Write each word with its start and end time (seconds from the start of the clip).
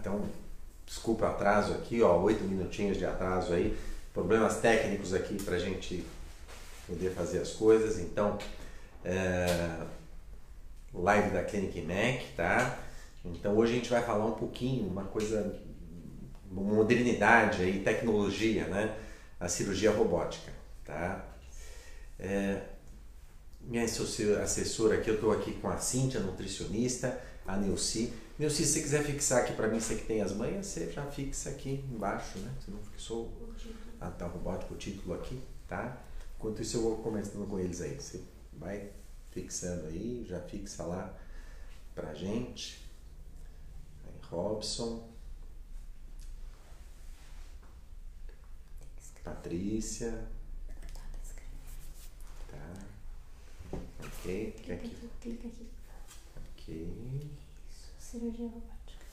Então, 0.00 0.24
desculpa 0.86 1.26
o 1.26 1.28
atraso 1.28 1.74
aqui, 1.74 2.02
ó, 2.02 2.18
oito 2.22 2.42
minutinhos 2.44 2.96
de 2.96 3.04
atraso 3.04 3.52
aí, 3.52 3.78
problemas 4.14 4.56
técnicos 4.56 5.12
aqui 5.12 5.40
para 5.42 5.56
a 5.56 5.58
gente 5.58 6.04
poder 6.86 7.10
fazer 7.10 7.38
as 7.38 7.52
coisas. 7.52 7.98
Então, 7.98 8.38
é, 9.04 9.86
live 10.92 11.30
da 11.30 11.44
Clinic 11.44 11.82
Mac, 11.82 12.22
tá? 12.36 12.78
Então 13.24 13.56
hoje 13.56 13.72
a 13.72 13.76
gente 13.76 13.90
vai 13.90 14.02
falar 14.02 14.24
um 14.24 14.32
pouquinho, 14.32 14.86
uma 14.86 15.04
coisa, 15.04 15.60
modernidade 16.50 17.62
aí, 17.62 17.80
tecnologia, 17.82 18.66
né? 18.66 18.96
A 19.38 19.48
cirurgia 19.48 19.90
robótica, 19.90 20.52
tá? 20.84 21.24
É, 22.18 22.62
minha 23.60 23.84
assessora 23.84 24.96
aqui, 24.96 25.08
eu 25.08 25.14
estou 25.14 25.32
aqui 25.32 25.52
com 25.52 25.68
a 25.68 25.78
Cíntia, 25.78 26.20
nutricionista, 26.20 27.20
a 27.46 27.56
Neuci. 27.56 28.12
Neuci, 28.40 28.64
se 28.64 28.72
você 28.72 28.80
quiser 28.80 29.04
fixar 29.04 29.42
aqui 29.42 29.52
para 29.52 29.68
mim, 29.68 29.78
você 29.78 29.96
que 29.96 30.06
tem 30.06 30.22
as 30.22 30.32
manhas, 30.32 30.64
você 30.64 30.90
já 30.90 31.04
fixa 31.10 31.50
aqui 31.50 31.84
embaixo, 31.92 32.38
né? 32.38 32.50
Você 32.58 32.70
não 32.70 32.82
fixou 32.84 33.30
ah, 34.00 34.10
tá, 34.10 34.26
robótico, 34.26 34.72
o 34.72 34.78
título 34.78 35.12
aqui, 35.12 35.42
tá? 35.68 36.02
Enquanto 36.38 36.62
isso 36.62 36.78
eu 36.78 36.82
vou 36.84 36.96
começando 37.02 37.46
com 37.46 37.60
eles 37.60 37.82
aí. 37.82 38.00
Você 38.00 38.24
vai 38.54 38.92
fixando 39.30 39.88
aí, 39.88 40.24
já 40.26 40.40
fixa 40.40 40.84
lá 40.84 41.14
pra 41.94 42.14
gente. 42.14 42.82
Aí, 44.06 44.14
Robson. 44.30 45.06
Patrícia. 49.22 50.26
Tá. 52.50 52.72
Ok. 54.02 54.54
Clica 54.56 54.72
aqui. 54.72 55.10
Clica 55.20 55.46
aqui. 55.46 55.68
Ok. 56.56 57.39
Cirurgia 58.10 58.48
robótica. 58.48 59.06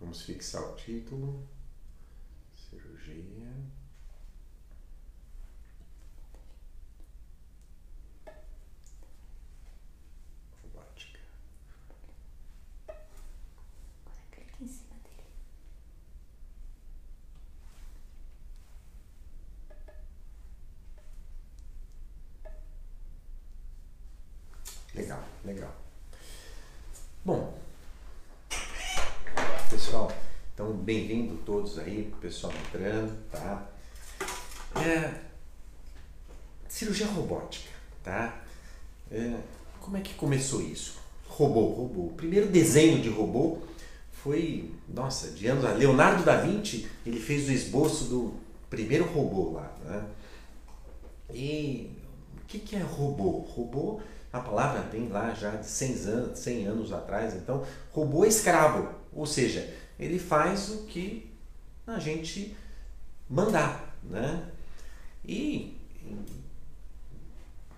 Vamos 0.00 0.22
fixar 0.22 0.62
o 0.62 0.74
título. 0.74 1.46
Cirurgia. 2.56 3.52
Robótica. 10.62 11.20
Agora 12.88 14.22
clica 14.30 14.64
em 14.64 14.66
cima 14.66 14.94
dele. 14.94 15.18
Legal. 25.48 25.74
Bom, 27.24 27.54
pessoal, 29.70 30.12
então 30.52 30.74
bem-vindo 30.74 31.36
todos 31.38 31.78
aí, 31.78 32.12
pessoal 32.20 32.52
entrando, 32.52 33.18
tá? 33.30 33.66
É, 34.76 35.22
cirurgia 36.68 37.06
robótica, 37.06 37.70
tá? 38.04 38.42
É, 39.10 39.38
como 39.80 39.96
é 39.96 40.02
que 40.02 40.12
começou 40.12 40.60
isso? 40.60 40.98
Robô, 41.26 41.64
robô. 41.64 42.08
O 42.08 42.14
primeiro 42.14 42.48
desenho 42.48 43.00
de 43.00 43.08
robô 43.08 43.56
foi, 44.12 44.70
nossa, 44.86 45.30
de 45.30 45.46
anos. 45.46 45.78
Leonardo 45.78 46.24
da 46.24 46.42
Vinci, 46.42 46.86
ele 47.06 47.18
fez 47.18 47.48
o 47.48 47.52
esboço 47.52 48.04
do 48.04 48.34
primeiro 48.68 49.06
robô 49.06 49.52
lá, 49.52 49.74
né? 49.82 50.04
E 51.32 51.90
o 52.36 52.44
que, 52.46 52.58
que 52.58 52.76
é 52.76 52.82
robô? 52.82 53.38
Robô, 53.48 54.02
a 54.32 54.40
palavra 54.40 54.82
tem 54.82 55.08
lá 55.08 55.32
já 55.34 55.56
de 55.56 55.66
100 55.66 55.94
anos, 56.06 56.38
100 56.38 56.66
anos 56.66 56.92
atrás, 56.92 57.34
então, 57.34 57.64
robô 57.90 58.24
é 58.24 58.28
escravo, 58.28 58.88
ou 59.12 59.26
seja, 59.26 59.74
ele 59.98 60.18
faz 60.18 60.68
o 60.70 60.84
que 60.84 61.30
a 61.86 61.98
gente 61.98 62.56
mandar, 63.28 63.98
né? 64.02 64.42
E 65.24 65.76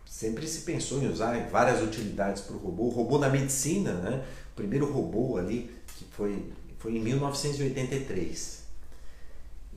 sempre 0.05 0.47
se 0.47 0.63
pensou 0.63 1.03
em 1.03 1.09
usar 1.09 1.49
várias 1.49 1.83
utilidades 1.83 2.43
para 2.43 2.55
o 2.55 2.59
robô. 2.59 2.85
O 2.85 2.91
robô 2.91 3.19
na 3.19 3.29
medicina, 3.29 3.95
né? 3.95 4.25
O 4.53 4.57
primeiro 4.57 4.93
robô 4.93 5.39
ali 5.39 5.71
que 5.97 6.05
foi 6.11 6.53
foi 6.81 6.97
em 6.97 7.01
1983. 7.01 8.65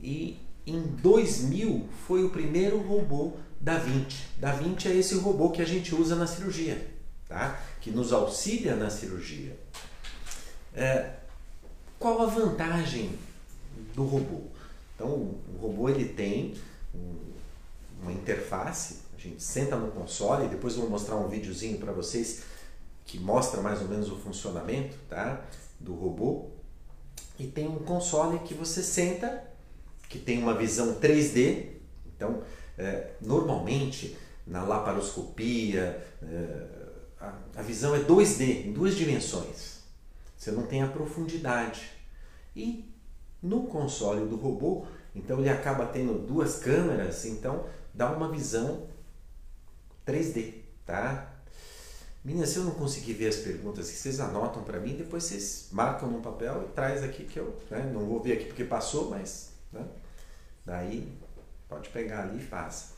E 0.02 0.38
em 0.66 0.80
2000 0.80 1.86
foi 2.06 2.24
o 2.24 2.30
primeiro 2.30 2.78
robô 2.78 3.34
da 3.64 3.78
Vinci. 3.78 4.26
Da 4.36 4.52
Vinci 4.52 4.88
é 4.88 4.94
esse 4.94 5.14
robô 5.14 5.48
que 5.50 5.62
a 5.62 5.64
gente 5.64 5.94
usa 5.94 6.14
na 6.14 6.26
cirurgia, 6.26 6.86
tá? 7.26 7.58
Que 7.80 7.90
nos 7.90 8.12
auxilia 8.12 8.76
na 8.76 8.90
cirurgia. 8.90 9.58
É, 10.74 11.14
qual 11.98 12.20
a 12.20 12.26
vantagem 12.26 13.18
do 13.94 14.04
robô? 14.04 14.42
Então, 14.94 15.08
o 15.08 15.58
robô 15.58 15.88
ele 15.88 16.04
tem 16.04 16.54
uma 18.02 18.12
interface, 18.12 18.98
a 19.16 19.20
gente 19.20 19.42
senta 19.42 19.76
no 19.76 19.90
console, 19.92 20.48
depois 20.48 20.74
eu 20.74 20.82
vou 20.82 20.90
mostrar 20.90 21.16
um 21.16 21.26
videozinho 21.26 21.78
para 21.78 21.90
vocês 21.90 22.42
que 23.06 23.18
mostra 23.18 23.62
mais 23.62 23.80
ou 23.80 23.88
menos 23.88 24.10
o 24.12 24.16
funcionamento 24.16 24.94
tá? 25.08 25.42
do 25.80 25.94
robô. 25.94 26.50
E 27.38 27.46
tem 27.46 27.66
um 27.66 27.78
console 27.78 28.40
que 28.40 28.52
você 28.52 28.82
senta, 28.82 29.42
que 30.10 30.18
tem 30.18 30.38
uma 30.38 30.54
visão 30.54 31.00
3D. 31.00 31.70
Então, 32.14 32.42
é, 32.78 33.12
normalmente 33.20 34.16
na 34.46 34.62
laparoscopia, 34.62 36.04
é, 36.22 36.66
a, 37.20 37.32
a 37.56 37.62
visão 37.62 37.94
é 37.94 38.00
2D, 38.00 38.66
em 38.66 38.72
duas 38.72 38.94
dimensões. 38.94 39.78
Você 40.36 40.50
não 40.50 40.66
tem 40.66 40.82
a 40.82 40.88
profundidade. 40.88 41.90
E 42.54 42.92
no 43.42 43.64
console 43.64 44.26
do 44.26 44.36
robô, 44.36 44.86
então 45.14 45.38
ele 45.38 45.48
acaba 45.48 45.86
tendo 45.86 46.18
duas 46.26 46.58
câmeras, 46.58 47.24
então 47.24 47.66
dá 47.92 48.10
uma 48.10 48.30
visão 48.30 48.86
3D, 50.06 50.54
tá? 50.84 51.30
Meninas, 52.24 52.50
se 52.50 52.56
eu 52.56 52.64
não 52.64 52.72
conseguir 52.72 53.12
ver 53.12 53.28
as 53.28 53.36
perguntas 53.36 53.86
vocês 53.86 54.18
anotam 54.18 54.62
para 54.62 54.80
mim, 54.80 54.96
depois 54.96 55.24
vocês 55.24 55.68
marcam 55.70 56.10
no 56.10 56.22
papel 56.22 56.64
e 56.64 56.72
traz 56.72 57.02
aqui 57.02 57.24
que 57.24 57.38
eu 57.38 57.58
né, 57.70 57.90
não 57.92 58.06
vou 58.06 58.22
ver 58.22 58.32
aqui 58.32 58.46
porque 58.46 58.64
passou, 58.64 59.10
mas 59.10 59.50
né, 59.70 59.86
daí 60.64 61.12
pode 61.74 61.88
pegar 61.88 62.22
ali 62.22 62.38
e 62.38 62.42
faça. 62.42 62.94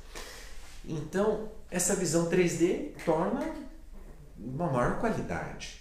Então, 0.85 1.49
essa 1.71 1.97
visão 1.97 2.29
3D 2.29 2.91
torna 3.05 3.51
uma 4.39 4.71
maior 4.71 5.01
qualidade. 5.01 5.81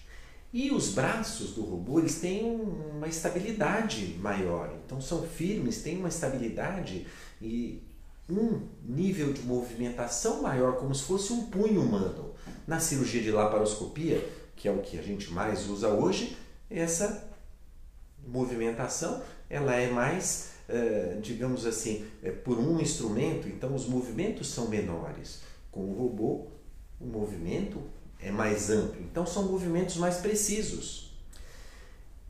E 0.53 0.71
os 0.71 0.93
braços 0.93 1.51
do 1.53 1.61
robô 1.61 1.99
eles 1.99 2.19
têm 2.19 2.49
uma 2.49 3.07
estabilidade 3.07 4.17
maior, 4.21 4.73
então 4.85 5.01
são 5.01 5.23
firmes, 5.23 5.81
têm 5.81 5.97
uma 5.97 6.07
estabilidade 6.07 7.05
e 7.41 7.83
um 8.29 8.61
nível 8.81 9.33
de 9.33 9.41
movimentação 9.41 10.41
maior, 10.41 10.77
como 10.77 10.95
se 10.95 11.03
fosse 11.03 11.33
um 11.33 11.47
punho 11.47 11.81
humano. 11.81 12.33
Na 12.65 12.79
cirurgia 12.79 13.21
de 13.21 13.31
laparoscopia, 13.31 14.25
que 14.55 14.69
é 14.69 14.71
o 14.71 14.81
que 14.81 14.97
a 14.97 15.01
gente 15.01 15.31
mais 15.31 15.69
usa 15.69 15.89
hoje, 15.89 16.37
essa 16.69 17.29
movimentação 18.25 19.21
ela 19.49 19.75
é 19.75 19.91
mais, 19.91 20.51
digamos 21.21 21.65
assim, 21.65 22.05
é 22.23 22.31
por 22.31 22.57
um 22.57 22.79
instrumento, 22.79 23.47
então 23.47 23.73
os 23.75 23.87
movimentos 23.87 24.47
são 24.47 24.67
menores. 24.67 25.41
Com 25.71 25.81
o 25.81 25.93
robô, 25.93 26.47
o 26.99 27.05
movimento 27.05 27.81
é 28.19 28.31
mais 28.31 28.69
amplo. 28.69 29.01
Então 29.01 29.25
são 29.25 29.43
movimentos 29.43 29.97
mais 29.97 30.17
precisos. 30.17 31.11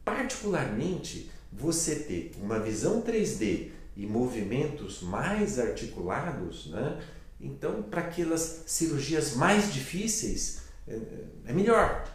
Particularmente, 0.04 1.32
você 1.52 1.96
ter 1.96 2.32
uma 2.42 2.60
visão 2.60 3.02
3D 3.02 3.70
e 3.96 4.06
movimentos 4.06 5.02
mais 5.02 5.58
articulados, 5.58 6.68
né? 6.68 7.02
então 7.40 7.84
para 7.84 8.02
aquelas 8.02 8.64
cirurgias 8.66 9.36
mais 9.36 9.74
difíceis 9.74 10.64
é, 10.88 11.00
é 11.46 11.54
melhor, 11.54 12.06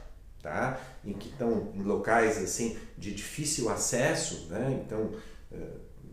tá? 0.42 0.78
Em 1.04 1.14
que 1.14 1.28
estão 1.28 1.72
em 1.74 1.82
locais 1.82 2.36
assim 2.38 2.76
de 2.98 3.14
difícil 3.14 3.70
acesso, 3.70 4.46
né? 4.50 4.82
Então 4.84 5.10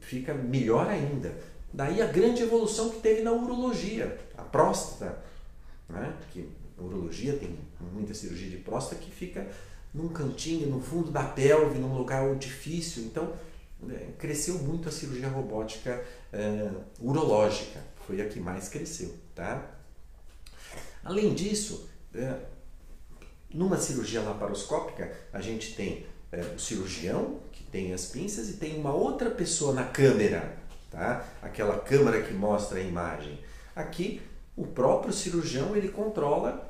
fica 0.08 0.34
melhor 0.34 0.88
ainda. 0.88 1.38
Daí 1.74 2.02
a 2.02 2.08
grande 2.08 2.42
evolução 2.42 2.90
que 2.90 3.02
teve 3.02 3.22
na 3.22 3.32
urologia, 3.34 4.18
a 4.38 4.42
próstata, 4.42 5.22
né? 5.90 6.14
Que 6.32 6.50
urologia 6.78 7.34
tem 7.34 7.58
muita 7.94 8.14
cirurgia 8.14 8.50
de 8.50 8.58
próstata 8.58 9.02
que 9.02 9.12
fica 9.12 9.46
num 9.94 10.08
cantinho, 10.08 10.70
no 10.70 10.80
fundo 10.80 11.12
da 11.12 11.24
pelve, 11.24 11.78
num 11.78 11.98
lugar 11.98 12.34
difícil. 12.36 13.04
Então, 13.04 13.34
é, 13.90 14.12
cresceu 14.18 14.60
muito 14.60 14.88
a 14.88 14.92
cirurgia 14.92 15.28
robótica 15.28 16.04
é, 16.32 16.72
urológica, 17.02 17.82
foi 18.06 18.22
a 18.22 18.28
que 18.28 18.40
mais 18.40 18.70
cresceu. 18.70 19.14
Tá? 19.36 19.70
Além 21.04 21.34
disso, 21.34 21.90
é, 22.16 22.40
numa 23.54 23.78
cirurgia 23.78 24.22
laparoscópica, 24.22 25.14
a 25.34 25.42
gente 25.42 25.76
tem 25.76 26.06
é, 26.32 26.42
o 26.42 26.60
cirurgião, 26.60 27.40
que 27.52 27.64
tem 27.64 27.94
as 27.94 28.08
pinças, 28.08 28.50
e 28.50 28.54
tem 28.54 28.80
uma 28.80 28.94
outra 28.94 29.30
pessoa 29.30 29.74
na 29.74 29.84
câmera, 29.84 30.58
tá? 30.92 31.26
aquela 31.42 31.80
câmera 31.80 32.22
que 32.24 32.34
mostra 32.34 32.80
a 32.80 32.82
imagem. 32.82 33.40
Aqui 33.76 34.22
o 34.56 34.66
próprio 34.66 35.14
cirurgião 35.14 35.76
ele 35.76 35.90
controla 35.90 36.68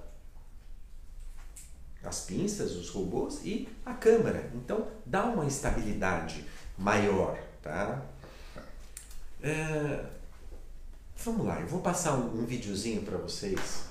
as 2.04 2.22
pinças, 2.22 2.76
os 2.76 2.90
robôs 2.90 3.42
e 3.44 3.68
a 3.86 3.94
câmera. 3.94 4.50
Então 4.54 4.88
dá 5.06 5.26
uma 5.26 5.46
estabilidade 5.46 6.46
maior, 6.78 7.38
tá? 7.62 8.02
É, 9.42 10.06
vamos 11.24 11.46
lá, 11.46 11.60
eu 11.62 11.68
vou 11.68 11.82
passar 11.82 12.14
um, 12.14 12.46
videozinho 12.46 13.04
para 13.04 13.18
vocês 13.18 13.86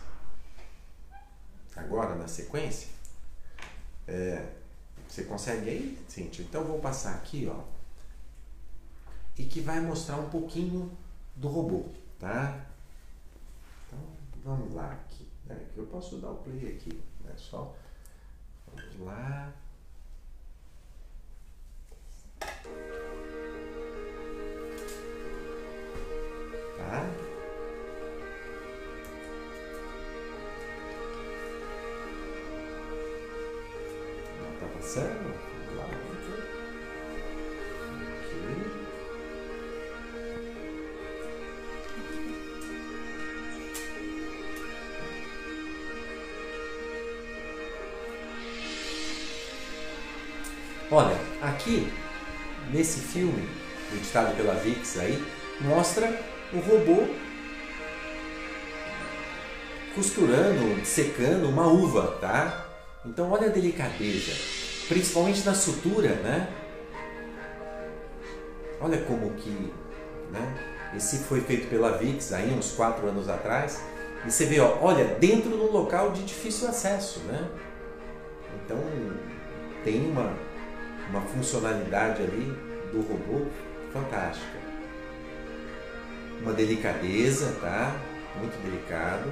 agora 1.74 2.14
na 2.14 2.28
sequência. 2.28 2.88
É, 4.08 4.46
você 5.16 5.24
consegue 5.24 5.70
aí, 5.70 5.98
Cintia? 6.06 6.44
Então 6.44 6.62
vou 6.62 6.78
passar 6.78 7.14
aqui, 7.14 7.50
ó, 7.50 7.62
e 9.38 9.44
que 9.44 9.60
vai 9.60 9.80
mostrar 9.80 10.18
um 10.18 10.28
pouquinho 10.28 10.94
do 11.34 11.48
robô, 11.48 11.86
tá? 12.18 12.66
Então 13.86 13.98
vamos 14.44 14.74
lá 14.74 14.92
aqui. 14.92 15.26
É, 15.48 15.56
eu 15.74 15.86
posso 15.86 16.18
dar 16.18 16.32
o 16.32 16.36
play 16.36 16.76
aqui, 16.76 17.02
né? 17.24 17.32
Só 17.38 17.74
vamos 18.66 19.00
lá. 19.06 19.54
Tá? 26.76 27.25
Tá 34.60 34.66
passando? 34.74 35.34
Lá. 35.76 35.88
Olha, 50.90 51.16
aqui 51.42 51.92
nesse 52.70 53.00
filme, 53.00 53.48
editado 53.92 54.34
pela 54.36 54.54
Vix 54.54 54.98
aí, 54.98 55.22
mostra 55.60 56.08
o 56.52 56.58
robô 56.58 57.08
costurando, 59.94 60.84
secando 60.84 61.48
uma 61.48 61.66
uva, 61.66 62.18
tá? 62.20 62.65
Então 63.06 63.30
olha 63.30 63.46
a 63.46 63.50
delicadeza, 63.50 64.32
principalmente 64.88 65.44
na 65.44 65.54
sutura, 65.54 66.08
né? 66.16 66.48
Olha 68.80 68.98
como 69.02 69.30
que, 69.34 69.72
né? 70.30 70.92
Esse 70.94 71.18
foi 71.18 71.40
feito 71.40 71.68
pela 71.68 71.96
Vix 71.96 72.32
aí 72.32 72.52
uns 72.52 72.72
quatro 72.72 73.06
anos 73.06 73.28
atrás 73.28 73.80
e 74.26 74.30
você 74.30 74.46
vê, 74.46 74.60
ó, 74.60 74.78
olha, 74.80 75.04
dentro 75.04 75.50
de 75.50 75.56
um 75.56 75.70
local 75.70 76.10
de 76.10 76.24
difícil 76.24 76.68
acesso, 76.68 77.20
né? 77.20 77.48
Então 78.64 78.78
tem 79.84 80.10
uma 80.10 80.34
uma 81.10 81.20
funcionalidade 81.20 82.22
ali 82.22 82.52
do 82.92 83.00
robô 83.00 83.46
fantástica. 83.92 84.58
Uma 86.42 86.52
delicadeza, 86.52 87.56
tá? 87.60 87.94
Muito 88.38 88.60
delicado. 88.62 89.30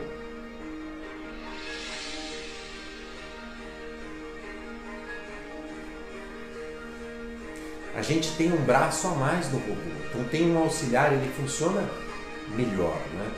A 7.97 8.03
gente 8.03 8.33
tem 8.37 8.53
um 8.53 8.65
braço 8.65 9.07
a 9.07 9.11
mais 9.13 9.51
no 9.53 9.59
robô, 9.59 9.75
então 10.09 10.25
tem 10.25 10.51
um 10.51 10.59
auxiliar, 10.59 11.13
ele 11.13 11.31
funciona 11.37 11.89
melhor, 12.57 12.99
né? 13.15 13.31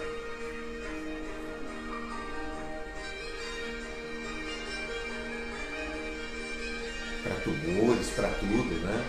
para 7.26 7.34
tumores, 7.40 8.10
para 8.10 8.28
tudo, 8.28 8.74
né? 8.86 9.04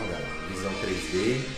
Olha 0.00 0.10
lá, 0.10 0.48
visão 0.48 0.72
3D. 0.72 1.55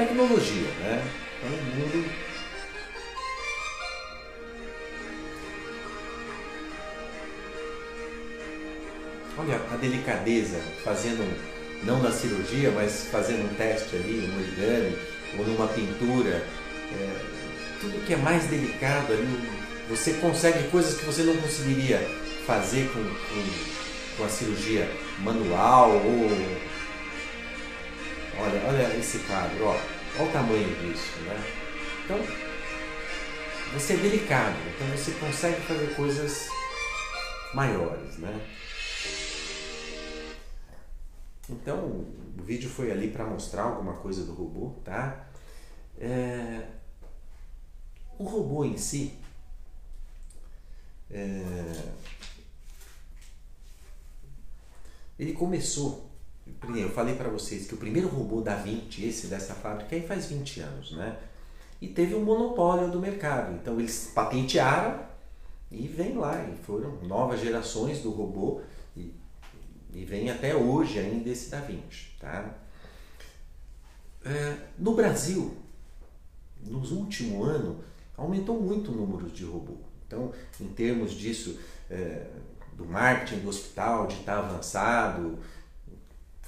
Tecnologia, 0.00 0.68
né? 0.80 1.04
É 1.42 1.48
mundo 1.48 2.30
Olha 9.38 9.56
a 9.72 9.76
delicadeza, 9.76 10.60
fazendo, 10.84 11.24
não 11.82 12.02
na 12.02 12.10
cirurgia, 12.12 12.70
mas 12.72 13.06
fazendo 13.10 13.50
um 13.50 13.54
teste 13.54 13.96
ali, 13.96 14.30
um 14.30 14.38
origami, 14.38 14.98
ou 15.38 15.46
numa 15.46 15.66
pintura. 15.68 16.44
É, 16.92 17.16
tudo 17.80 18.04
que 18.04 18.12
é 18.12 18.16
mais 18.16 18.44
delicado 18.44 19.12
ali, 19.14 19.40
você 19.88 20.12
consegue 20.14 20.68
coisas 20.68 20.98
que 20.98 21.06
você 21.06 21.22
não 21.22 21.34
conseguiria 21.38 21.98
fazer 22.46 22.90
com, 22.92 23.02
com, 23.02 24.16
com 24.18 24.24
a 24.24 24.28
cirurgia 24.28 24.90
manual 25.20 25.92
ou. 25.92 26.69
Olha, 28.42 28.66
olha 28.68 28.96
esse 28.98 29.18
quadro, 29.20 29.66
ó. 29.66 29.76
olha 30.18 30.28
o 30.28 30.32
tamanho 30.32 30.74
disso. 30.76 31.20
Né? 31.20 31.36
Então, 32.04 32.18
você 33.74 33.92
é 33.92 33.96
delicado, 33.98 34.56
então 34.74 34.86
você 34.96 35.12
consegue 35.12 35.60
fazer 35.60 35.94
coisas 35.94 36.48
maiores. 37.54 38.16
Né? 38.16 38.46
Então, 41.50 41.78
o 42.38 42.42
vídeo 42.42 42.70
foi 42.70 42.90
ali 42.90 43.10
para 43.10 43.26
mostrar 43.26 43.64
alguma 43.64 43.94
coisa 43.94 44.24
do 44.24 44.32
robô, 44.32 44.70
tá? 44.84 45.28
É... 45.98 46.66
O 48.18 48.24
robô 48.24 48.64
em 48.64 48.76
si, 48.76 49.18
é... 51.10 51.92
ele 55.18 55.32
começou, 55.32 56.09
eu 56.46 56.90
falei 56.90 57.14
para 57.14 57.28
vocês 57.28 57.66
que 57.66 57.74
o 57.74 57.78
primeiro 57.78 58.08
robô 58.08 58.40
da 58.40 58.56
20, 58.56 59.04
esse 59.04 59.26
dessa 59.26 59.54
fábrica, 59.54 59.94
aí 59.94 60.06
faz 60.06 60.26
20 60.26 60.60
anos, 60.60 60.92
né? 60.92 61.18
E 61.80 61.88
teve 61.88 62.14
um 62.14 62.24
monopólio 62.24 62.90
do 62.90 63.00
mercado, 63.00 63.54
então 63.54 63.78
eles 63.78 64.10
patentearam 64.14 65.00
e 65.70 65.88
vem 65.88 66.16
lá, 66.16 66.44
e 66.44 66.56
foram 66.64 66.98
novas 67.02 67.40
gerações 67.40 68.00
do 68.00 68.10
robô 68.10 68.60
e 69.94 70.04
vem 70.04 70.30
até 70.30 70.54
hoje 70.54 70.98
ainda 70.98 71.28
esse 71.28 71.50
Da 71.50 71.60
Vinci. 71.60 72.10
Tá? 72.18 72.54
É, 74.24 74.56
no 74.78 74.94
Brasil, 74.94 75.56
nos 76.62 76.92
últimos 76.92 77.48
anos, 77.48 77.76
aumentou 78.16 78.60
muito 78.60 78.92
o 78.92 78.94
número 78.94 79.28
de 79.30 79.44
robô. 79.44 79.76
Então, 80.06 80.32
em 80.60 80.68
termos 80.68 81.12
disso, 81.12 81.58
é, 81.90 82.26
do 82.74 82.84
marketing 82.84 83.40
do 83.40 83.48
hospital, 83.48 84.06
de 84.06 84.16
estar 84.16 84.38
avançado, 84.38 85.38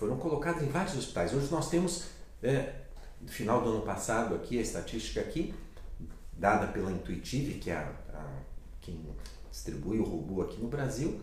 foram 0.03 0.17
colocados 0.17 0.65
em 0.65 0.67
vários 0.67 0.97
hospitais. 0.97 1.33
Hoje 1.33 1.47
nós 1.49 1.71
temos, 1.71 2.07
é, 2.43 2.73
no 3.21 3.29
final 3.29 3.63
do 3.63 3.71
ano 3.71 3.83
passado, 3.83 4.35
aqui, 4.35 4.59
a 4.59 4.61
estatística 4.61 5.21
aqui, 5.21 5.55
dada 6.33 6.67
pela 6.67 6.91
Intuitive, 6.91 7.61
que 7.61 7.71
é 7.71 7.77
a, 7.77 7.93
a, 8.13 8.27
quem 8.81 9.01
distribui 9.49 10.01
o 10.01 10.03
robô 10.03 10.43
aqui 10.43 10.61
no 10.61 10.67
Brasil, 10.67 11.21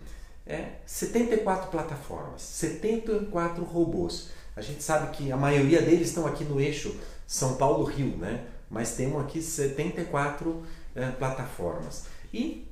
é 0.48 0.76
74 0.86 1.70
plataformas, 1.70 2.42
74 2.42 3.66
robôs. 3.66 4.30
A 4.56 4.62
gente 4.62 4.82
sabe 4.82 5.14
que 5.14 5.30
a 5.30 5.36
maioria 5.36 5.82
deles 5.82 6.08
estão 6.08 6.26
aqui 6.26 6.46
no 6.46 6.58
eixo 6.58 6.98
São 7.28 7.58
Paulo-Rio, 7.58 8.16
né? 8.16 8.48
mas 8.70 8.96
temos 8.96 9.22
aqui 9.22 9.42
74 9.42 10.64
é, 10.96 11.12
plataformas. 11.12 12.06
E 12.34 12.66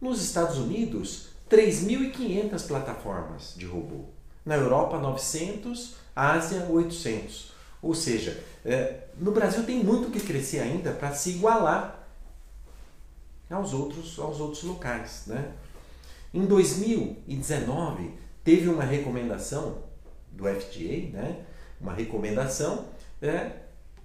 nos 0.00 0.22
Estados 0.22 0.58
Unidos, 0.58 1.30
3.500 1.50 2.64
plataformas 2.68 3.54
de 3.56 3.66
robô. 3.66 4.11
Na 4.44 4.56
Europa, 4.56 4.98
900, 4.98 5.94
Ásia, 6.14 6.66
800. 6.68 7.52
Ou 7.80 7.94
seja, 7.94 8.42
é, 8.64 9.04
no 9.18 9.32
Brasil 9.32 9.64
tem 9.64 9.82
muito 9.82 10.10
que 10.10 10.20
crescer 10.20 10.60
ainda 10.60 10.92
para 10.92 11.12
se 11.12 11.30
igualar 11.30 12.06
aos 13.50 13.72
outros, 13.72 14.18
aos 14.18 14.40
outros 14.40 14.62
locais. 14.62 15.24
Né? 15.26 15.52
Em 16.32 16.46
2019, 16.46 18.10
teve 18.44 18.68
uma 18.68 18.84
recomendação 18.84 19.78
do 20.30 20.44
FDA, 20.44 21.10
né? 21.12 21.44
uma 21.80 21.92
recomendação 21.92 22.86
é, 23.20 23.52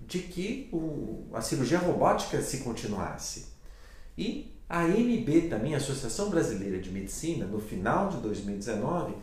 de 0.05 0.19
que 0.19 0.69
o, 0.71 1.27
a 1.33 1.41
cirurgia 1.41 1.79
robótica 1.79 2.41
se 2.41 2.59
continuasse. 2.59 3.47
E 4.17 4.53
a 4.69 4.81
AMB 4.81 5.49
também, 5.49 5.73
a 5.73 5.77
Associação 5.77 6.29
Brasileira 6.29 6.79
de 6.79 6.91
Medicina, 6.91 7.45
no 7.45 7.59
final 7.59 8.09
de 8.09 8.17
2019, 8.17 9.15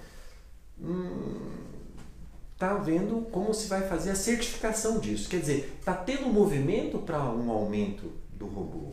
está 2.53 2.75
hum, 2.77 2.83
vendo 2.83 3.21
como 3.31 3.53
se 3.55 3.69
vai 3.69 3.87
fazer 3.89 4.11
a 4.11 4.15
certificação 4.15 4.99
disso. 4.99 5.29
Quer 5.29 5.41
dizer, 5.41 5.77
está 5.79 5.95
tendo 5.95 6.27
movimento 6.27 6.99
para 6.99 7.23
um 7.23 7.51
aumento 7.51 8.13
do 8.33 8.47
robô. 8.47 8.93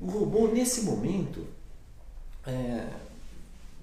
O 0.00 0.06
robô, 0.06 0.48
nesse 0.48 0.82
momento, 0.82 1.46
é, 2.46 2.88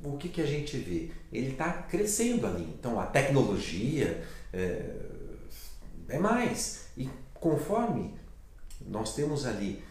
o 0.04 0.18
que, 0.18 0.30
que 0.30 0.42
a 0.42 0.46
gente 0.46 0.78
vê? 0.78 1.12
Ele 1.32 1.52
está 1.52 1.72
crescendo 1.74 2.48
ali. 2.48 2.64
Então 2.80 3.00
a 3.00 3.06
tecnologia 3.06 4.26
é, 4.54 4.96
é 6.10 6.20
mais. 6.20 6.88
E 6.98 7.10
conforme 7.34 8.14
nós 8.88 9.16
temos 9.16 9.46
ali 9.46 9.84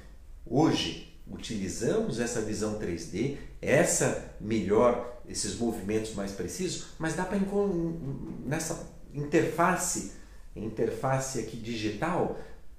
hoje 0.47 1.13
utilizamos 1.31 2.21
essa 2.21 2.41
visão 2.43 2.79
3D, 2.79 3.39
essa 3.65 4.35
melhor, 4.41 5.21
esses 5.29 5.57
movimentos 5.57 6.15
mais 6.15 6.33
precisos, 6.33 6.89
mas 6.99 7.15
dá 7.15 7.25
para 7.25 7.39
nessa 8.45 8.89
interface, 9.13 10.13
interface 10.55 11.39
aqui 11.41 11.57
digital, 11.57 12.39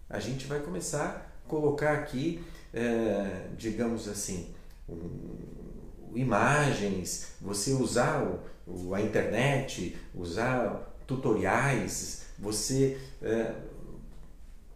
a 0.09 0.19
gente 0.19 0.45
vai 0.45 0.59
começar 0.59 1.31
a 1.45 1.49
colocar 1.49 1.93
aqui, 1.93 2.43
é, 2.73 3.47
digamos 3.57 4.07
assim, 4.07 4.53
um, 4.87 6.13
imagens, 6.15 7.33
você 7.41 7.71
usar 7.71 8.23
o, 8.23 8.39
o, 8.67 8.93
a 8.93 9.01
internet, 9.01 9.97
usar 10.13 10.95
tutoriais, 11.07 12.25
você 12.37 12.97
é, 13.21 13.53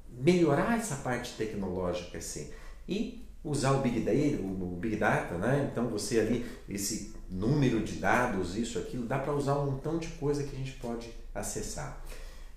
melhorar 0.10 0.78
essa 0.78 0.96
parte 0.98 1.36
tecnológica 1.38 2.18
assim. 2.18 2.52
E 2.88 3.19
usar 3.44 3.72
o 3.72 3.82
Big 3.82 4.02
Data, 4.02 4.42
o 4.42 4.78
Big 4.80 4.96
Data, 4.96 5.38
né? 5.38 5.70
Então 5.72 5.88
você 5.88 6.20
ali, 6.20 6.46
esse 6.68 7.14
número 7.30 7.82
de 7.84 7.94
dados, 7.94 8.56
isso, 8.56 8.80
aquilo, 8.80 9.06
dá 9.06 9.20
para 9.20 9.34
usar 9.34 9.58
um 9.60 9.72
montão 9.72 9.98
de 9.98 10.08
coisa 10.08 10.44
que 10.44 10.56
a 10.56 10.60
gente 10.60 10.74
pode 10.74 11.14
acessar. 11.34 12.04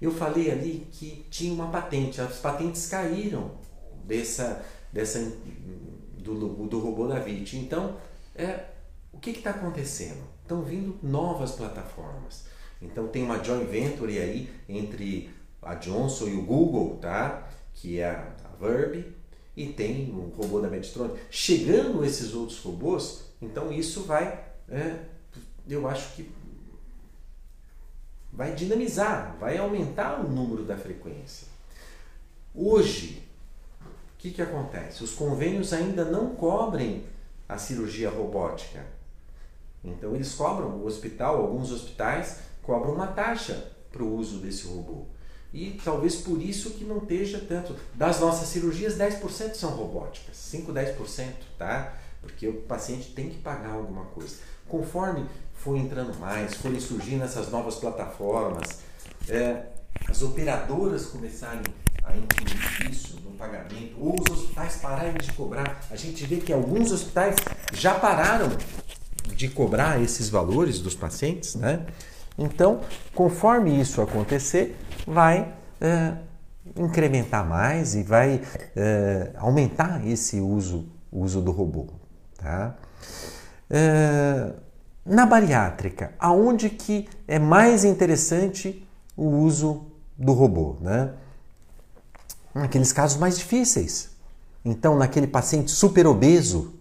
Eu 0.00 0.10
falei 0.10 0.50
ali 0.50 0.88
que 0.90 1.26
tinha 1.30 1.52
uma 1.52 1.70
patente, 1.70 2.20
as 2.20 2.38
patentes 2.38 2.86
caíram 2.88 3.52
dessa, 4.04 4.64
dessa 4.92 5.20
do, 6.18 6.66
do 6.66 6.78
robô 6.80 7.06
da 7.06 7.20
VIT. 7.20 7.56
Então, 7.58 7.96
é, 8.34 8.64
o 9.12 9.18
que 9.18 9.30
está 9.30 9.50
acontecendo? 9.50 10.22
Estão 10.42 10.62
vindo 10.62 10.98
novas 11.02 11.52
plataformas. 11.52 12.46
Então 12.80 13.06
tem 13.06 13.22
uma 13.22 13.42
joint 13.42 13.64
venture 13.68 14.18
aí 14.18 14.50
entre 14.68 15.30
a 15.62 15.76
Johnson 15.76 16.26
e 16.26 16.34
o 16.34 16.42
Google, 16.42 16.96
tá? 16.96 17.48
que 17.74 18.00
é 18.00 18.10
a, 18.10 18.32
Verb, 18.60 19.12
e 19.56 19.66
tem 19.66 20.12
um 20.12 20.28
robô 20.30 20.60
da 20.60 20.68
Medtronic. 20.68 21.18
Chegando 21.30 22.04
esses 22.04 22.34
outros 22.34 22.58
robôs, 22.58 23.24
então 23.40 23.72
isso 23.72 24.02
vai, 24.04 24.44
é, 24.68 24.96
eu 25.68 25.86
acho 25.86 26.14
que 26.14 26.30
vai 28.32 28.54
dinamizar, 28.54 29.36
vai 29.38 29.58
aumentar 29.58 30.20
o 30.20 30.28
número 30.28 30.64
da 30.64 30.76
frequência. 30.76 31.46
Hoje, 32.54 33.22
o 33.80 34.18
que, 34.18 34.30
que 34.30 34.42
acontece? 34.42 35.04
Os 35.04 35.12
convênios 35.14 35.72
ainda 35.72 36.04
não 36.04 36.34
cobrem 36.34 37.04
a 37.48 37.58
cirurgia 37.58 38.08
robótica. 38.08 38.84
Então 39.84 40.14
eles 40.14 40.34
cobram, 40.34 40.76
o 40.76 40.86
hospital, 40.86 41.36
alguns 41.38 41.70
hospitais 41.70 42.40
cobram 42.62 42.94
uma 42.94 43.08
taxa 43.08 43.72
para 43.90 44.02
o 44.02 44.16
uso 44.16 44.38
desse 44.38 44.66
robô. 44.66 45.06
E 45.52 45.78
talvez 45.84 46.16
por 46.16 46.40
isso 46.40 46.70
que 46.70 46.84
não 46.84 46.98
esteja 46.98 47.38
tanto. 47.46 47.76
Das 47.94 48.20
nossas 48.20 48.48
cirurgias, 48.48 48.96
10% 48.96 49.54
são 49.54 49.70
robóticas, 49.70 50.36
5, 50.36 50.72
10%, 50.72 51.26
tá? 51.58 51.94
Porque 52.22 52.48
o 52.48 52.54
paciente 52.62 53.12
tem 53.12 53.28
que 53.28 53.38
pagar 53.38 53.72
alguma 53.72 54.06
coisa. 54.06 54.36
Conforme 54.66 55.26
for 55.52 55.76
entrando 55.76 56.18
mais, 56.18 56.54
forem 56.54 56.80
surgindo 56.80 57.22
essas 57.22 57.50
novas 57.50 57.76
plataformas, 57.76 58.80
é, 59.28 59.66
as 60.08 60.22
operadoras 60.22 61.06
começarem 61.06 61.62
a 62.02 62.16
incluir 62.16 62.90
isso 62.90 63.20
no 63.20 63.32
pagamento, 63.32 63.94
ou 63.98 64.16
os 64.20 64.38
hospitais 64.38 64.76
pararem 64.76 65.14
de 65.14 65.32
cobrar. 65.32 65.80
A 65.90 65.96
gente 65.96 66.24
vê 66.26 66.38
que 66.38 66.52
alguns 66.52 66.90
hospitais 66.90 67.36
já 67.72 67.94
pararam 67.94 68.48
de 69.34 69.48
cobrar 69.48 70.00
esses 70.00 70.28
valores 70.28 70.78
dos 70.78 70.94
pacientes, 70.94 71.54
né? 71.54 71.86
Então, 72.38 72.80
conforme 73.14 73.78
isso 73.80 74.00
acontecer, 74.00 74.76
vai 75.06 75.52
é, 75.80 76.14
incrementar 76.76 77.46
mais 77.46 77.94
e 77.94 78.02
vai 78.02 78.40
é, 78.76 79.30
aumentar 79.36 80.06
esse 80.06 80.40
uso, 80.40 80.86
uso 81.10 81.40
do 81.40 81.50
robô. 81.50 81.86
Tá? 82.36 82.76
É, 83.70 84.52
na 85.04 85.26
bariátrica, 85.26 86.12
aonde 86.18 86.70
que 86.70 87.08
é 87.26 87.38
mais 87.38 87.84
interessante 87.84 88.86
o 89.16 89.26
uso 89.26 89.86
do 90.16 90.32
robô? 90.32 90.76
Né? 90.80 91.10
Naqueles 92.54 92.92
casos 92.92 93.18
mais 93.18 93.38
difíceis. 93.38 94.10
Então, 94.64 94.96
naquele 94.96 95.26
paciente 95.26 95.72
super 95.72 96.06
obeso, 96.06 96.74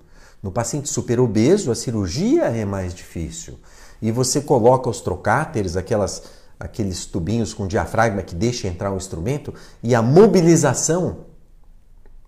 no 0.44 0.52
paciente 0.52 0.90
super 0.90 1.20
obeso, 1.20 1.72
a 1.72 1.76
cirurgia 1.76 2.44
é 2.46 2.66
mais 2.66 2.94
difícil. 2.94 3.60
E 4.02 4.12
você 4.12 4.42
coloca 4.42 4.90
os 4.90 5.02
trocáteres, 5.02 5.76
aquelas 5.76 6.24
aqueles 6.62 7.06
tubinhos 7.06 7.54
com 7.54 7.68
diafragma 7.68 8.22
que 8.22 8.36
deixa 8.36 8.68
entrar 8.68 8.92
o 8.92 8.98
instrumento 8.98 9.54
e 9.82 9.96
a 9.96 10.02
mobilização 10.02 11.26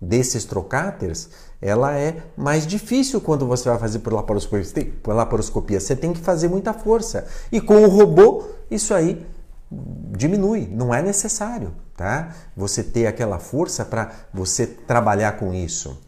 desses 0.00 0.44
trocáteres, 0.44 1.30
ela 1.62 1.96
é 1.96 2.16
mais 2.36 2.66
difícil 2.66 3.20
quando 3.20 3.46
você 3.46 3.68
vai 3.68 3.78
fazer 3.78 4.00
por 4.00 4.12
laparoscopia. 4.12 5.80
Você 5.80 5.96
tem 5.96 6.12
que 6.12 6.20
fazer 6.20 6.48
muita 6.48 6.74
força. 6.74 7.26
E 7.50 7.60
com 7.60 7.82
o 7.84 7.88
robô, 7.88 8.44
isso 8.70 8.92
aí 8.92 9.24
diminui, 9.70 10.68
não 10.70 10.92
é 10.92 11.00
necessário, 11.00 11.72
tá? 11.96 12.34
Você 12.56 12.82
ter 12.82 13.06
aquela 13.06 13.38
força 13.38 13.84
para 13.84 14.10
você 14.32 14.66
trabalhar 14.66 15.38
com 15.38 15.54
isso. 15.54 15.98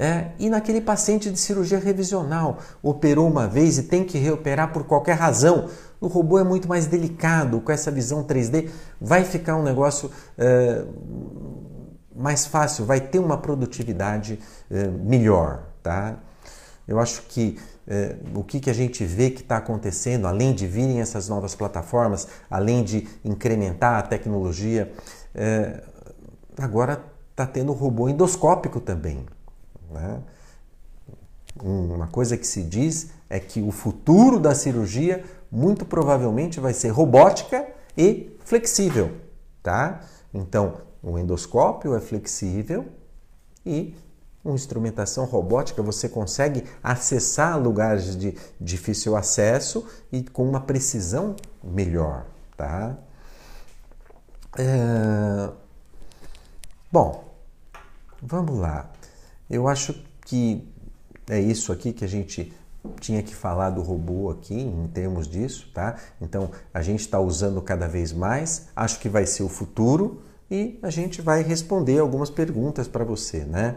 É, 0.00 0.28
e 0.38 0.48
naquele 0.48 0.80
paciente 0.80 1.28
de 1.28 1.38
cirurgia 1.38 1.78
revisional, 1.78 2.58
operou 2.80 3.28
uma 3.28 3.48
vez 3.48 3.78
e 3.78 3.82
tem 3.82 4.04
que 4.04 4.16
reoperar 4.16 4.72
por 4.72 4.84
qualquer 4.84 5.14
razão, 5.14 5.68
o 6.00 6.06
robô 6.06 6.38
é 6.38 6.44
muito 6.44 6.68
mais 6.68 6.86
delicado, 6.86 7.60
com 7.60 7.72
essa 7.72 7.90
visão 7.90 8.24
3D, 8.24 8.70
vai 9.00 9.24
ficar 9.24 9.56
um 9.56 9.62
negócio 9.62 10.10
é, 10.36 10.84
mais 12.14 12.46
fácil, 12.46 12.84
vai 12.84 13.00
ter 13.00 13.18
uma 13.18 13.38
produtividade 13.38 14.38
é, 14.70 14.86
melhor. 14.86 15.64
Tá? 15.82 16.16
Eu 16.86 16.98
acho 17.00 17.22
que 17.22 17.58
é, 17.86 18.16
o 18.34 18.44
que, 18.44 18.60
que 18.60 18.70
a 18.70 18.74
gente 18.74 19.04
vê 19.04 19.30
que 19.30 19.42
está 19.42 19.56
acontecendo, 19.56 20.26
além 20.26 20.54
de 20.54 20.66
virem 20.66 21.00
essas 21.00 21.28
novas 21.28 21.54
plataformas, 21.54 22.28
além 22.50 22.84
de 22.84 23.08
incrementar 23.24 23.98
a 23.98 24.02
tecnologia, 24.02 24.92
agora 26.56 27.02
está 27.30 27.46
tendo 27.46 27.72
robô 27.72 28.08
endoscópico 28.08 28.80
também. 28.80 29.24
Né? 29.90 30.20
Uma 31.62 32.06
coisa 32.08 32.36
que 32.36 32.46
se 32.46 32.62
diz 32.62 33.10
é 33.28 33.38
que 33.40 33.60
o 33.60 33.70
futuro 33.70 34.38
da 34.38 34.54
cirurgia 34.54 35.24
muito 35.50 35.84
provavelmente 35.84 36.60
vai 36.60 36.72
ser 36.72 36.88
robótica 36.88 37.66
e 37.96 38.36
flexível, 38.44 39.16
tá? 39.62 40.00
Então, 40.32 40.74
o 41.02 41.18
endoscópio 41.18 41.94
é 41.94 42.00
flexível 42.00 42.86
e 43.64 43.94
uma 44.44 44.54
instrumentação 44.54 45.24
robótica 45.24 45.82
você 45.82 46.08
consegue 46.08 46.64
acessar 46.82 47.60
lugares 47.60 48.16
de 48.16 48.36
difícil 48.60 49.16
acesso 49.16 49.86
e 50.12 50.22
com 50.22 50.48
uma 50.48 50.60
precisão 50.60 51.34
melhor, 51.62 52.24
tá? 52.56 52.96
É... 54.56 55.50
Bom, 56.90 57.24
vamos 58.22 58.58
lá. 58.58 58.90
Eu 59.50 59.68
acho 59.68 59.92
que 60.24 60.66
é 61.28 61.38
isso 61.38 61.72
aqui 61.72 61.92
que 61.92 62.04
a 62.04 62.08
gente 62.08 62.52
tinha 63.00 63.22
que 63.22 63.34
falar 63.34 63.70
do 63.70 63.82
robô 63.82 64.30
aqui 64.30 64.54
em 64.54 64.86
termos 64.88 65.26
disso, 65.26 65.70
tá? 65.74 65.96
Então 66.20 66.50
a 66.72 66.82
gente 66.82 67.00
está 67.00 67.18
usando 67.18 67.60
cada 67.60 67.86
vez 67.86 68.12
mais, 68.12 68.68
acho 68.74 69.00
que 69.00 69.08
vai 69.08 69.26
ser 69.26 69.42
o 69.42 69.48
futuro 69.48 70.22
e 70.50 70.78
a 70.82 70.90
gente 70.90 71.20
vai 71.20 71.42
responder 71.42 71.98
algumas 71.98 72.30
perguntas 72.30 72.88
para 72.88 73.04
você, 73.04 73.44
né? 73.44 73.76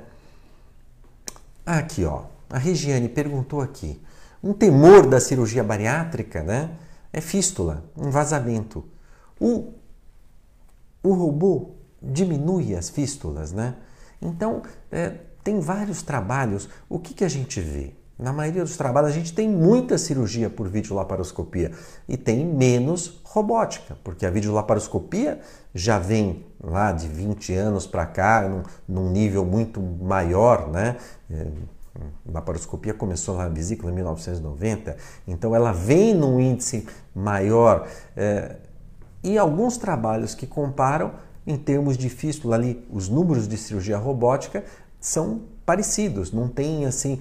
Aqui, 1.66 2.06
ó, 2.06 2.24
a 2.50 2.58
Regiane 2.58 3.10
perguntou 3.10 3.62
aqui: 3.62 4.02
um 4.44 4.54
temor 4.54 5.08
da 5.08 5.20
cirurgia 5.20 5.64
bariátrica, 5.64 6.44
né? 6.44 6.72
É 7.14 7.20
fístula, 7.20 7.84
um 7.98 8.10
vazamento. 8.10 8.86
O, 9.40 9.74
o 11.04 11.14
robô 11.14 11.72
diminui 12.02 12.76
as 12.76 12.90
fístulas, 12.90 13.52
né? 13.52 13.76
Então, 14.22 14.62
é, 14.92 15.10
tem 15.44 15.60
vários 15.60 16.02
trabalhos. 16.02 16.70
O 16.88 17.00
que, 17.00 17.14
que 17.14 17.24
a 17.24 17.30
gente 17.30 17.60
vê? 17.60 17.94
Na 18.22 18.32
maioria 18.32 18.62
dos 18.62 18.78
trabalhos, 18.78 19.10
a 19.10 19.14
gente 19.14 19.34
tem 19.34 19.50
muita 19.50 19.98
cirurgia 19.98 20.48
por 20.48 20.68
videolaparoscopia 20.68 21.72
e 22.08 22.16
tem 22.16 22.46
menos 22.46 23.20
robótica, 23.24 23.98
porque 24.04 24.28
a 24.28 24.30
videolaparoscopia 24.30 25.40
já 25.74 25.98
vem 25.98 26.46
lá 26.64 26.92
de 26.92 27.08
20 27.08 27.52
anos 27.56 27.88
para 27.88 28.06
cá, 28.06 28.48
num, 28.48 28.62
num, 28.88 29.10
nível 29.10 29.44
muito 29.44 29.82
maior, 29.82 30.70
né? 30.70 30.98
É, 31.32 31.48
a 31.96 32.32
laparoscopia 32.32 32.94
começou 32.94 33.38
na 33.38 33.50
vesícula 33.50 33.92
em 33.92 33.96
1990, 33.96 34.96
então 35.28 35.56
ela 35.56 35.72
vem 35.72 36.14
num 36.14 36.40
índice 36.40 36.88
maior. 37.16 37.88
É, 38.16 38.58
e 39.24 39.36
alguns 39.36 39.78
trabalhos 39.78 40.36
que 40.36 40.46
comparam 40.46 41.14
em 41.46 41.58
termos 41.58 41.98
de 41.98 42.08
fístula 42.08 42.56
ali, 42.56 42.88
os 42.92 43.10
números 43.10 43.48
de 43.48 43.58
cirurgia 43.58 43.98
robótica 43.98 44.64
são 45.00 45.42
parecidos, 45.66 46.32
não 46.32 46.48
tem 46.48 46.86
assim, 46.86 47.20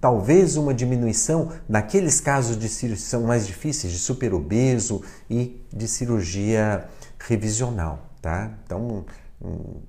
talvez 0.00 0.56
uma 0.56 0.72
diminuição 0.74 1.50
naqueles 1.68 2.20
casos 2.20 2.58
de 2.58 2.68
cirurgia 2.68 3.04
são 3.04 3.22
mais 3.22 3.46
difíceis, 3.46 3.92
de 3.92 3.98
superobeso 3.98 5.02
e 5.28 5.60
de 5.72 5.88
cirurgia 5.88 6.84
revisional, 7.18 8.06
tá? 8.20 8.52
Então, 8.64 9.04
hum, 9.42 9.80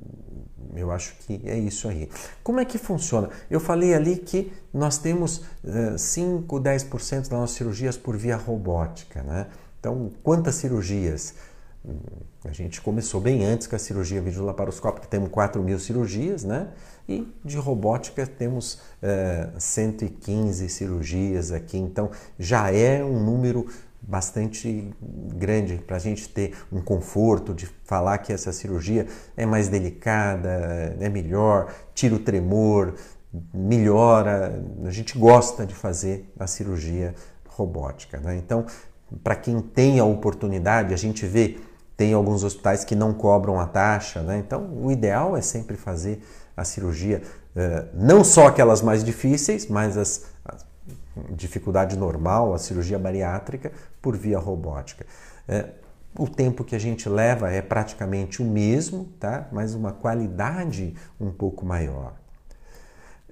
eu 0.75 0.91
acho 0.91 1.15
que 1.19 1.41
é 1.45 1.57
isso 1.57 1.88
aí. 1.88 2.10
Como 2.43 2.60
é 2.60 2.65
que 2.65 2.77
funciona? 2.77 3.29
Eu 3.50 3.60
falei 3.60 3.93
ali 3.93 4.17
que 4.17 4.51
nós 4.74 4.98
temos 4.98 5.43
uh, 5.63 5.98
5, 5.98 6.60
10% 6.60 7.15
das 7.19 7.29
nossas 7.29 7.55
cirurgias 7.55 7.98
por 7.98 8.17
via 8.17 8.38
robótica, 8.38 9.21
né? 9.24 9.48
Então, 9.79 10.12
quantas 10.24 10.55
cirurgias? 10.55 11.33
Hum, 11.83 11.97
a 12.45 12.51
gente 12.51 12.79
começou 12.79 13.19
bem 13.19 13.43
antes 13.43 13.65
com 13.65 13.75
a 13.75 13.79
cirurgia 13.79 14.21
videolaparoscópica, 14.21 15.07
temos 15.07 15.29
4 15.29 15.61
mil 15.63 15.79
cirurgias, 15.79 16.43
né? 16.43 16.67
E 17.09 17.27
de 17.43 17.57
robótica 17.57 18.25
temos 18.27 18.79
é, 19.01 19.50
115 19.57 20.69
cirurgias 20.69 21.51
aqui, 21.51 21.77
então 21.77 22.11
já 22.38 22.71
é 22.71 23.03
um 23.03 23.23
número 23.23 23.67
bastante 24.01 24.93
grande 25.35 25.77
para 25.77 25.95
a 25.95 26.00
gente 26.00 26.27
ter 26.29 26.55
um 26.71 26.81
conforto 26.81 27.53
de 27.53 27.67
falar 27.83 28.17
que 28.19 28.33
essa 28.33 28.51
cirurgia 28.51 29.07
é 29.38 29.45
mais 29.45 29.67
delicada, 29.67 30.95
é 31.00 31.09
melhor, 31.09 31.73
tira 31.93 32.15
o 32.15 32.19
tremor, 32.19 32.95
melhora. 33.53 34.63
A 34.83 34.89
gente 34.89 35.17
gosta 35.17 35.65
de 35.65 35.75
fazer 35.75 36.31
a 36.38 36.47
cirurgia 36.47 37.13
robótica. 37.47 38.19
Né? 38.19 38.38
Então, 38.38 38.65
para 39.23 39.35
quem 39.35 39.61
tem 39.61 40.00
a 40.00 40.05
oportunidade, 40.05 40.93
a 40.93 40.97
gente 40.97 41.25
vê 41.25 41.57
tem 42.01 42.13
alguns 42.13 42.43
hospitais 42.43 42.84
que 42.84 42.96
não 42.96 43.13
cobram 43.13 43.60
a 43.60 43.67
taxa, 43.67 44.24
né? 44.24 44.39
Então, 44.39 44.67
o 44.74 44.91
ideal 44.91 45.38
é 45.38 45.41
sempre 45.41 45.77
fazer 45.77 46.20
a 46.58 46.63
cirurgia, 46.63 47.22
eh, 47.55 47.86
não 47.93 48.24
só 48.24 48.48
aquelas 48.48 48.81
mais 48.81 49.03
difíceis, 49.03 49.67
mas 49.67 49.96
as, 49.96 50.25
a 50.43 50.55
dificuldade 51.29 51.96
normal, 51.96 52.55
a 52.55 52.58
cirurgia 52.58 52.98
bariátrica, 52.98 53.72
por 54.01 54.17
via 54.17 54.39
robótica. 54.39 55.05
Eh, 55.48 55.70
o 56.17 56.27
tempo 56.27 56.63
que 56.63 56.75
a 56.75 56.79
gente 56.79 57.08
leva 57.08 57.51
é 57.51 57.62
praticamente 57.62 58.41
o 58.41 58.46
mesmo, 58.46 59.05
tá? 59.20 59.48
mas 59.51 59.75
uma 59.75 59.91
qualidade 59.91 60.96
um 61.20 61.29
pouco 61.29 61.63
maior. 61.63 62.13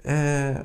É... 0.04 0.64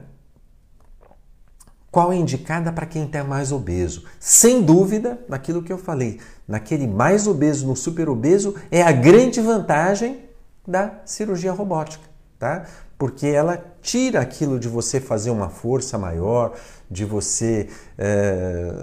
Qual 1.96 2.12
é 2.12 2.18
indicada 2.18 2.74
para 2.74 2.86
quem 2.86 3.06
está 3.06 3.24
mais 3.24 3.54
obeso? 3.54 4.04
Sem 4.20 4.62
dúvida, 4.62 5.18
naquilo 5.30 5.64
que 5.64 5.72
eu 5.72 5.78
falei, 5.78 6.20
naquele 6.46 6.86
mais 6.86 7.26
obeso, 7.26 7.66
no 7.66 7.74
super 7.74 8.10
obeso, 8.10 8.54
é 8.70 8.82
a 8.82 8.92
grande 8.92 9.40
vantagem 9.40 10.20
da 10.68 11.00
cirurgia 11.06 11.54
robótica, 11.54 12.04
tá? 12.38 12.66
Porque 12.98 13.28
ela 13.28 13.64
tira 13.82 14.20
aquilo 14.20 14.60
de 14.60 14.68
você 14.68 15.00
fazer 15.00 15.30
uma 15.30 15.48
força 15.48 15.98
maior, 15.98 16.58
de 16.92 17.06
você. 17.06 17.70
É, 17.98 18.74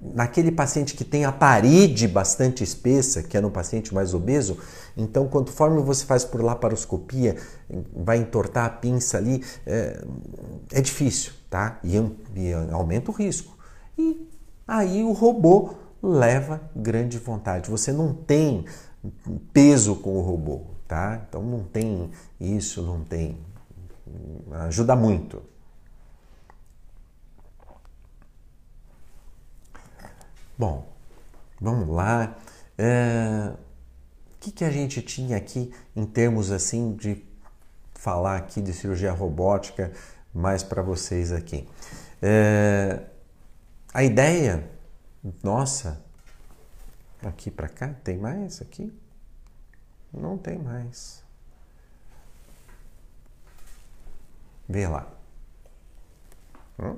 naquele 0.00 0.50
paciente 0.50 0.94
que 0.94 1.04
tem 1.04 1.24
a 1.24 1.30
parede 1.30 2.08
bastante 2.08 2.64
espessa, 2.64 3.22
que 3.22 3.36
é 3.36 3.40
no 3.40 3.52
paciente 3.52 3.94
mais 3.94 4.14
obeso, 4.14 4.58
então 4.96 5.28
conforme 5.28 5.80
você 5.80 6.04
faz 6.04 6.24
por 6.24 6.42
laparoscopia, 6.42 7.36
vai 7.94 8.16
entortar 8.18 8.66
a 8.66 8.70
pinça 8.70 9.16
ali, 9.16 9.44
é, 9.64 10.02
é 10.72 10.80
difícil, 10.80 11.37
tá? 11.48 11.78
E, 11.82 11.96
e 11.96 12.52
aumenta 12.72 13.10
o 13.10 13.14
risco. 13.14 13.56
E 13.96 14.28
aí 14.66 15.02
o 15.02 15.12
robô 15.12 15.74
leva 16.02 16.60
grande 16.74 17.18
vontade. 17.18 17.70
Você 17.70 17.92
não 17.92 18.12
tem 18.12 18.64
peso 19.52 19.96
com 19.96 20.16
o 20.16 20.20
robô, 20.20 20.62
tá? 20.86 21.22
Então 21.28 21.42
não 21.42 21.64
tem 21.64 22.10
isso, 22.40 22.82
não 22.82 23.02
tem. 23.02 23.38
Ajuda 24.52 24.94
muito. 24.94 25.42
Bom, 30.56 30.86
vamos 31.60 31.88
lá. 31.88 32.36
É... 32.76 33.52
O 34.34 34.40
que, 34.40 34.52
que 34.52 34.64
a 34.64 34.70
gente 34.70 35.02
tinha 35.02 35.36
aqui 35.36 35.72
em 35.94 36.06
termos 36.06 36.50
assim 36.50 36.94
de 36.94 37.24
falar 37.94 38.36
aqui 38.36 38.60
de 38.60 38.72
cirurgia 38.72 39.12
robótica 39.12 39.92
mais 40.38 40.62
para 40.62 40.82
vocês 40.82 41.32
aqui? 41.32 41.68
É... 42.22 43.04
A 43.92 44.04
ideia 44.04 44.68
nossa, 45.42 46.02
aqui 47.22 47.50
para 47.50 47.68
cá, 47.68 47.92
tem 48.04 48.16
mais 48.18 48.62
aqui? 48.62 48.92
Não 50.12 50.38
tem 50.38 50.58
mais. 50.58 51.22
Vê 54.68 54.86
lá. 54.86 55.10
Hum? 56.78 56.96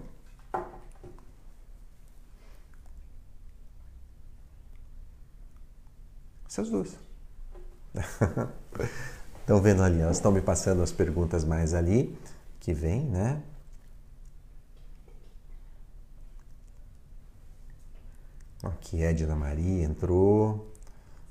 Essas 6.47 6.69
duas. 6.69 6.99
Estão 9.41 9.61
vendo 9.63 9.83
ali, 9.83 10.01
elas 10.01 10.17
estão 10.17 10.33
me 10.33 10.43
passando 10.43 10.83
as 10.83 10.93
perguntas 10.93 11.45
mais 11.45 11.75
ali, 11.75 12.17
que 12.61 12.75
vem, 12.75 13.07
né? 13.07 13.43
Aqui 18.63 19.03
Edna 19.03 19.35
Maria 19.35 19.85
entrou. 19.85 20.71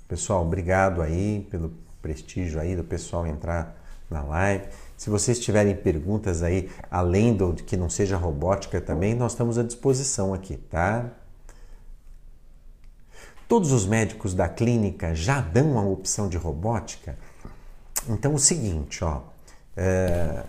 Pessoal, 0.08 0.44
obrigado 0.44 1.02
aí 1.02 1.48
pelo 1.52 1.72
prestígio 2.02 2.60
aí 2.60 2.76
do 2.76 2.84
pessoal 2.84 3.28
entrar 3.28 3.80
na 4.10 4.24
live. 4.24 4.68
Se 4.98 5.12
vocês 5.12 5.40
tiverem 5.40 5.76
perguntas 5.76 6.42
aí, 6.42 6.72
além 6.90 7.36
do 7.36 7.54
que 7.54 7.78
não 7.78 7.90
seja 7.90 8.18
robótica 8.18 8.82
também, 8.82 9.14
nós 9.14 9.34
estamos 9.34 9.60
à 9.60 9.64
disposição 9.64 10.34
aqui, 10.34 10.58
tá? 10.58 11.12
Todos 13.48 13.72
os 13.72 13.86
médicos 13.86 14.34
da 14.34 14.50
clínica 14.50 15.14
já 15.14 15.40
dão 15.40 15.78
a 15.78 15.84
opção 15.84 16.28
de 16.28 16.38
robótica? 16.38 17.18
Então, 18.08 18.34
o 18.34 18.40
seguinte, 18.40 19.04
ó. 19.04 19.22
É, 19.78 20.44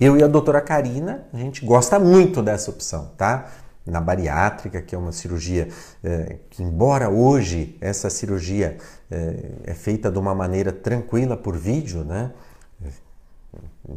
eu 0.00 0.16
e 0.16 0.22
a 0.22 0.26
doutora 0.26 0.60
Karina, 0.60 1.26
a 1.32 1.36
gente 1.36 1.64
gosta 1.64 1.98
muito 1.98 2.42
dessa 2.42 2.70
opção, 2.70 3.12
tá? 3.16 3.50
na 3.86 4.00
bariátrica, 4.00 4.80
que 4.80 4.94
é 4.94 4.98
uma 4.98 5.12
cirurgia 5.12 5.68
é, 6.02 6.36
que, 6.48 6.62
embora 6.62 7.10
hoje 7.10 7.76
essa 7.80 8.08
cirurgia 8.08 8.78
é, 9.10 9.34
é, 9.64 9.74
feita 9.74 10.10
de 10.10 10.18
uma 10.18 10.34
maneira 10.34 10.72
tranquila 10.72 11.36
por 11.36 11.56
vídeo, 11.56 12.02
né? 12.04 12.32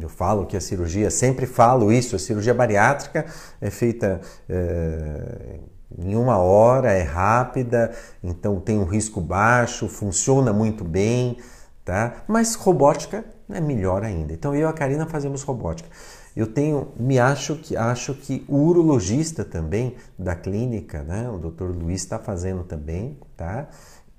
Eu 0.00 0.08
falo 0.08 0.46
que 0.46 0.56
a 0.56 0.60
cirurgia, 0.60 1.10
sempre 1.10 1.46
falo 1.46 1.90
isso, 1.90 2.14
a 2.14 2.18
cirurgia 2.18 2.52
bariátrica 2.52 3.24
é 3.60 3.70
feita 3.70 4.20
é, 4.48 5.58
em 5.98 6.14
uma 6.14 6.36
hora, 6.36 6.92
é 6.92 7.02
rápida, 7.02 7.90
então 8.22 8.60
tem 8.60 8.78
um 8.78 8.84
risco 8.84 9.20
baixo, 9.20 9.88
funciona 9.88 10.52
muito 10.52 10.84
bem, 10.84 11.38
tá? 11.84 12.22
Mas 12.28 12.54
robótica 12.54 13.24
é 13.50 13.60
melhor 13.60 14.04
ainda. 14.04 14.32
Então 14.32 14.54
eu 14.54 14.62
e 14.62 14.64
a 14.64 14.72
Karina 14.72 15.06
fazemos 15.06 15.42
robótica. 15.42 15.88
Eu 16.36 16.46
tenho, 16.46 16.92
me 16.96 17.18
acho 17.18 17.56
que 17.56 17.76
acho 17.76 18.14
que 18.14 18.44
o 18.48 18.56
urologista 18.56 19.44
também 19.44 19.96
da 20.18 20.36
clínica, 20.36 21.02
né? 21.02 21.28
O 21.28 21.38
Dr. 21.38 21.64
Luiz 21.64 22.02
está 22.02 22.18
fazendo 22.18 22.62
também, 22.62 23.18
tá? 23.36 23.68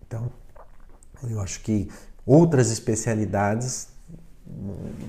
Então, 0.06 0.30
eu 1.30 1.39
acho 1.39 1.62
que 1.62 1.89
outras 2.26 2.72
especialidades 2.72 3.88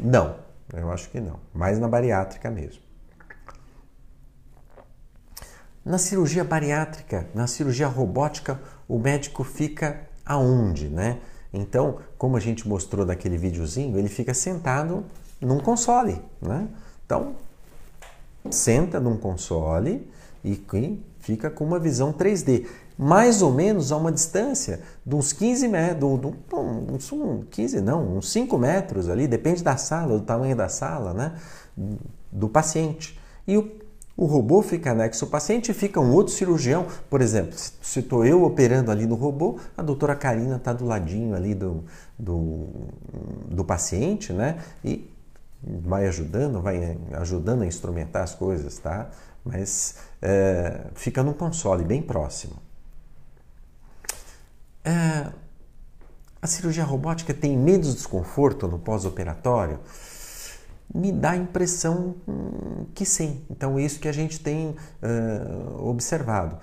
não, 0.03 0.37
eu 0.73 0.91
acho 0.93 1.11
que 1.11 1.21
não, 1.21 1.41
mais 1.55 1.79
na 1.79 1.89
bariátrica 1.89 2.51
mesmo. 2.51 2.83
Na 5.85 5.97
cirurgia 5.99 6.45
bariátrica, 6.45 7.27
na 7.35 7.47
cirurgia 7.47 7.89
robótica, 7.89 8.61
o 8.87 8.99
médico 8.99 9.43
fica 9.43 10.09
aonde, 10.25 10.89
né? 10.89 11.21
Então, 11.53 11.99
como 12.17 12.37
a 12.37 12.41
gente 12.41 12.69
mostrou 12.69 13.05
daquele 13.05 13.37
videozinho, 13.37 13.99
ele 13.99 14.09
fica 14.09 14.33
sentado 14.33 15.05
num 15.41 15.59
console, 15.59 16.21
né? 16.41 16.69
Então, 17.05 17.35
senta 18.51 19.01
num 19.01 19.17
console 19.17 20.09
e 20.45 20.63
fica 21.19 21.51
com 21.51 21.65
uma 21.65 21.79
visão 21.79 22.13
3D, 22.13 22.67
mais 22.97 23.43
ou 23.43 23.53
menos 23.53 23.91
a 23.93 23.97
uma 23.97 24.13
distância 24.13 24.81
de 25.05 25.15
uns 25.15 25.33
15 25.33 25.69
metros, 25.69 26.21
uns, 26.53 27.13
15 27.51 27.81
não, 27.81 28.17
uns 28.17 28.31
5 28.31 28.57
metros 28.59 29.09
ali, 29.09 29.27
depende 29.27 29.63
da 29.63 29.77
sala, 29.77 30.19
do 30.19 30.25
tamanho 30.25 30.55
da 30.55 30.69
sala, 30.69 31.13
né? 31.13 31.35
Do 32.31 32.49
paciente. 32.49 33.19
E 33.47 33.57
o, 33.57 33.71
o 34.21 34.27
robô 34.27 34.61
fica 34.61 34.91
anexo 34.91 35.25
ao 35.25 35.31
paciente 35.31 35.71
e 35.71 35.75
fica 35.75 35.99
um 35.99 36.13
outro 36.13 36.35
cirurgião, 36.35 36.87
por 37.09 37.23
exemplo, 37.23 37.55
se 37.57 38.01
estou 38.01 38.23
eu 38.23 38.45
operando 38.45 38.91
ali 38.91 39.07
no 39.07 39.15
robô, 39.15 39.59
a 39.75 39.81
doutora 39.81 40.15
Karina 40.15 40.57
está 40.57 40.75
do 40.75 40.85
ladinho 40.85 41.35
ali 41.35 41.55
do, 41.55 41.83
do, 42.19 42.67
do 43.49 43.65
paciente, 43.65 44.31
né? 44.31 44.63
E 44.85 45.11
vai 45.63 46.07
ajudando, 46.07 46.61
vai 46.61 46.99
ajudando 47.13 47.63
a 47.63 47.67
instrumentar 47.67 48.23
as 48.23 48.35
coisas, 48.35 48.79
tá? 48.79 49.09
Mas 49.43 49.95
é, 50.21 50.83
fica 50.95 51.23
num 51.23 51.33
console 51.33 51.83
bem 51.83 52.03
próximo. 52.03 52.57
É, 54.85 55.33
a 56.43 56.47
cirurgia 56.47 56.85
robótica 56.85 57.33
tem 57.33 57.57
menos 57.57 57.95
desconforto 57.95 58.69
no 58.69 58.79
pós-operatório? 58.79 59.79
Me 60.95 61.13
dá 61.13 61.31
a 61.31 61.37
impressão 61.37 62.17
que 62.95 63.05
sim. 63.05 63.45
Então, 63.51 63.79
é 63.79 63.83
isso 63.83 64.01
que 64.01 64.09
a 64.09 64.13
gente 64.13 64.41
tem 64.41 64.71
uh, 64.71 65.89
observado. 65.89 66.59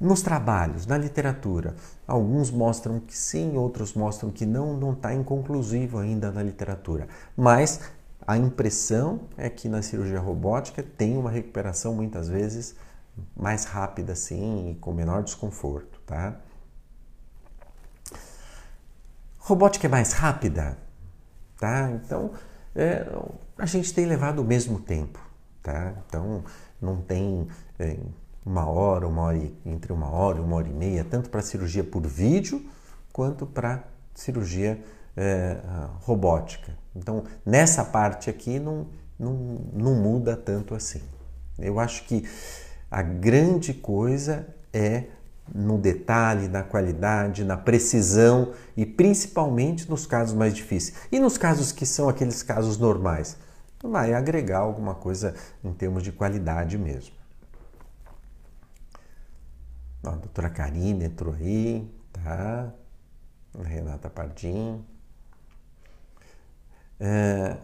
Nos 0.00 0.22
trabalhos, 0.22 0.86
na 0.86 0.96
literatura, 0.96 1.74
alguns 2.06 2.50
mostram 2.50 3.00
que 3.00 3.16
sim, 3.16 3.56
outros 3.56 3.92
mostram 3.92 4.30
que 4.30 4.46
não, 4.46 4.74
não 4.74 4.92
está 4.92 5.14
inconclusivo 5.14 5.98
ainda 5.98 6.30
na 6.30 6.42
literatura. 6.42 7.06
Mas 7.36 7.80
a 8.26 8.36
impressão 8.36 9.20
é 9.36 9.50
que 9.50 9.68
na 9.68 9.82
cirurgia 9.82 10.18
robótica 10.18 10.82
tem 10.82 11.18
uma 11.18 11.30
recuperação 11.30 11.94
muitas 11.94 12.28
vezes 12.28 12.74
mais 13.36 13.64
rápida, 13.64 14.14
sim, 14.14 14.70
e 14.70 14.74
com 14.76 14.92
menor 14.92 15.22
desconforto, 15.22 16.00
tá? 16.06 16.36
Robótica 19.38 19.86
é 19.86 19.90
mais 19.90 20.12
rápida, 20.12 20.78
tá? 21.58 21.90
Então, 21.90 22.30
é, 22.74 23.06
a 23.58 23.66
gente 23.66 23.92
tem 23.92 24.06
levado 24.06 24.40
o 24.40 24.44
mesmo 24.44 24.78
tempo, 24.78 25.18
tá? 25.62 25.94
Então 26.06 26.44
não 26.80 27.00
tem 27.00 27.48
é, 27.78 27.96
uma 28.44 28.66
hora, 28.66 29.06
uma 29.06 29.22
hora 29.22 29.36
e, 29.36 29.54
entre 29.66 29.92
uma 29.92 30.10
hora 30.10 30.38
e 30.38 30.40
uma 30.40 30.56
hora 30.56 30.68
e 30.68 30.72
meia, 30.72 31.04
tanto 31.04 31.30
para 31.30 31.42
cirurgia 31.42 31.84
por 31.84 32.06
vídeo 32.06 32.64
quanto 33.12 33.46
para 33.46 33.84
cirurgia 34.14 34.82
é, 35.16 35.58
robótica. 36.00 36.76
Então 36.94 37.24
nessa 37.44 37.84
parte 37.84 38.30
aqui 38.30 38.58
não, 38.58 38.86
não, 39.18 39.60
não 39.72 39.94
muda 39.94 40.36
tanto 40.36 40.74
assim. 40.74 41.02
Eu 41.58 41.78
acho 41.78 42.04
que 42.04 42.26
a 42.90 43.02
grande 43.02 43.74
coisa 43.74 44.46
é 44.72 45.04
no 45.54 45.78
detalhe, 45.78 46.48
na 46.48 46.62
qualidade, 46.62 47.44
na 47.44 47.56
precisão 47.56 48.52
e 48.76 48.86
principalmente 48.86 49.88
nos 49.88 50.06
casos 50.06 50.34
mais 50.34 50.54
difíceis. 50.54 50.96
E 51.10 51.18
nos 51.18 51.36
casos 51.36 51.72
que 51.72 51.84
são 51.84 52.08
aqueles 52.08 52.42
casos 52.42 52.78
normais, 52.78 53.36
vai 53.82 54.14
agregar 54.14 54.58
alguma 54.58 54.94
coisa 54.94 55.34
em 55.64 55.72
termos 55.72 56.02
de 56.02 56.12
qualidade 56.12 56.76
mesmo. 56.76 57.14
a 60.04 60.10
doutora 60.10 60.48
Karine 60.48 61.04
entrou 61.04 61.34
aí, 61.34 61.90
tá? 62.12 62.72
Renata 63.62 64.08
Pardim. 64.08 64.84
É... 66.98 67.56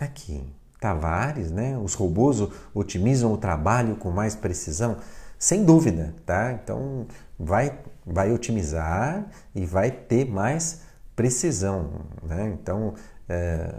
Aqui, 0.00 0.52
Tavares, 0.80 1.50
né? 1.50 1.78
Os 1.78 1.94
robôs 1.94 2.40
otimizam 2.74 3.32
o 3.32 3.38
trabalho 3.38 3.96
com 3.96 4.10
mais 4.10 4.34
precisão. 4.34 4.98
Sem 5.38 5.64
dúvida, 5.64 6.14
tá? 6.24 6.52
Então 6.52 7.06
vai, 7.38 7.78
vai 8.06 8.32
otimizar 8.32 9.26
e 9.54 9.66
vai 9.66 9.90
ter 9.90 10.24
mais 10.24 10.82
precisão, 11.14 11.90
né? 12.22 12.56
Então, 12.60 12.94
é, 13.28 13.74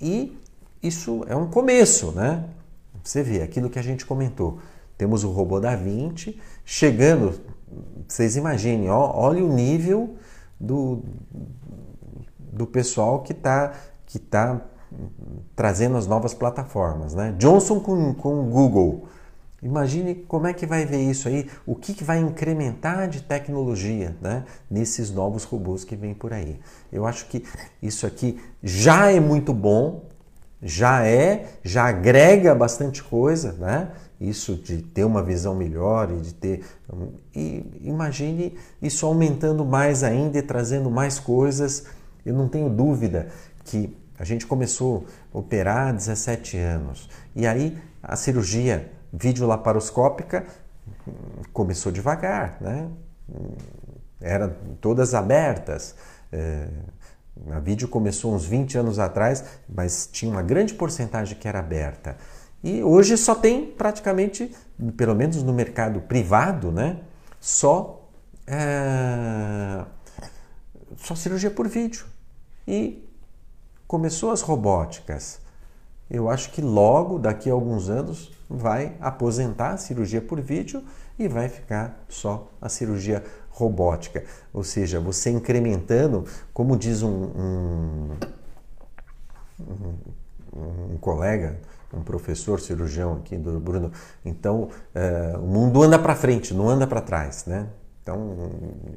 e 0.00 0.38
isso 0.82 1.24
é 1.28 1.36
um 1.36 1.48
começo, 1.48 2.12
né? 2.12 2.44
Você 3.02 3.22
vê 3.22 3.42
aquilo 3.42 3.70
que 3.70 3.78
a 3.78 3.82
gente 3.82 4.04
comentou. 4.04 4.58
Temos 4.96 5.24
o 5.24 5.30
robô 5.30 5.58
da 5.60 5.74
Vinci 5.74 6.40
chegando, 6.64 7.40
vocês 8.06 8.36
imaginem, 8.36 8.88
ó, 8.90 9.12
olha 9.14 9.44
o 9.44 9.52
nível 9.52 10.14
do, 10.58 11.02
do 12.38 12.66
pessoal 12.66 13.22
que 13.22 13.32
está 13.32 13.72
que 14.06 14.18
tá 14.18 14.60
trazendo 15.56 15.96
as 15.96 16.06
novas 16.06 16.32
plataformas, 16.34 17.14
né? 17.14 17.34
Johnson 17.38 17.80
com, 17.80 18.14
com 18.14 18.48
Google, 18.48 19.08
Imagine 19.64 20.14
como 20.28 20.46
é 20.46 20.52
que 20.52 20.66
vai 20.66 20.84
ver 20.84 21.00
isso 21.00 21.26
aí, 21.26 21.48
o 21.64 21.74
que, 21.74 21.94
que 21.94 22.04
vai 22.04 22.18
incrementar 22.18 23.08
de 23.08 23.22
tecnologia 23.22 24.14
né, 24.20 24.44
nesses 24.70 25.10
novos 25.10 25.44
robôs 25.44 25.84
que 25.84 25.96
vêm 25.96 26.12
por 26.12 26.34
aí. 26.34 26.60
Eu 26.92 27.06
acho 27.06 27.26
que 27.28 27.42
isso 27.82 28.06
aqui 28.06 28.38
já 28.62 29.10
é 29.10 29.18
muito 29.18 29.54
bom, 29.54 30.04
já 30.62 31.06
é, 31.06 31.46
já 31.64 31.86
agrega 31.86 32.54
bastante 32.54 33.02
coisa, 33.02 33.52
né? 33.54 33.90
Isso 34.20 34.54
de 34.54 34.82
ter 34.82 35.04
uma 35.04 35.22
visão 35.22 35.54
melhor 35.54 36.10
e 36.12 36.20
de 36.20 36.34
ter. 36.34 36.64
E 37.34 37.64
imagine 37.82 38.54
isso 38.82 39.06
aumentando 39.06 39.64
mais 39.64 40.02
ainda 40.02 40.38
e 40.38 40.42
trazendo 40.42 40.90
mais 40.90 41.18
coisas. 41.18 41.84
Eu 42.24 42.34
não 42.34 42.48
tenho 42.48 42.68
dúvida 42.68 43.28
que 43.64 43.94
a 44.18 44.24
gente 44.24 44.46
começou 44.46 45.06
a 45.32 45.38
operar 45.38 45.88
há 45.88 45.92
17 45.92 46.56
anos 46.58 47.08
e 47.34 47.46
aí 47.46 47.76
a 48.02 48.14
cirurgia 48.14 48.90
videolaparoscópica 49.16 50.44
começou 51.52 51.92
devagar, 51.92 52.58
né? 52.60 52.88
Eram 54.20 54.54
todas 54.80 55.14
abertas. 55.14 55.94
É, 56.32 56.68
a 57.50 57.60
vídeo 57.60 57.88
começou 57.88 58.34
uns 58.34 58.44
20 58.44 58.78
anos 58.78 58.98
atrás, 58.98 59.44
mas 59.68 60.08
tinha 60.10 60.30
uma 60.30 60.42
grande 60.42 60.74
porcentagem 60.74 61.36
que 61.36 61.46
era 61.46 61.58
aberta. 61.58 62.16
E 62.62 62.82
hoje 62.82 63.16
só 63.16 63.34
tem 63.34 63.66
praticamente, 63.66 64.54
pelo 64.96 65.14
menos 65.14 65.42
no 65.42 65.52
mercado 65.52 66.00
privado, 66.00 66.72
né? 66.72 67.00
Só, 67.40 68.08
é, 68.46 69.84
só 70.96 71.14
cirurgia 71.14 71.50
por 71.50 71.68
vídeo. 71.68 72.06
E 72.66 73.06
começou 73.86 74.30
as 74.30 74.40
robóticas. 74.40 75.40
Eu 76.10 76.30
acho 76.30 76.50
que 76.52 76.62
logo, 76.62 77.18
daqui 77.18 77.50
a 77.50 77.52
alguns 77.52 77.90
anos, 77.90 78.32
vai 78.48 78.96
aposentar 79.00 79.70
a 79.70 79.76
cirurgia 79.76 80.20
por 80.20 80.40
vídeo 80.40 80.82
e 81.18 81.28
vai 81.28 81.48
ficar 81.48 82.04
só 82.08 82.48
a 82.60 82.68
cirurgia 82.68 83.22
robótica. 83.50 84.24
Ou 84.52 84.64
seja, 84.64 85.00
você 85.00 85.30
incrementando, 85.30 86.24
como 86.52 86.76
diz 86.76 87.02
um, 87.02 87.08
um, 87.08 88.10
um, 89.60 90.94
um 90.94 90.98
colega, 91.00 91.58
um 91.92 92.02
professor 92.02 92.60
cirurgião 92.60 93.14
aqui 93.14 93.36
do 93.36 93.60
Bruno, 93.60 93.92
então 94.24 94.68
uh, 94.94 95.38
o 95.38 95.46
mundo 95.46 95.82
anda 95.82 95.98
para 95.98 96.14
frente, 96.16 96.52
não 96.52 96.68
anda 96.68 96.86
para 96.86 97.00
trás, 97.00 97.44
né? 97.46 97.68
Então 98.02 98.50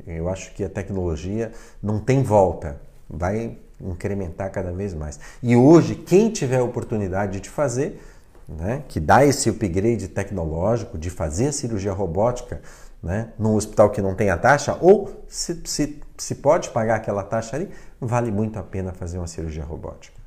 eu 0.05 0.27
acho 0.27 0.53
que 0.53 0.63
a 0.63 0.69
tecnologia 0.69 1.51
não 1.81 1.99
tem 1.99 2.23
volta, 2.23 2.81
vai 3.09 3.57
incrementar 3.79 4.51
cada 4.51 4.71
vez 4.71 4.93
mais. 4.93 5.19
E 5.41 5.55
hoje, 5.55 5.95
quem 5.95 6.29
tiver 6.31 6.57
a 6.57 6.63
oportunidade 6.63 7.39
de 7.39 7.49
fazer, 7.49 8.01
né, 8.47 8.83
que 8.87 8.99
dá 8.99 9.25
esse 9.25 9.49
upgrade 9.49 10.07
tecnológico 10.07 10.97
de 10.97 11.09
fazer 11.09 11.51
cirurgia 11.51 11.91
robótica 11.91 12.61
né, 13.03 13.33
num 13.37 13.55
hospital 13.55 13.89
que 13.89 14.01
não 14.01 14.15
tem 14.15 14.29
a 14.29 14.37
taxa, 14.37 14.77
ou 14.81 15.23
se, 15.27 15.61
se, 15.65 16.01
se 16.17 16.35
pode 16.35 16.69
pagar 16.69 16.95
aquela 16.95 17.23
taxa 17.23 17.55
ali, 17.55 17.69
vale 17.99 18.31
muito 18.31 18.57
a 18.57 18.63
pena 18.63 18.93
fazer 18.93 19.17
uma 19.17 19.27
cirurgia 19.27 19.63
robótica. 19.63 20.17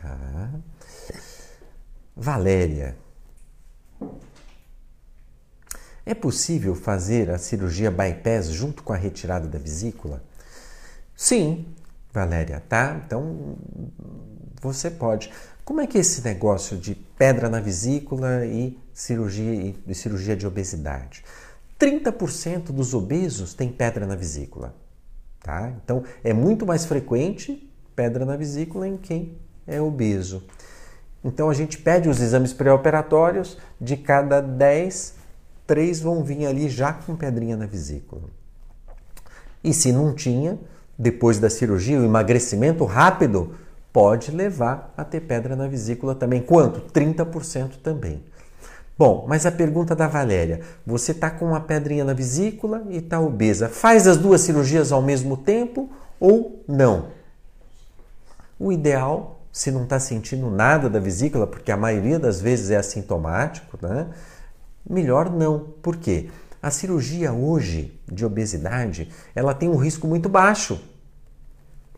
Tá. 0.00 0.50
Valéria. 2.16 2.96
É 6.04 6.14
possível 6.14 6.74
fazer 6.74 7.30
a 7.30 7.38
cirurgia 7.38 7.90
bypass 7.90 8.46
junto 8.46 8.82
com 8.82 8.92
a 8.92 8.96
retirada 8.96 9.48
da 9.48 9.58
vesícula? 9.58 10.22
Sim, 11.16 11.66
Valéria, 12.16 12.62
tá? 12.66 12.98
Então 13.04 13.56
você 14.60 14.90
pode. 14.90 15.30
Como 15.64 15.82
é 15.82 15.86
que 15.86 15.98
é 15.98 16.00
esse 16.00 16.24
negócio 16.24 16.78
de 16.78 16.94
pedra 16.94 17.50
na 17.50 17.60
vesícula 17.60 18.46
e 18.46 18.78
cirurgia, 18.94 19.74
e 19.86 19.94
cirurgia 19.94 20.34
de 20.34 20.46
obesidade? 20.46 21.22
30% 21.78 22.72
dos 22.72 22.94
obesos 22.94 23.52
têm 23.52 23.68
pedra 23.68 24.06
na 24.06 24.14
vesícula. 24.14 24.74
Tá? 25.42 25.72
Então 25.84 26.04
é 26.24 26.32
muito 26.32 26.64
mais 26.64 26.86
frequente 26.86 27.70
pedra 27.94 28.24
na 28.24 28.36
vesícula 28.36 28.88
em 28.88 28.96
quem 28.96 29.36
é 29.66 29.80
obeso. 29.80 30.42
Então 31.22 31.50
a 31.50 31.54
gente 31.54 31.78
pede 31.78 32.08
os 32.08 32.20
exames 32.20 32.52
pré-operatórios, 32.52 33.58
de 33.80 33.96
cada 33.96 34.40
10, 34.40 35.14
3 35.66 36.00
vão 36.00 36.24
vir 36.24 36.46
ali 36.46 36.68
já 36.68 36.92
com 36.92 37.14
pedrinha 37.14 37.56
na 37.56 37.66
vesícula. 37.66 38.24
E 39.62 39.74
se 39.74 39.92
não 39.92 40.14
tinha, 40.14 40.58
depois 40.98 41.38
da 41.38 41.50
cirurgia, 41.50 42.00
o 42.00 42.04
emagrecimento 42.04 42.84
rápido 42.84 43.54
pode 43.92 44.30
levar 44.30 44.92
a 44.96 45.04
ter 45.04 45.20
pedra 45.20 45.56
na 45.56 45.66
vesícula 45.66 46.14
também. 46.14 46.40
Quanto? 46.42 46.80
30% 46.92 47.76
também. 47.82 48.22
Bom, 48.98 49.26
mas 49.28 49.44
a 49.44 49.52
pergunta 49.52 49.94
da 49.94 50.08
Valéria: 50.08 50.60
você 50.86 51.12
está 51.12 51.30
com 51.30 51.46
uma 51.46 51.60
pedrinha 51.60 52.04
na 52.04 52.14
vesícula 52.14 52.82
e 52.88 52.96
está 52.96 53.20
obesa. 53.20 53.68
Faz 53.68 54.06
as 54.06 54.16
duas 54.16 54.40
cirurgias 54.40 54.90
ao 54.90 55.02
mesmo 55.02 55.36
tempo 55.36 55.90
ou 56.18 56.62
não? 56.66 57.08
O 58.58 58.72
ideal, 58.72 59.42
se 59.52 59.70
não 59.70 59.84
está 59.84 60.00
sentindo 60.00 60.50
nada 60.50 60.88
da 60.88 60.98
vesícula, 60.98 61.46
porque 61.46 61.70
a 61.70 61.76
maioria 61.76 62.18
das 62.18 62.40
vezes 62.40 62.70
é 62.70 62.76
assintomático, 62.76 63.78
né? 63.82 64.08
Melhor 64.88 65.30
não. 65.30 65.58
Por 65.82 65.96
quê? 65.96 66.30
A 66.62 66.70
cirurgia 66.70 67.32
hoje 67.32 67.95
de 68.10 68.24
obesidade, 68.24 69.08
ela 69.34 69.54
tem 69.54 69.68
um 69.68 69.76
risco 69.76 70.06
muito 70.06 70.28
baixo 70.28 70.80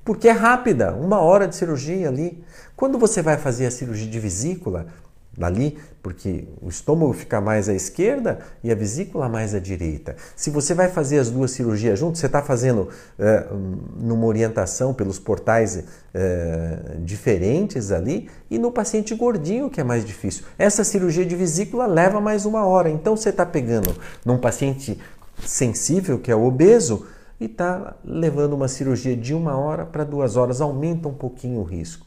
porque 0.08 0.26
é 0.26 0.32
rápida, 0.32 0.94
uma 0.94 1.20
hora 1.20 1.46
de 1.46 1.54
cirurgia 1.54 2.08
ali. 2.08 2.42
Quando 2.74 2.98
você 2.98 3.20
vai 3.20 3.36
fazer 3.36 3.66
a 3.66 3.70
cirurgia 3.70 4.10
de 4.10 4.18
vesícula, 4.18 4.86
dali, 5.36 5.78
porque 6.02 6.48
o 6.62 6.68
estômago 6.70 7.12
fica 7.12 7.40
mais 7.42 7.68
à 7.68 7.74
esquerda 7.74 8.38
e 8.64 8.72
a 8.72 8.74
vesícula 8.74 9.28
mais 9.28 9.54
à 9.54 9.60
direita. 9.60 10.16
Se 10.34 10.48
você 10.48 10.72
vai 10.72 10.88
fazer 10.88 11.18
as 11.18 11.30
duas 11.30 11.50
cirurgias 11.50 11.98
juntas, 11.98 12.20
você 12.20 12.26
está 12.26 12.42
fazendo 12.42 12.88
é, 13.18 13.46
numa 13.98 14.24
orientação 14.24 14.94
pelos 14.94 15.18
portais 15.18 15.84
é, 16.14 16.78
diferentes 17.04 17.92
ali 17.92 18.30
e 18.50 18.58
no 18.58 18.72
paciente 18.72 19.14
gordinho 19.14 19.68
que 19.68 19.78
é 19.78 19.84
mais 19.84 20.04
difícil. 20.06 20.44
Essa 20.58 20.82
cirurgia 20.84 21.26
de 21.26 21.36
vesícula 21.36 21.86
leva 21.86 22.18
mais 22.18 22.46
uma 22.46 22.64
hora, 22.64 22.88
então 22.88 23.14
você 23.14 23.28
está 23.28 23.44
pegando 23.44 23.94
num 24.24 24.38
paciente 24.38 24.98
sensível, 25.44 26.18
que 26.18 26.30
é 26.30 26.36
obeso, 26.36 27.06
e 27.40 27.44
está 27.44 27.94
levando 28.04 28.54
uma 28.54 28.68
cirurgia 28.68 29.16
de 29.16 29.34
uma 29.34 29.56
hora 29.56 29.86
para 29.86 30.04
duas 30.04 30.36
horas, 30.36 30.60
aumenta 30.60 31.08
um 31.08 31.14
pouquinho 31.14 31.60
o 31.60 31.62
risco. 31.62 32.06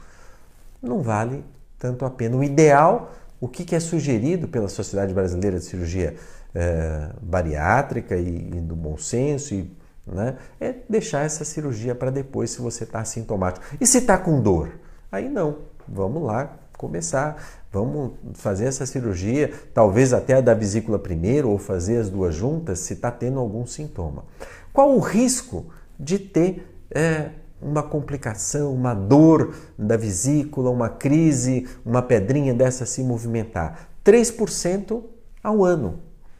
Não 0.82 1.02
vale 1.02 1.44
tanto 1.80 2.06
a 2.06 2.10
pena. 2.10 2.36
O 2.36 2.44
ideal, 2.44 3.13
o 3.39 3.48
que, 3.48 3.63
que 3.63 3.76
é 3.76 3.80
sugerido 3.80 4.48
pela 4.48 4.67
Sociedade 4.67 5.13
Brasileira 5.13 5.58
de 5.58 5.65
Cirurgia 5.65 6.15
é, 6.54 7.10
Bariátrica 7.22 8.15
e, 8.15 8.50
e, 8.54 8.60
do 8.60 8.76
Bom 8.76 8.98
Senso, 8.98 9.54
e, 9.54 9.72
né, 10.06 10.36
é 10.60 10.76
deixar 10.89 11.26
essa 11.26 11.46
cirurgia 11.46 11.96
para 11.96 12.12
depois 12.12 12.52
se 12.52 12.62
você 12.62 12.84
está 12.84 13.00
assintomático. 13.00 13.65
E 13.80 13.88
se 13.88 14.00
está 14.00 14.17
com 14.17 14.41
dor? 14.41 14.72
Aí 15.12 15.30
não, 15.30 15.60
vamos 15.88 16.24
lá 16.24 16.58
começar, 16.82 17.62
vamos 17.72 18.13
fazer 18.34 18.65
essa 18.65 18.88
cirurgia, 18.88 19.54
talvez 19.72 20.13
até 20.13 20.34
a 20.34 20.41
da 20.41 20.56
vesícula 20.56 20.98
primeiro 20.98 21.48
ou 21.50 21.60
fazer 21.60 21.98
as 21.98 22.10
duas 22.10 22.34
juntas 22.34 22.80
se 22.80 22.94
está 22.94 23.12
tendo 23.12 23.39
algum 23.39 23.67
sintoma. 23.67 24.26
Qual 24.74 24.96
o 24.96 25.00
risco 25.00 25.67
de 26.00 26.17
ter 26.17 26.67
é, 26.89 27.30
uma 27.62 27.84
complicação, 27.84 28.74
uma 28.74 28.96
dor 28.96 29.54
da 29.78 29.96
vesícula, 29.96 30.72
uma 30.72 30.89
crise, 30.89 31.67
uma 31.86 32.02
pedrinha 32.02 32.54
dessa 32.54 32.84
se 32.88 33.04
movimentar? 33.04 33.88
3% 34.04 35.04
ao 35.44 35.63
ano. 35.63 36.00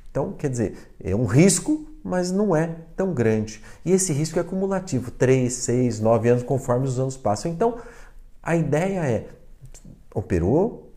Então, 0.10 0.34
quer 0.34 0.50
dizer, 0.50 0.76
é 1.02 1.16
um 1.16 1.26
risco, 1.26 1.86
mas 2.04 2.32
não 2.32 2.56
é 2.56 2.76
tão 2.96 3.14
grande. 3.14 3.62
E 3.86 3.92
esse 3.92 4.12
risco 4.12 4.40
é 4.40 4.42
acumulativo, 4.42 5.12
3, 5.12 5.54
6, 5.54 6.00
9 6.00 6.30
anos, 6.30 6.44
conforme 6.44 6.88
os 6.88 7.00
anos 7.00 7.16
passam. 7.16 7.52
Então, 7.52 7.78
a 8.42 8.56
ideia 8.56 9.06
é, 9.06 9.28
operou 10.14 10.92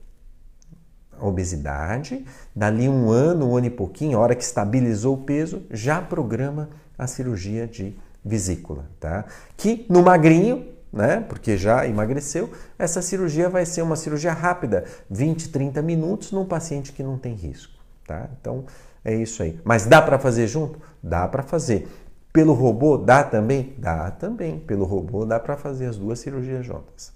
a 1.18 1.26
obesidade, 1.26 2.24
dali 2.54 2.88
um 2.88 3.10
ano, 3.10 3.50
um 3.50 3.56
ano 3.56 3.66
e 3.66 3.70
pouquinho, 3.70 4.18
a 4.18 4.20
hora 4.20 4.34
que 4.34 4.42
estabilizou 4.42 5.14
o 5.14 5.22
peso, 5.22 5.62
já 5.70 6.00
programa 6.02 6.70
a 6.98 7.06
cirurgia 7.06 7.66
de 7.66 7.96
vesícula, 8.24 8.86
tá? 8.98 9.24
Que 9.56 9.86
no 9.88 10.02
magrinho, 10.02 10.66
né, 10.92 11.24
porque 11.28 11.56
já 11.56 11.86
emagreceu, 11.86 12.50
essa 12.78 13.02
cirurgia 13.02 13.48
vai 13.48 13.66
ser 13.66 13.82
uma 13.82 13.96
cirurgia 13.96 14.32
rápida, 14.32 14.84
20, 15.10 15.48
30 15.50 15.82
minutos 15.82 16.32
num 16.32 16.44
paciente 16.44 16.92
que 16.92 17.02
não 17.02 17.18
tem 17.18 17.34
risco, 17.34 17.74
tá? 18.06 18.28
Então 18.40 18.64
é 19.04 19.14
isso 19.14 19.42
aí. 19.42 19.60
Mas 19.64 19.86
dá 19.86 20.00
para 20.00 20.18
fazer 20.18 20.46
junto? 20.46 20.80
Dá 21.02 21.28
para 21.28 21.42
fazer. 21.42 21.88
Pelo 22.32 22.54
robô 22.54 22.96
dá 22.96 23.22
também? 23.22 23.74
Dá 23.78 24.10
também. 24.10 24.58
Pelo 24.58 24.84
robô 24.84 25.24
dá 25.24 25.38
para 25.38 25.56
fazer 25.56 25.86
as 25.86 25.96
duas 25.96 26.18
cirurgias 26.18 26.64
juntas. 26.64 27.12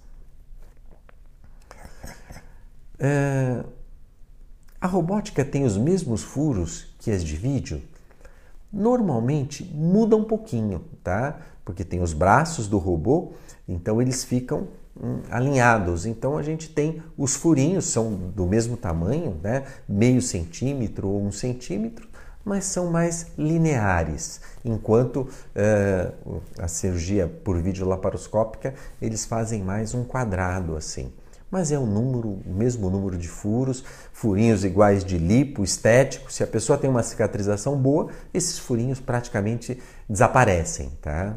É... 2.99 3.63
A 4.81 4.87
robótica 4.87 5.43
tem 5.43 5.65
os 5.65 5.75
mesmos 5.77 6.23
furos 6.23 6.87
que 6.99 7.11
as 7.11 7.21
de 7.21 7.35
vídeo? 7.35 7.81
Normalmente 8.71 9.63
muda 9.63 10.15
um 10.15 10.23
pouquinho, 10.23 10.85
tá? 11.03 11.37
Porque 11.65 11.83
tem 11.83 12.01
os 12.01 12.13
braços 12.13 12.67
do 12.67 12.77
robô, 12.77 13.33
então 13.67 14.01
eles 14.01 14.23
ficam 14.23 14.69
hum, 14.95 15.19
alinhados. 15.29 16.05
Então 16.05 16.37
a 16.37 16.43
gente 16.43 16.69
tem 16.69 17.03
os 17.17 17.35
furinhos, 17.35 17.85
são 17.85 18.13
do 18.13 18.45
mesmo 18.45 18.77
tamanho, 18.77 19.37
né? 19.43 19.65
Meio 19.87 20.21
centímetro 20.21 21.09
ou 21.09 21.21
um 21.23 21.31
centímetro, 21.31 22.07
mas 22.45 22.63
são 22.63 22.89
mais 22.89 23.27
lineares. 23.37 24.39
Enquanto 24.63 25.27
uh, 25.27 26.41
a 26.57 26.69
cirurgia 26.69 27.27
por 27.43 27.61
vídeo 27.61 27.85
laparoscópica, 27.85 28.73
eles 29.01 29.25
fazem 29.25 29.61
mais 29.61 29.93
um 29.93 30.05
quadrado 30.05 30.77
assim 30.77 31.11
mas 31.51 31.71
é 31.71 31.79
o 31.79 31.85
número, 31.85 32.41
o 32.45 32.53
mesmo 32.53 32.89
número 32.89 33.17
de 33.17 33.27
furos, 33.27 33.83
furinhos 34.13 34.63
iguais 34.63 35.03
de 35.03 35.17
lipo, 35.17 35.63
estético. 35.63 36.31
Se 36.31 36.43
a 36.43 36.47
pessoa 36.47 36.77
tem 36.77 36.89
uma 36.89 37.03
cicatrização 37.03 37.77
boa, 37.77 38.09
esses 38.33 38.59
furinhos 38.59 38.99
praticamente 38.99 39.81
desaparecem, 40.07 40.91
tá? 41.01 41.35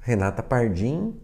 Renata 0.00 0.42
Pardim. 0.42 1.14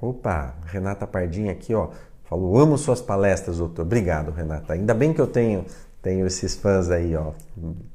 Opa, 0.00 0.54
Renata 0.66 1.06
Pardim 1.06 1.48
aqui, 1.48 1.74
ó. 1.74 1.90
Falou, 2.24 2.58
amo 2.58 2.76
suas 2.76 3.00
palestras, 3.00 3.58
doutor. 3.58 3.82
Obrigado, 3.82 4.30
Renata. 4.30 4.74
Ainda 4.74 4.94
bem 4.94 5.12
que 5.12 5.20
eu 5.20 5.26
tenho, 5.26 5.64
tenho 6.02 6.26
esses 6.26 6.54
fãs 6.54 6.90
aí, 6.90 7.16
ó. 7.16 7.32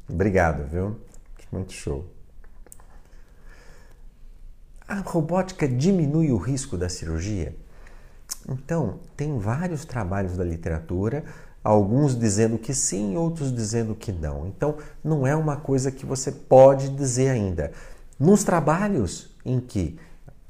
Obrigado, 0.10 0.68
viu? 0.68 0.96
Muito 1.52 1.74
show. 1.74 2.06
A 4.90 5.02
robótica 5.06 5.68
diminui 5.68 6.32
o 6.32 6.38
risco 6.38 6.76
da 6.76 6.90
cirurgia? 6.90 7.56
Então, 8.50 8.96
tem 9.16 9.38
vários 9.38 9.86
trabalhos 9.86 10.36
da 10.36 10.44
literatura, 10.44 11.24
alguns 11.64 12.18
dizendo 12.18 12.58
que 12.58 12.74
sim, 12.74 13.16
outros 13.16 13.54
dizendo 13.54 13.94
que 13.94 14.12
não. 14.12 14.48
Então, 14.48 14.78
não 15.04 15.28
é 15.28 15.36
uma 15.36 15.58
coisa 15.58 15.92
que 15.92 16.08
você 16.08 16.32
pode 16.32 16.90
dizer 16.90 17.30
ainda. 17.30 17.72
Nos 18.20 18.44
trabalhos 18.44 19.30
em 19.46 19.60
que, 19.60 20.00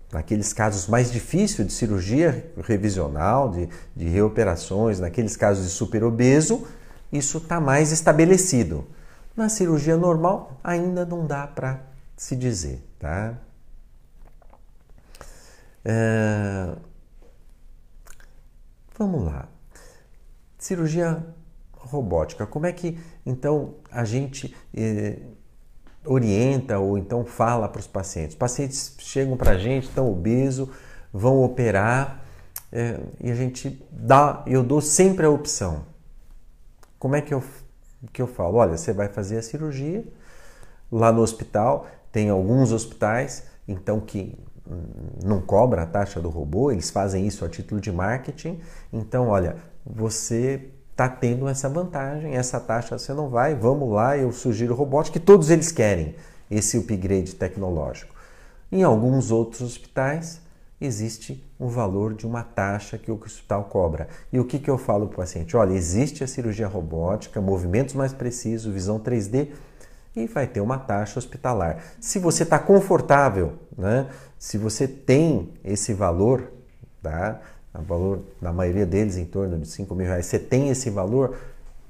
naqueles 0.10 0.54
casos 0.54 0.88
mais 0.88 1.12
difíceis 1.12 1.68
de 1.68 1.74
cirurgia 1.74 2.50
revisional, 2.64 3.52
de, 3.52 3.68
de 3.94 4.08
reoperações, 4.08 5.02
naqueles 5.02 5.36
casos 5.36 5.66
de 5.66 5.72
superobeso, 5.72 6.66
isso 7.12 7.40
está 7.40 7.60
mais 7.60 7.92
estabelecido. 7.92 8.88
Na 9.36 9.50
cirurgia 9.50 9.98
normal, 9.98 10.58
ainda 10.64 11.06
não 11.06 11.28
dá 11.28 11.46
para 11.46 11.82
se 12.16 12.38
dizer, 12.38 12.82
tá? 12.98 13.38
É... 15.86 16.76
Vamos 18.98 19.24
lá. 19.24 19.48
Cirurgia 20.58 21.26
robótica. 21.74 22.46
Como 22.46 22.66
é 22.66 22.74
que 22.74 23.00
então 23.26 23.76
a 23.92 24.04
gente 24.04 24.56
eh, 24.76 25.20
orienta 26.06 26.78
ou 26.80 26.98
então 26.98 27.26
fala 27.26 27.68
para 27.70 27.80
os 27.80 27.88
pacientes? 27.88 28.36
Pacientes 28.36 28.96
chegam 29.00 29.38
para 29.38 29.52
a 29.52 29.58
gente, 29.58 29.88
estão 29.88 30.12
obesos, 30.12 30.70
vão 31.14 31.44
operar 31.44 32.24
eh, 32.72 33.00
e 33.22 33.32
a 33.32 33.36
gente 33.36 33.82
dá, 33.92 34.44
eu 34.46 34.64
dou 34.64 34.82
sempre 34.82 35.26
a 35.26 35.30
opção. 35.30 35.86
Como 36.98 37.16
é 37.16 37.22
que 37.22 37.34
eu, 37.34 37.42
que 38.12 38.22
eu 38.22 38.28
falo? 38.28 38.58
Olha, 38.58 38.78
você 38.78 38.92
vai 38.92 39.08
fazer 39.08 39.38
a 39.38 39.42
cirurgia 39.42 40.06
lá 40.92 41.12
no 41.12 41.22
hospital, 41.22 41.88
tem 42.12 42.30
alguns 42.30 42.72
hospitais 42.72 43.46
então 43.68 44.00
que 44.00 44.38
não 45.24 45.42
cobra 45.42 45.84
a 45.84 45.86
taxa 45.86 46.20
do 46.20 46.30
robô, 46.30 46.72
eles 46.72 46.90
fazem 46.90 47.26
isso 47.26 47.44
a 47.44 47.50
título 47.50 47.82
de 47.82 47.92
marketing. 47.92 48.60
Então, 48.92 49.28
olha, 49.28 49.58
você 49.86 50.70
está 50.92 51.08
tendo 51.08 51.48
essa 51.48 51.70
vantagem, 51.70 52.36
essa 52.36 52.60
taxa 52.60 52.98
você 52.98 53.14
não 53.14 53.30
vai, 53.30 53.56
vamos 53.56 53.90
lá, 53.90 54.18
eu 54.18 54.32
sugiro 54.32 54.76
robótica, 54.76 55.20
que 55.20 55.26
todos 55.26 55.50
eles 55.50 55.72
querem 55.72 56.16
esse 56.52 56.78
upgrade 56.78 57.36
tecnológico. 57.36 58.14
Em 58.72 58.84
alguns 58.84 59.32
outros 59.32 59.62
hospitais 59.62 60.42
existe 60.82 61.44
um 61.60 61.68
valor 61.68 62.14
de 62.14 62.26
uma 62.26 62.44
taxa 62.44 62.98
que 62.98 63.12
o 63.12 63.20
hospital 63.22 63.66
cobra. 63.66 64.08
E 64.32 64.40
o 64.40 64.46
que, 64.46 64.60
que 64.60 64.70
eu 64.70 64.78
falo 64.78 65.08
para 65.08 65.16
o 65.16 65.18
paciente? 65.18 65.58
Olha, 65.58 65.74
existe 65.74 66.24
a 66.24 66.28
cirurgia 66.28 66.68
robótica, 66.68 67.42
movimentos 67.42 67.96
mais 67.96 68.14
precisos, 68.14 68.74
visão 68.74 69.00
3D, 69.00 69.50
e 70.16 70.28
vai 70.28 70.48
ter 70.48 70.62
uma 70.62 70.78
taxa 70.78 71.20
hospitalar. 71.20 71.84
Se 72.00 72.20
você 72.20 72.44
está 72.44 72.60
confortável, 72.60 73.54
né? 73.78 74.08
se 74.38 74.58
você 74.58 74.88
tem 74.88 75.54
esse 75.64 75.94
valor, 75.94 76.52
tá? 77.02 77.40
o 77.74 77.82
valor 77.84 78.24
na 78.42 78.52
maioria 78.52 78.86
deles 78.86 79.18
em 79.18 79.26
torno 79.26 79.58
de 79.58 79.68
5 79.68 79.94
mil 79.96 80.08
reais, 80.08 80.26
você 80.26 80.40
tem 80.40 80.70
esse 80.70 80.90
valor, 80.90 81.38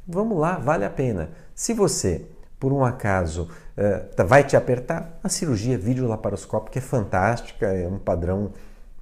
vamos 0.08 0.38
lá, 0.38 0.58
vale 0.58 0.86
a 0.86 0.90
pena. 0.90 1.30
Se 1.56 1.74
você, 1.74 2.26
por 2.60 2.74
um 2.74 2.84
acaso, 2.84 3.50
uh, 3.78 4.28
vai 4.28 4.44
te 4.44 4.56
apertar, 4.56 5.18
a 5.24 5.30
cirurgia 5.30 5.78
videolaparoscópica 5.78 6.80
é 6.80 6.82
fantástica, 6.82 7.68
é 7.68 7.88
um 7.88 8.00
padrão 8.00 8.52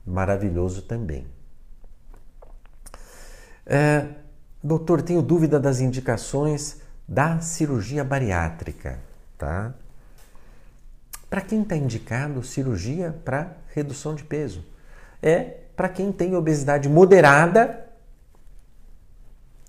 maravilhoso 0.06 0.84
também. 0.84 1.26
Uh, 3.66 4.14
doutor, 4.64 5.02
tenho 5.02 5.22
dúvida 5.22 5.60
das 5.60 5.82
indicações 5.82 6.80
da 7.08 7.40
cirurgia 7.40 8.04
bariátrica 8.04 9.07
tá? 9.38 9.74
Para 11.30 11.42
quem 11.42 11.62
está 11.62 11.76
indicado 11.76 12.44
cirurgia 12.44 13.16
para 13.26 13.52
redução 13.74 14.16
de 14.16 14.24
peso? 14.24 14.64
É 15.22 15.44
para 15.76 15.90
quem 15.90 16.12
tem 16.12 16.36
obesidade 16.36 16.90
moderada 16.90 17.88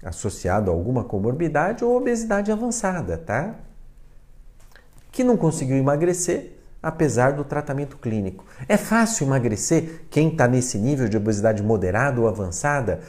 associado 0.02 0.70
a 0.70 0.74
alguma 0.74 1.04
comorbidade 1.04 1.85
ou 1.85 1.96
obesidade 1.96 2.52
avançada, 2.52 3.18
tá? 3.18 3.57
Que 5.11 5.24
não 5.24 5.37
conseguiu 5.37 5.76
emagrecer, 5.76 6.52
apesar 6.83 7.33
do 7.33 7.44
tratamento 7.44 7.96
clínico. 7.96 8.44
É 8.68 8.76
fácil 8.76 9.26
emagrecer 9.26 10.02
quem 10.11 10.28
está 10.28 10.46
nesse 10.46 10.78
nível 10.78 11.09
de 11.09 11.16
obesidade 11.16 11.62
moderada 11.62 12.20
ou 12.20 12.28
avançada? 12.28 13.00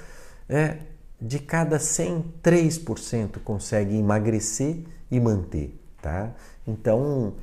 É, 0.48 0.78
de 1.22 1.38
cada 1.38 1.78
100, 1.78 2.34
3% 2.42 3.40
consegue 3.44 3.96
emagrecer 3.96 4.84
e 5.12 5.20
manter, 5.20 5.80
tá? 6.02 6.32
Então, 6.70 7.34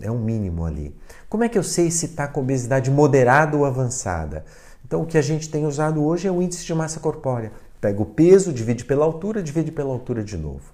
é 0.00 0.10
um 0.10 0.18
mínimo 0.18 0.64
ali. 0.64 0.94
Como 1.28 1.44
é 1.44 1.48
que 1.48 1.58
eu 1.58 1.62
sei 1.62 1.90
se 1.90 2.06
está 2.06 2.28
com 2.28 2.40
obesidade 2.40 2.90
moderada 2.90 3.56
ou 3.56 3.64
avançada? 3.64 4.44
Então, 4.84 5.02
o 5.02 5.06
que 5.06 5.18
a 5.18 5.22
gente 5.22 5.50
tem 5.50 5.66
usado 5.66 6.04
hoje 6.04 6.28
é 6.28 6.30
o 6.30 6.40
índice 6.40 6.64
de 6.64 6.74
massa 6.74 7.00
corpórea. 7.00 7.52
Pega 7.80 8.00
o 8.00 8.06
peso, 8.06 8.52
divide 8.52 8.84
pela 8.84 9.04
altura, 9.04 9.42
divide 9.42 9.70
pela 9.70 9.90
altura 9.90 10.22
de 10.24 10.36
novo. 10.36 10.72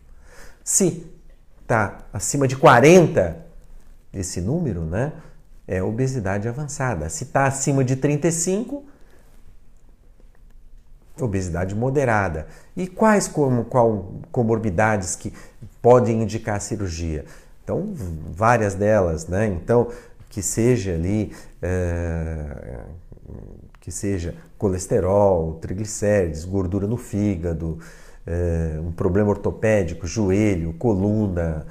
Se 0.62 1.06
está 1.62 1.98
acima 2.12 2.46
de 2.46 2.56
40, 2.56 3.36
esse 4.12 4.40
número, 4.40 4.82
né, 4.82 5.12
é 5.66 5.82
obesidade 5.82 6.46
avançada. 6.46 7.08
Se 7.08 7.24
está 7.24 7.46
acima 7.46 7.82
de 7.82 7.96
35, 7.96 8.84
obesidade 11.20 11.74
moderada. 11.74 12.46
E 12.76 12.86
quais 12.86 13.28
como, 13.28 13.64
qual, 13.64 14.14
comorbidades 14.30 15.16
que 15.16 15.32
podem 15.84 16.22
indicar 16.22 16.62
cirurgia? 16.62 17.26
Então, 17.62 17.92
várias 18.32 18.74
delas, 18.74 19.26
né? 19.26 19.46
Então, 19.48 19.90
que 20.30 20.40
seja 20.40 20.94
ali, 20.94 21.30
é, 21.60 22.80
que 23.80 23.92
seja 23.92 24.34
colesterol, 24.56 25.58
triglicérides, 25.60 26.46
gordura 26.46 26.86
no 26.86 26.96
fígado, 26.96 27.78
é, 28.26 28.80
um 28.80 28.92
problema 28.92 29.28
ortopédico, 29.28 30.06
joelho, 30.06 30.72
coluna, 30.72 31.66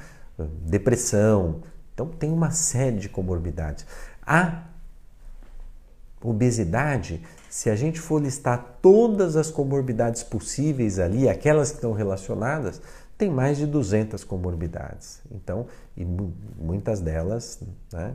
depressão. 0.62 1.62
Então, 1.96 2.06
tem 2.06 2.32
uma 2.32 2.52
série 2.52 2.98
de 2.98 3.10
comorbidades. 3.10 3.84
A 4.24 4.66
obesidade 6.22 7.20
se 7.54 7.70
a 7.70 7.76
gente 7.76 8.00
for 8.00 8.20
listar 8.20 8.80
todas 8.82 9.36
as 9.36 9.52
comorbidades 9.52 10.24
possíveis 10.24 10.98
ali, 10.98 11.30
aquelas 11.30 11.70
que 11.70 11.76
estão 11.76 11.94
relacionadas, 11.94 12.82
tem 13.24 13.32
mais 13.32 13.58
de 13.58 13.66
200 13.66 14.26
comorbidades. 14.26 15.22
Então, 15.32 15.66
e 15.96 16.04
muitas 16.04 17.00
delas, 17.00 17.62
né? 17.92 18.14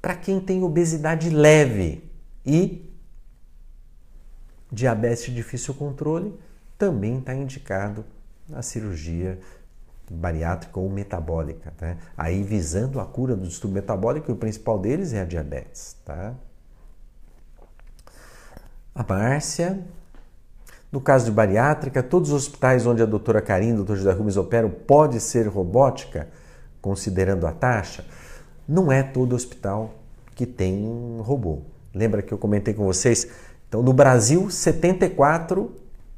Para 0.00 0.16
quem 0.16 0.40
tem 0.40 0.62
obesidade 0.62 1.28
leve 1.28 2.10
e 2.44 2.90
diabetes 4.70 5.26
de 5.26 5.34
difícil 5.34 5.74
controle, 5.74 6.34
também 6.78 7.18
está 7.18 7.34
indicado 7.34 8.02
a 8.54 8.62
cirurgia 8.62 9.38
bariátrica 10.10 10.80
ou 10.80 10.88
metabólica, 10.88 11.72
né? 11.78 11.98
Aí 12.16 12.42
visando 12.42 12.98
a 12.98 13.04
cura 13.04 13.36
do 13.36 13.46
distúrbio 13.46 13.74
metabólico, 13.74 14.32
o 14.32 14.36
principal 14.36 14.78
deles 14.78 15.12
é 15.12 15.20
a 15.20 15.24
diabetes, 15.26 15.98
tá? 16.02 16.34
a 18.94 19.02
Márcia. 19.02 19.84
No 20.92 21.00
caso 21.00 21.24
de 21.24 21.30
bariátrica, 21.30 22.02
todos 22.02 22.30
os 22.30 22.46
hospitais 22.46 22.86
onde 22.86 23.02
a 23.02 23.06
doutora 23.06 23.40
Karine 23.40 23.72
o 23.72 23.76
doutor 23.76 23.96
José 23.96 24.12
Rubens 24.12 24.36
operam 24.36 24.68
pode 24.68 25.18
ser 25.20 25.48
robótica, 25.48 26.28
considerando 26.82 27.46
a 27.46 27.52
taxa? 27.52 28.04
Não 28.68 28.92
é 28.92 29.02
todo 29.02 29.34
hospital 29.34 29.94
que 30.34 30.44
tem 30.44 31.16
robô. 31.20 31.62
Lembra 31.94 32.20
que 32.20 32.32
eu 32.32 32.36
comentei 32.36 32.74
com 32.74 32.84
vocês? 32.84 33.26
Então, 33.66 33.82
no 33.82 33.94
Brasil, 33.94 34.50
74 34.50 35.74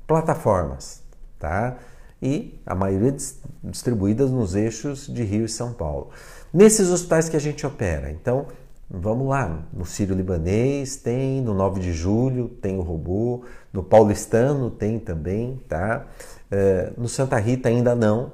plataformas, 0.09 1.05
tá? 1.39 1.77
E 2.21 2.61
a 2.67 2.75
maioria 2.75 3.15
distribuídas 3.63 4.33
nos 4.33 4.57
eixos 4.57 5.07
de 5.07 5.23
Rio 5.23 5.45
e 5.45 5.49
São 5.49 5.73
Paulo. 5.73 6.11
Nesses 6.53 6.91
hospitais 6.91 7.29
que 7.29 7.37
a 7.37 7.41
gente 7.41 7.65
opera, 7.65 8.11
então, 8.11 8.47
Vamos 8.91 9.27
lá, 9.29 9.67
no 9.73 9.87
Sírio 9.87 10.15
Libanês 10.15 10.97
tem, 10.97 11.41
no 11.41 11.55
9 11.55 11.81
de 11.81 11.93
julho 11.93 12.49
tem 12.49 12.79
o 12.79 12.83
robô, 12.83 13.43
no 13.75 13.83
Paulistano 13.83 14.71
tem 14.71 15.01
também, 15.01 15.61
tá? 15.69 16.07
É, 16.49 16.93
no 16.97 17.09
Santa 17.09 17.37
Rita 17.39 17.69
ainda 17.69 17.93
não, 17.93 18.31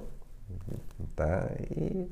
tá? 1.16 1.50
E 1.74 2.10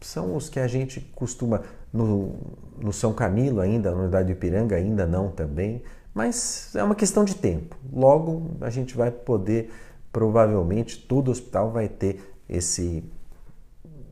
são 0.00 0.34
os 0.34 0.48
que 0.48 0.58
a 0.58 0.66
gente 0.66 1.00
costuma, 1.14 1.62
no, 1.92 2.34
no 2.76 2.92
São 2.92 3.12
Camilo 3.14 3.60
ainda, 3.60 3.92
na 3.92 4.02
unidade 4.02 4.26
de 4.26 4.32
Ipiranga 4.32 4.74
ainda 4.74 5.06
não 5.06 5.30
também, 5.30 5.80
mas 6.12 6.74
é 6.74 6.82
uma 6.82 6.96
questão 6.96 7.24
de 7.24 7.36
tempo. 7.36 7.76
Logo 7.92 8.50
a 8.60 8.68
gente 8.68 8.96
vai 8.96 9.12
poder, 9.12 9.70
provavelmente 10.12 10.98
todo 10.98 11.30
hospital 11.30 11.70
vai 11.70 11.88
ter 11.88 12.34
esse, 12.48 13.04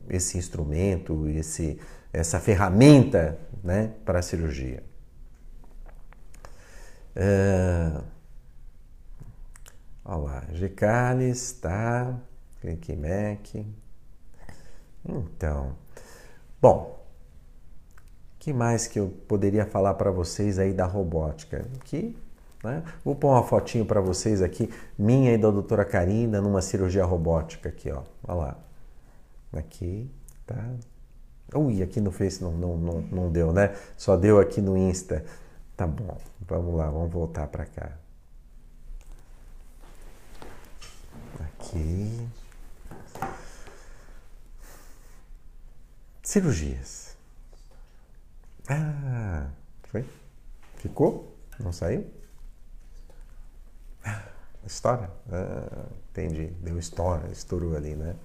esse 0.09 0.37
instrumento, 0.37 1.27
esse 1.27 1.77
essa 2.13 2.39
ferramenta 2.39 3.37
né, 3.63 3.91
para 4.05 4.19
a 4.19 4.21
cirurgia. 4.21 4.81
Uh, 7.17 8.03
olha 10.05 10.17
lá, 10.17 10.43
Gicalis, 10.51 11.51
tá, 11.53 12.15
ClickMac. 12.61 13.65
Então, 15.03 15.73
bom, 16.61 17.03
que 18.37 18.53
mais 18.53 18.85
que 18.85 18.99
eu 18.99 19.09
poderia 19.27 19.65
falar 19.65 19.95
para 19.95 20.11
vocês 20.11 20.59
aí 20.59 20.73
da 20.73 20.85
robótica? 20.85 21.65
Que, 21.85 22.15
né, 22.63 22.83
vou 23.03 23.15
pôr 23.15 23.29
uma 23.29 23.43
fotinho 23.43 23.85
para 23.85 23.99
vocês 23.99 24.43
aqui, 24.43 24.71
minha 24.97 25.33
e 25.33 25.37
da 25.39 25.49
doutora 25.49 25.83
Karina 25.83 26.39
numa 26.39 26.61
cirurgia 26.61 27.03
robótica 27.03 27.69
aqui, 27.69 27.89
ó. 27.89 28.03
Olha 28.27 28.37
lá. 28.37 28.57
Aqui, 29.53 30.07
tá? 30.45 30.69
Ui, 31.55 31.81
aqui 31.81 31.99
no 31.99 32.11
Face 32.11 32.43
não, 32.43 32.51
não, 32.51 32.77
não, 32.77 33.01
não 33.01 33.31
deu, 33.31 33.51
né? 33.51 33.75
Só 33.95 34.15
deu 34.15 34.39
aqui 34.39 34.61
no 34.61 34.77
Insta. 34.77 35.25
Tá 35.77 35.85
bom, 35.85 36.17
vamos 36.41 36.75
lá, 36.75 36.89
vamos 36.89 37.11
voltar 37.11 37.45
para 37.45 37.63
cá. 37.67 37.91
Aqui. 41.39 42.27
Cirurgias. 46.23 47.15
Ah, 48.67 49.51
foi? 49.83 50.03
Ficou? 50.77 51.37
Não 51.59 51.71
saiu? 51.71 52.11
Ah, 54.03 54.23
história? 54.65 55.11
Ah, 55.31 55.85
entendi. 56.09 56.47
Deu 56.59 56.79
história, 56.79 57.31
estourou 57.31 57.75
ali, 57.75 57.95
né? 57.95 58.15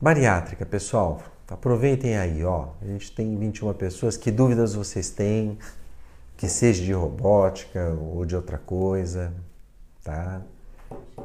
Bariátrica, 0.00 0.66
pessoal, 0.66 1.22
aproveitem 1.48 2.16
aí, 2.16 2.44
ó. 2.44 2.68
A 2.80 2.84
gente 2.84 3.12
tem 3.12 3.36
21 3.36 3.72
pessoas. 3.74 4.16
Que 4.16 4.30
dúvidas 4.30 4.74
vocês 4.74 5.10
têm? 5.10 5.58
Que 6.36 6.48
seja 6.48 6.84
de 6.84 6.92
robótica 6.92 7.90
ou 7.94 8.24
de 8.24 8.36
outra 8.36 8.58
coisa, 8.58 9.32
tá? 10.04 10.42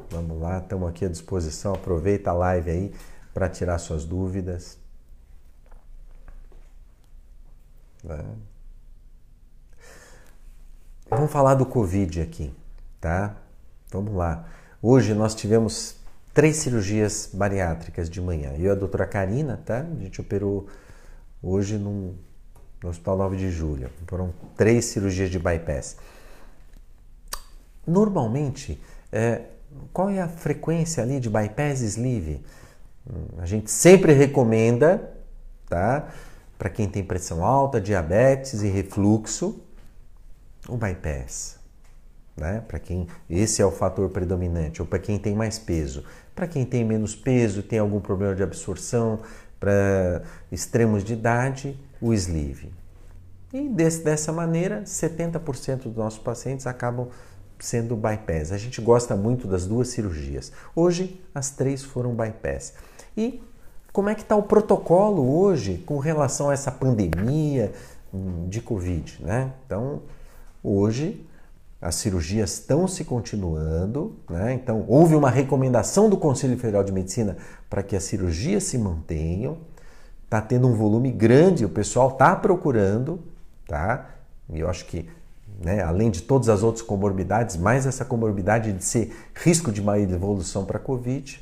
Vamos 0.10 0.42
lá, 0.42 0.58
estamos 0.58 0.90
aqui 0.90 1.06
à 1.06 1.10
disposição. 1.10 1.74
Aproveita 1.74 2.32
a 2.32 2.34
live 2.34 2.70
aí 2.72 2.94
para 3.34 3.50
tirar 3.50 3.78
suas 3.78 4.06
dúvidas. 4.06 4.78
Tá? 8.06 8.24
Vamos 11.10 11.32
falar 11.32 11.56
do 11.56 11.66
Covid 11.66 12.22
aqui, 12.22 12.54
tá? 13.00 13.36
Vamos 13.92 14.14
lá. 14.16 14.46
Hoje 14.82 15.14
nós 15.14 15.36
tivemos 15.36 15.96
três 16.34 16.58
cirurgias 16.58 17.30
bariátricas 17.32 18.10
de 18.10 18.20
manhã. 18.20 18.54
Eu 18.58 18.66
e 18.66 18.70
a 18.70 18.76
doutora 18.76 19.06
Karina, 19.06 19.62
tá? 19.64 19.80
A 19.80 20.02
gente 20.02 20.20
operou 20.20 20.68
hoje 21.42 21.78
num, 21.78 22.16
no 22.82 22.90
Hospital 22.90 23.18
9 23.18 23.38
de 23.38 23.52
Julho. 23.52 23.90
Foram 24.08 24.34
três 24.58 24.86
cirurgias 24.86 25.30
de 25.30 25.38
bypass. 25.38 25.98
Normalmente, 27.86 28.82
é, 29.12 29.42
qual 29.92 30.10
é 30.10 30.22
a 30.22 30.28
frequência 30.28 31.04
ali 31.04 31.20
de 31.20 31.30
bypass 31.30 31.82
sleeve? 31.82 32.44
Hum, 33.08 33.28
a 33.38 33.46
gente 33.46 33.70
sempre 33.70 34.14
recomenda, 34.14 35.14
tá? 35.70 36.08
Para 36.58 36.70
quem 36.70 36.88
tem 36.88 37.04
pressão 37.04 37.44
alta, 37.46 37.82
diabetes 37.82 38.64
e 38.64 38.70
refluxo, 38.70 39.62
o 40.68 40.78
bypass. 40.78 41.60
Né? 42.36 42.64
Para 42.68 42.80
quem 42.80 43.08
esse 43.30 43.62
é 43.62 43.66
o 43.66 43.72
fator 43.72 44.10
predominante, 44.10 44.82
ou 44.82 44.88
para 44.88 45.00
quem 45.00 45.20
tem 45.20 45.36
mais 45.36 45.60
peso. 45.60 46.04
Para 46.36 46.48
quem 46.48 46.66
tem 46.66 46.84
menos 46.84 47.16
peso, 47.16 47.62
tem 47.62 47.80
algum 47.80 48.00
problema 48.00 48.36
de 48.36 48.44
absorção, 48.44 49.20
para 49.60 50.24
extremos 50.52 51.04
de 51.04 51.14
idade, 51.14 51.80
o 52.02 52.14
sleeve. 52.14 52.72
E 53.54 53.70
desse, 53.70 54.04
dessa 54.04 54.32
maneira, 54.34 54.82
70% 54.82 55.84
dos 55.84 55.96
nossos 55.96 56.20
pacientes 56.20 56.68
acabam 56.68 57.08
sendo 57.60 57.96
bypass. 57.96 58.52
A 58.52 58.58
gente 58.58 58.82
gosta 58.82 59.16
muito 59.16 59.48
das 59.48 59.66
duas 59.66 59.88
cirurgias. 59.90 60.52
Hoje, 60.76 61.22
as 61.34 61.52
três 61.52 61.84
foram 61.84 62.14
bypass. 62.14 62.74
E 63.16 63.42
como 63.94 64.10
é 64.10 64.16
que 64.16 64.22
está 64.22 64.36
o 64.36 64.44
protocolo 64.44 65.40
hoje 65.40 65.78
com 65.86 66.00
relação 66.00 66.50
a 66.50 66.54
essa 66.54 66.72
pandemia 66.72 67.72
hum, 68.14 68.50
de 68.50 68.60
Covid? 68.60 69.20
Né? 69.22 69.54
Então, 69.66 70.02
hoje 70.64 71.26
as 71.84 71.96
cirurgias 71.96 72.54
estão 72.54 72.88
se 72.88 73.04
continuando, 73.04 74.16
né? 74.30 74.54
então 74.54 74.86
houve 74.88 75.16
uma 75.16 75.30
recomendação 75.30 76.10
do 76.10 76.16
Conselho 76.16 76.58
Federal 76.58 76.82
de 76.82 76.94
Medicina 76.94 77.36
para 77.70 77.84
que 77.84 77.94
as 77.94 78.06
cirurgias 78.06 78.64
se 78.64 78.78
mantenham, 78.78 79.58
está 80.24 80.40
tendo 80.40 80.66
um 80.66 80.76
volume 80.76 81.12
grande, 81.12 81.66
o 81.66 81.70
pessoal 81.70 82.12
está 82.12 82.38
procurando, 82.38 83.20
tá? 83.68 84.12
E 84.50 84.62
eu 84.62 84.70
acho 84.70 84.86
que, 84.86 85.10
né, 85.62 85.84
além 85.84 86.10
de 86.10 86.22
todas 86.22 86.48
as 86.48 86.64
outras 86.64 86.82
comorbidades, 86.82 87.58
mais 87.58 87.86
essa 87.86 88.06
comorbidade 88.06 88.72
de 88.72 88.84
ser 88.84 89.14
risco 89.36 89.70
de 89.70 89.82
maior 89.82 90.10
evolução 90.10 90.64
para 90.64 90.78
a 90.78 90.82
Covid. 90.82 91.38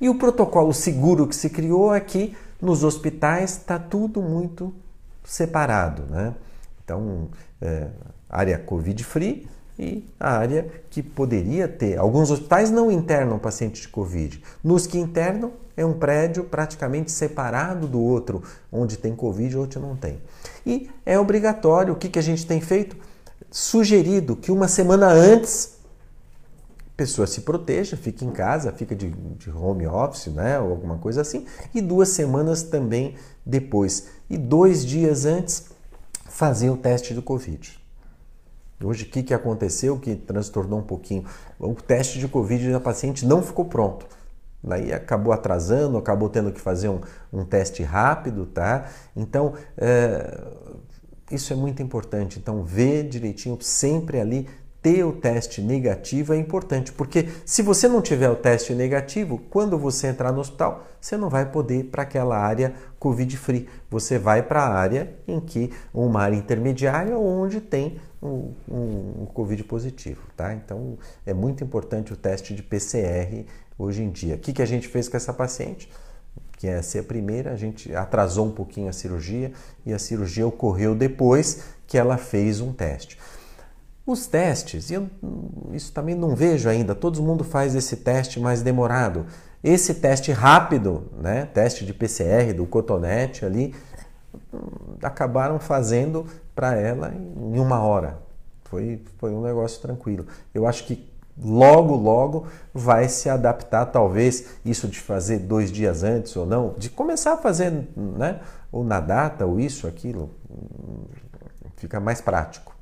E 0.00 0.08
o 0.08 0.16
protocolo 0.16 0.74
seguro 0.74 1.28
que 1.28 1.36
se 1.36 1.48
criou 1.48 1.94
é 1.94 2.00
que 2.00 2.36
nos 2.60 2.82
hospitais 2.82 3.52
está 3.52 3.78
tudo 3.78 4.20
muito 4.20 4.74
separado, 5.22 6.02
né? 6.10 6.34
Então, 6.82 7.28
é, 7.62 7.86
área 8.28 8.58
Covid-free 8.58 9.54
e 9.78 10.04
a 10.18 10.36
área 10.36 10.68
que 10.90 11.02
poderia 11.02 11.66
ter. 11.66 11.98
Alguns 11.98 12.30
hospitais 12.30 12.70
não 12.70 12.90
internam 12.90 13.38
pacientes 13.38 13.82
de 13.82 13.88
Covid. 13.88 14.42
Nos 14.62 14.86
que 14.86 14.98
internam, 14.98 15.52
é 15.76 15.84
um 15.84 15.92
prédio 15.92 16.44
praticamente 16.44 17.10
separado 17.10 17.88
do 17.88 18.00
outro, 18.00 18.42
onde 18.70 18.96
tem 18.96 19.14
Covid 19.14 19.52
e 19.52 19.58
outro 19.58 19.80
não 19.80 19.96
tem. 19.96 20.20
E 20.64 20.88
é 21.04 21.18
obrigatório, 21.18 21.92
o 21.92 21.96
que, 21.96 22.08
que 22.08 22.18
a 22.18 22.22
gente 22.22 22.46
tem 22.46 22.60
feito? 22.60 22.96
Sugerido 23.50 24.36
que 24.36 24.52
uma 24.52 24.68
semana 24.68 25.08
antes 25.08 25.74
a 26.94 26.96
pessoa 26.96 27.26
se 27.26 27.40
proteja, 27.40 27.96
fique 27.96 28.24
em 28.24 28.30
casa, 28.30 28.70
fica 28.72 28.94
de, 28.94 29.10
de 29.10 29.50
home 29.50 29.84
office, 29.84 30.28
né, 30.28 30.60
ou 30.60 30.70
alguma 30.70 30.96
coisa 30.96 31.22
assim, 31.22 31.44
e 31.74 31.82
duas 31.82 32.10
semanas 32.10 32.62
também 32.62 33.16
depois. 33.44 34.06
E 34.30 34.38
dois 34.38 34.86
dias 34.86 35.24
antes 35.24 35.64
fazer 36.28 36.70
o 36.70 36.76
teste 36.76 37.12
do 37.12 37.20
Covid. 37.20 37.83
Hoje, 38.82 39.04
o 39.04 39.06
que, 39.08 39.22
que 39.22 39.34
aconteceu 39.34 39.98
que 39.98 40.14
transtornou 40.14 40.80
um 40.80 40.82
pouquinho? 40.82 41.24
O 41.58 41.74
teste 41.74 42.18
de 42.18 42.28
Covid 42.28 42.72
da 42.72 42.80
paciente 42.80 43.24
não 43.24 43.42
ficou 43.42 43.64
pronto. 43.64 44.06
Daí 44.62 44.92
acabou 44.92 45.32
atrasando, 45.32 45.98
acabou 45.98 46.28
tendo 46.28 46.50
que 46.50 46.60
fazer 46.60 46.88
um, 46.88 47.00
um 47.32 47.44
teste 47.44 47.82
rápido, 47.82 48.46
tá? 48.46 48.88
Então, 49.14 49.54
é, 49.76 50.40
isso 51.30 51.52
é 51.52 51.56
muito 51.56 51.82
importante. 51.82 52.38
Então, 52.38 52.64
ver 52.64 53.08
direitinho, 53.08 53.58
sempre 53.60 54.18
ali, 54.20 54.48
ter 54.84 55.02
o 55.02 55.12
teste 55.12 55.62
negativo 55.62 56.34
é 56.34 56.36
importante, 56.36 56.92
porque 56.92 57.26
se 57.46 57.62
você 57.62 57.88
não 57.88 58.02
tiver 58.02 58.28
o 58.28 58.36
teste 58.36 58.74
negativo, 58.74 59.38
quando 59.48 59.78
você 59.78 60.08
entrar 60.08 60.30
no 60.30 60.40
hospital, 60.40 60.84
você 61.00 61.16
não 61.16 61.30
vai 61.30 61.50
poder 61.50 61.78
ir 61.78 61.84
para 61.84 62.02
aquela 62.02 62.36
área 62.36 62.74
Covid-free. 62.98 63.66
Você 63.88 64.18
vai 64.18 64.42
para 64.42 64.60
a 64.60 64.74
área 64.74 65.16
em 65.26 65.40
que, 65.40 65.72
uma 65.94 66.20
área 66.20 66.36
intermediária, 66.36 67.16
onde 67.18 67.62
tem 67.62 67.98
um, 68.22 68.52
um, 68.70 69.26
Covid 69.32 69.64
positivo, 69.64 70.20
tá? 70.36 70.52
Então, 70.52 70.98
é 71.24 71.32
muito 71.32 71.64
importante 71.64 72.12
o 72.12 72.16
teste 72.16 72.54
de 72.54 72.62
PCR 72.62 73.46
hoje 73.78 74.02
em 74.02 74.10
dia. 74.10 74.34
O 74.34 74.38
que, 74.38 74.52
que 74.52 74.60
a 74.60 74.66
gente 74.66 74.86
fez 74.86 75.08
com 75.08 75.16
essa 75.16 75.32
paciente? 75.32 75.90
Que 76.58 76.68
é 76.68 76.82
ser 76.82 76.98
a 76.98 77.04
primeira, 77.04 77.52
a 77.52 77.56
gente 77.56 77.94
atrasou 77.94 78.48
um 78.48 78.52
pouquinho 78.52 78.90
a 78.90 78.92
cirurgia 78.92 79.50
e 79.86 79.94
a 79.94 79.98
cirurgia 79.98 80.46
ocorreu 80.46 80.94
depois 80.94 81.64
que 81.86 81.96
ela 81.96 82.18
fez 82.18 82.60
um 82.60 82.70
teste. 82.70 83.18
Os 84.06 84.26
testes, 84.26 84.90
eu 84.90 85.08
isso 85.72 85.90
também 85.90 86.14
não 86.14 86.36
vejo 86.36 86.68
ainda, 86.68 86.94
todo 86.94 87.22
mundo 87.22 87.42
faz 87.42 87.74
esse 87.74 87.96
teste 87.96 88.38
mais 88.38 88.60
demorado. 88.60 89.24
Esse 89.62 89.94
teste 89.94 90.30
rápido, 90.30 91.04
né, 91.18 91.46
teste 91.46 91.86
de 91.86 91.94
PCR 91.94 92.52
do 92.54 92.66
cotonete 92.66 93.46
ali, 93.46 93.74
acabaram 95.02 95.58
fazendo 95.58 96.26
para 96.54 96.76
ela 96.76 97.14
em 97.14 97.58
uma 97.58 97.80
hora. 97.80 98.18
Foi, 98.64 99.00
foi 99.16 99.32
um 99.32 99.40
negócio 99.40 99.80
tranquilo. 99.80 100.26
Eu 100.52 100.66
acho 100.66 100.84
que 100.84 101.08
logo, 101.42 101.96
logo 101.96 102.46
vai 102.74 103.08
se 103.08 103.30
adaptar, 103.30 103.86
talvez, 103.86 104.50
isso 104.66 104.86
de 104.86 105.00
fazer 105.00 105.38
dois 105.38 105.72
dias 105.72 106.02
antes 106.02 106.36
ou 106.36 106.44
não, 106.44 106.74
de 106.76 106.90
começar 106.90 107.32
a 107.32 107.36
fazer, 107.38 107.72
né, 107.96 108.40
ou 108.70 108.84
na 108.84 109.00
data, 109.00 109.46
ou 109.46 109.58
isso, 109.58 109.86
aquilo, 109.86 110.30
fica 111.78 111.98
mais 111.98 112.20
prático 112.20 112.73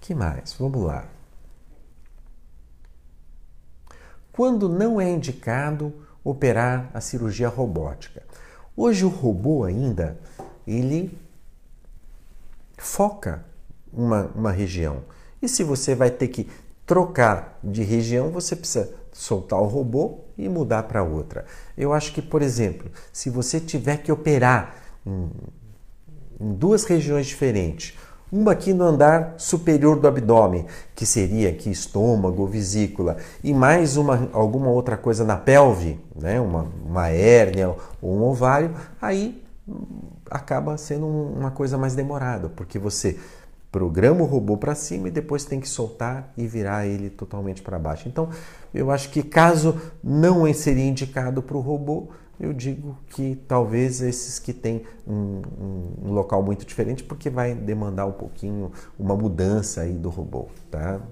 que 0.00 0.14
mais? 0.14 0.52
Vamos 0.54 0.82
lá. 0.82 1.06
Quando 4.32 4.68
não 4.68 5.00
é 5.00 5.10
indicado 5.10 5.92
operar 6.24 6.90
a 6.94 7.00
cirurgia 7.00 7.48
robótica? 7.48 8.22
Hoje 8.76 9.04
o 9.04 9.08
robô 9.08 9.64
ainda, 9.64 10.18
ele 10.66 11.18
foca 12.78 13.44
uma, 13.92 14.30
uma 14.34 14.50
região. 14.50 15.02
E 15.42 15.48
se 15.48 15.62
você 15.62 15.94
vai 15.94 16.10
ter 16.10 16.28
que 16.28 16.48
trocar 16.86 17.58
de 17.62 17.82
região, 17.82 18.30
você 18.30 18.56
precisa 18.56 18.92
soltar 19.12 19.60
o 19.60 19.66
robô 19.66 20.20
e 20.38 20.48
mudar 20.48 20.84
para 20.84 21.02
outra. 21.02 21.44
Eu 21.76 21.92
acho 21.92 22.12
que, 22.12 22.22
por 22.22 22.40
exemplo, 22.42 22.90
se 23.12 23.28
você 23.28 23.60
tiver 23.60 23.98
que 23.98 24.10
operar 24.10 24.74
em, 25.04 25.30
em 26.40 26.54
duas 26.54 26.84
regiões 26.84 27.26
diferentes, 27.26 27.98
uma 28.32 28.52
aqui 28.52 28.72
no 28.72 28.84
andar 28.84 29.34
superior 29.36 29.98
do 29.98 30.06
abdômen, 30.06 30.66
que 30.94 31.04
seria 31.04 31.50
aqui 31.50 31.70
estômago, 31.70 32.46
vesícula, 32.46 33.16
e 33.42 33.52
mais 33.52 33.96
uma, 33.96 34.28
alguma 34.32 34.68
outra 34.68 34.96
coisa 34.96 35.24
na 35.24 35.36
pelve, 35.36 35.98
né? 36.14 36.40
uma, 36.40 36.66
uma 36.84 37.08
hérnia 37.08 37.74
ou 38.00 38.16
um 38.16 38.22
ovário, 38.22 38.70
aí 39.00 39.42
hum, 39.68 39.82
acaba 40.30 40.76
sendo 40.76 41.06
uma 41.06 41.50
coisa 41.50 41.76
mais 41.76 41.94
demorada, 41.94 42.48
porque 42.48 42.78
você 42.78 43.18
programa 43.70 44.22
o 44.22 44.26
robô 44.26 44.56
para 44.56 44.74
cima 44.74 45.08
e 45.08 45.10
depois 45.10 45.44
tem 45.44 45.60
que 45.60 45.68
soltar 45.68 46.32
e 46.36 46.46
virar 46.46 46.86
ele 46.86 47.08
totalmente 47.08 47.62
para 47.62 47.78
baixo. 47.78 48.08
Então, 48.08 48.28
eu 48.74 48.90
acho 48.90 49.10
que 49.10 49.22
caso 49.22 49.80
não 50.02 50.52
seria 50.52 50.86
indicado 50.86 51.40
para 51.40 51.56
o 51.56 51.60
robô, 51.60 52.08
eu 52.40 52.54
digo 52.54 52.96
que 53.10 53.36
talvez 53.46 54.00
esses 54.00 54.38
que 54.38 54.54
têm 54.54 54.82
um, 55.06 55.42
um, 56.02 56.12
local 56.12 56.42
muito 56.42 56.64
diferente, 56.64 57.04
porque 57.04 57.28
vai 57.28 57.54
demandar 57.54 58.06
um 58.06 58.12
pouquinho 58.12 58.72
uma 58.98 59.14
mudança 59.14 59.82
aí 59.82 59.92
do 59.92 60.08
robô, 60.08 60.48
tá? 60.70 61.02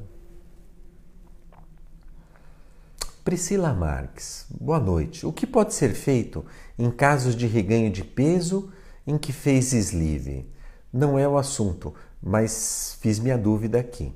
Priscila 3.23 3.75
Marques, 3.75 4.47
boa 4.59 4.81
noite. 4.81 5.27
O 5.27 5.33
que 5.33 5.47
pode 5.47 5.75
ser 5.75 5.93
feito 5.93 6.47
em 6.79 6.91
casos 6.91 7.37
de 7.37 7.47
reganho 7.47 7.91
de 7.91 8.03
peso 8.03 8.73
em 9.07 9.19
que 9.19 9.31
fez 9.31 9.75
sleeve? 9.75 10.51
Não 10.91 11.19
é 11.19 11.29
o 11.29 11.37
assunto, 11.37 11.93
mas 12.23 12.97
fiz 13.03 13.19
minha 13.19 13.37
dúvida 13.37 13.79
aqui. 13.79 14.15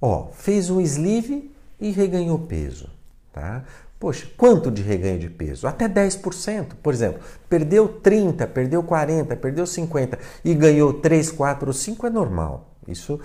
Ó, 0.00 0.28
fez 0.32 0.70
um 0.70 0.80
sleeve 0.80 1.54
e 1.78 1.90
reganhou 1.90 2.38
peso, 2.38 2.88
tá? 3.34 3.66
Poxa, 3.98 4.28
quanto 4.36 4.70
de 4.70 4.80
reganho 4.80 5.18
de 5.18 5.28
peso? 5.28 5.66
Até 5.66 5.88
10%. 5.88 6.74
Por 6.80 6.92
exemplo, 6.94 7.20
perdeu 7.48 7.88
30, 7.88 8.46
perdeu 8.46 8.82
40, 8.82 9.34
perdeu 9.36 9.66
50 9.66 10.18
e 10.44 10.54
ganhou 10.54 10.94
3, 10.94 11.32
4, 11.32 11.72
5 11.72 12.06
é 12.06 12.10
normal. 12.10 12.76
Isso 12.86 13.20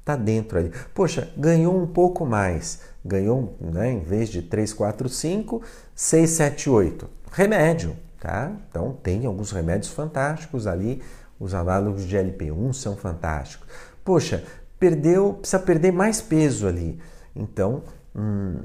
está 0.00 0.16
dentro 0.16 0.58
aí. 0.58 0.70
Poxa, 0.94 1.32
ganhou 1.36 1.74
um 1.74 1.86
pouco 1.86 2.26
mais. 2.26 2.80
Ganhou, 3.02 3.56
né, 3.60 3.92
em 3.92 4.00
vez 4.00 4.28
de 4.28 4.42
3, 4.42 4.72
4, 4.74 5.08
5, 5.08 5.62
6, 5.94 6.30
7, 6.30 6.70
8. 6.70 7.08
Remédio, 7.32 7.96
tá? 8.20 8.52
Então 8.68 8.96
tem 9.02 9.24
alguns 9.24 9.50
remédios 9.50 9.92
fantásticos 9.92 10.66
ali. 10.66 11.02
Os 11.40 11.54
análogos 11.54 12.04
de 12.04 12.16
LP1 12.16 12.74
são 12.74 12.96
fantásticos. 12.96 13.66
Poxa, 14.04 14.44
perdeu, 14.78 15.34
precisa 15.34 15.58
perder 15.58 15.92
mais 15.92 16.20
peso 16.20 16.66
ali. 16.66 16.98
Então, 17.34 17.82
hum, 18.14 18.56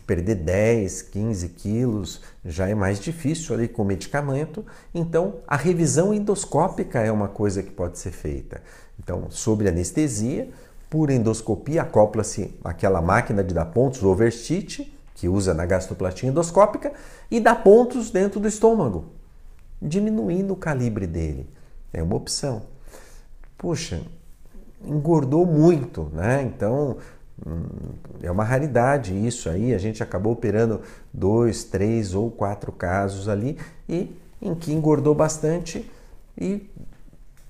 perder 0.00 0.36
10, 0.36 1.02
15 1.02 1.48
quilos 1.50 2.20
já 2.44 2.68
é 2.68 2.74
mais 2.74 3.00
difícil 3.00 3.54
ali 3.54 3.68
com 3.68 3.84
medicamento. 3.84 4.64
Então, 4.94 5.36
a 5.46 5.56
revisão 5.56 6.12
endoscópica 6.12 7.00
é 7.00 7.10
uma 7.10 7.28
coisa 7.28 7.62
que 7.62 7.70
pode 7.70 7.98
ser 7.98 8.12
feita. 8.12 8.62
Então, 8.98 9.30
sobre 9.30 9.68
anestesia, 9.68 10.48
por 10.88 11.10
endoscopia, 11.10 11.82
acopla-se 11.82 12.54
aquela 12.62 13.00
máquina 13.00 13.42
de 13.42 13.54
dar 13.54 13.64
pontos, 13.66 14.02
o 14.02 14.08
overstitch, 14.08 14.80
que 15.14 15.28
usa 15.28 15.54
na 15.54 15.64
gastroplastia 15.64 16.28
endoscópica, 16.28 16.92
e 17.30 17.40
dá 17.40 17.54
pontos 17.54 18.10
dentro 18.10 18.38
do 18.38 18.48
estômago, 18.48 19.06
diminuindo 19.80 20.52
o 20.52 20.56
calibre 20.56 21.06
dele. 21.06 21.48
É 21.92 22.02
uma 22.02 22.16
opção. 22.16 22.62
Puxa, 23.56 24.02
engordou 24.84 25.46
muito, 25.46 26.10
né? 26.12 26.42
Então, 26.42 26.96
é 28.22 28.30
uma 28.30 28.44
raridade 28.44 29.14
isso 29.26 29.48
aí. 29.48 29.74
A 29.74 29.78
gente 29.78 30.02
acabou 30.02 30.32
operando 30.32 30.80
dois, 31.12 31.64
três 31.64 32.14
ou 32.14 32.30
quatro 32.30 32.72
casos 32.72 33.28
ali 33.28 33.58
e 33.88 34.16
em 34.40 34.54
que 34.54 34.72
engordou 34.72 35.14
bastante 35.14 35.90
e 36.38 36.68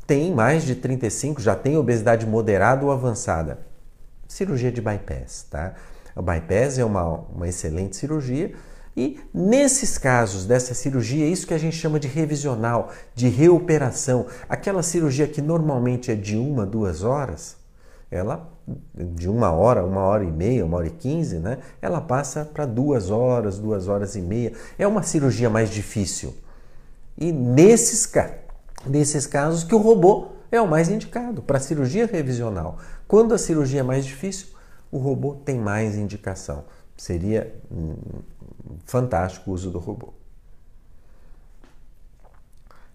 tem 0.06 0.34
mais 0.34 0.64
de 0.64 0.74
35, 0.74 1.40
já 1.40 1.54
tem 1.54 1.76
obesidade 1.76 2.26
moderada 2.26 2.84
ou 2.84 2.90
avançada. 2.90 3.60
Cirurgia 4.26 4.72
de 4.72 4.80
bypass, 4.80 5.46
tá? 5.50 5.74
O 6.14 6.22
bypass 6.22 6.78
é 6.78 6.84
uma, 6.84 7.20
uma 7.34 7.48
excelente 7.48 7.96
cirurgia 7.96 8.52
e 8.96 9.18
nesses 9.32 9.96
casos 9.96 10.44
dessa 10.44 10.74
cirurgia, 10.74 11.26
isso 11.26 11.46
que 11.46 11.54
a 11.54 11.58
gente 11.58 11.76
chama 11.76 11.98
de 11.98 12.08
revisional, 12.08 12.90
de 13.14 13.28
reoperação, 13.28 14.26
aquela 14.48 14.82
cirurgia 14.82 15.26
que 15.26 15.40
normalmente 15.40 16.10
é 16.10 16.14
de 16.14 16.36
uma, 16.36 16.66
duas 16.66 17.02
horas, 17.02 17.56
ela 18.12 18.48
de 18.94 19.28
uma 19.28 19.50
hora, 19.50 19.84
uma 19.84 20.02
hora 20.02 20.22
e 20.22 20.30
meia, 20.30 20.64
uma 20.64 20.76
hora 20.76 20.86
e 20.86 20.90
quinze, 20.90 21.38
né? 21.38 21.58
Ela 21.80 22.00
passa 22.00 22.44
para 22.44 22.66
duas 22.66 23.10
horas, 23.10 23.58
duas 23.58 23.88
horas 23.88 24.14
e 24.14 24.20
meia. 24.20 24.52
É 24.78 24.86
uma 24.86 25.02
cirurgia 25.02 25.50
mais 25.50 25.70
difícil. 25.70 26.34
E 27.18 27.32
nesses, 27.32 28.10
nesses 28.86 29.26
casos 29.26 29.64
que 29.64 29.74
o 29.74 29.78
robô 29.78 30.28
é 30.50 30.60
o 30.60 30.68
mais 30.68 30.90
indicado 30.90 31.42
para 31.42 31.58
cirurgia 31.58 32.06
revisional. 32.06 32.78
Quando 33.08 33.34
a 33.34 33.38
cirurgia 33.38 33.80
é 33.80 33.82
mais 33.82 34.04
difícil, 34.04 34.48
o 34.90 34.98
robô 34.98 35.34
tem 35.34 35.58
mais 35.58 35.96
indicação. 35.96 36.64
Seria 36.96 37.52
hum, 37.70 37.96
fantástico 38.84 39.50
o 39.50 39.54
uso 39.54 39.70
do 39.70 39.78
robô. 39.78 40.12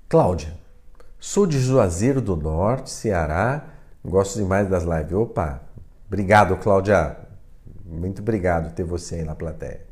Cláudia, 0.07 0.53
sou 1.19 1.45
de 1.45 1.59
Juazeiro 1.59 2.21
do 2.21 2.35
Norte, 2.37 2.89
Ceará. 2.89 3.76
Gosto 4.07 4.39
demais 4.39 4.69
das 4.69 4.83
lives. 4.83 5.11
Opa, 5.11 5.61
obrigado, 6.07 6.55
Cláudia. 6.55 7.17
Muito 7.85 8.21
obrigado 8.21 8.73
ter 8.73 8.85
você 8.85 9.15
aí 9.15 9.23
na 9.25 9.35
plateia. 9.35 9.85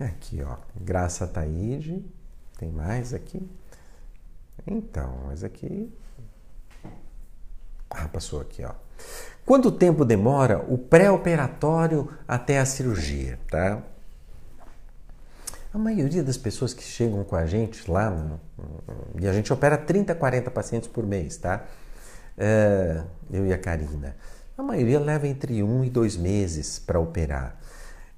Aqui, 0.00 0.42
ó. 0.42 0.56
Graça 0.74 1.26
Taíde. 1.26 2.02
Tem 2.58 2.70
mais 2.70 3.12
aqui? 3.12 3.46
Então, 4.66 5.24
mas 5.26 5.44
aqui. 5.44 5.92
Ah, 7.90 8.08
passou 8.08 8.40
aqui, 8.40 8.64
ó. 8.64 8.72
Quanto 9.44 9.70
tempo 9.70 10.06
demora 10.06 10.64
o 10.72 10.78
pré-operatório 10.78 12.10
até 12.26 12.60
a 12.60 12.64
cirurgia, 12.64 13.38
tá? 13.50 13.82
A 15.72 15.78
maioria 15.78 16.24
das 16.24 16.36
pessoas 16.36 16.74
que 16.74 16.82
chegam 16.82 17.22
com 17.22 17.36
a 17.36 17.46
gente 17.46 17.88
lá, 17.88 18.12
e 19.20 19.28
a 19.28 19.32
gente 19.32 19.52
opera 19.52 19.78
30, 19.78 20.16
40 20.16 20.50
pacientes 20.50 20.88
por 20.88 21.06
mês, 21.06 21.36
tá? 21.36 21.64
É, 22.36 23.02
eu 23.30 23.46
e 23.46 23.52
a 23.52 23.58
Karina. 23.58 24.16
A 24.58 24.62
maioria 24.64 24.98
leva 24.98 25.28
entre 25.28 25.62
um 25.62 25.84
e 25.84 25.88
dois 25.90 26.16
meses 26.16 26.80
para 26.80 26.98
operar. 26.98 27.56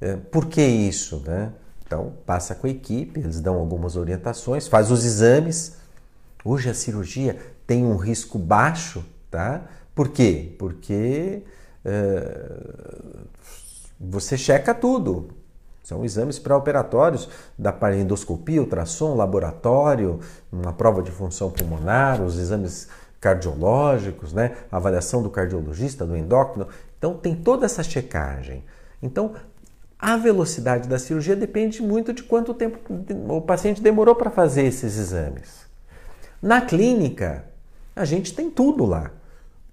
É, 0.00 0.16
por 0.16 0.46
que 0.46 0.62
isso, 0.62 1.22
né? 1.26 1.52
Então, 1.84 2.14
passa 2.24 2.54
com 2.54 2.66
a 2.66 2.70
equipe, 2.70 3.20
eles 3.20 3.38
dão 3.38 3.56
algumas 3.56 3.96
orientações, 3.96 4.66
faz 4.66 4.90
os 4.90 5.04
exames. 5.04 5.76
Hoje 6.42 6.70
a 6.70 6.74
cirurgia 6.74 7.38
tem 7.66 7.84
um 7.84 7.96
risco 7.96 8.38
baixo, 8.38 9.04
tá? 9.30 9.62
Por 9.94 10.08
quê? 10.08 10.54
Porque 10.58 11.42
é, 11.84 12.50
você 14.00 14.38
checa 14.38 14.74
tudo. 14.74 15.41
São 15.92 16.04
exames 16.06 16.38
pré-operatórios 16.38 17.28
da 17.58 17.74
endoscopia, 17.94 18.62
ultrassom, 18.62 19.14
laboratório, 19.14 20.20
uma 20.50 20.72
prova 20.72 21.02
de 21.02 21.10
função 21.10 21.50
pulmonar, 21.50 22.22
os 22.22 22.38
exames 22.38 22.88
cardiológicos, 23.20 24.32
né? 24.32 24.56
a 24.70 24.78
avaliação 24.78 25.22
do 25.22 25.28
cardiologista, 25.28 26.06
do 26.06 26.16
endócrino. 26.16 26.66
Então 26.96 27.12
tem 27.14 27.36
toda 27.36 27.66
essa 27.66 27.82
checagem. 27.82 28.64
Então 29.02 29.34
a 29.98 30.16
velocidade 30.16 30.88
da 30.88 30.98
cirurgia 30.98 31.36
depende 31.36 31.82
muito 31.82 32.14
de 32.14 32.22
quanto 32.22 32.54
tempo 32.54 32.78
o 33.28 33.42
paciente 33.42 33.82
demorou 33.82 34.14
para 34.14 34.30
fazer 34.30 34.62
esses 34.62 34.96
exames. 34.96 35.66
Na 36.40 36.62
clínica, 36.62 37.44
a 37.94 38.06
gente 38.06 38.34
tem 38.34 38.50
tudo 38.50 38.86
lá. 38.86 39.10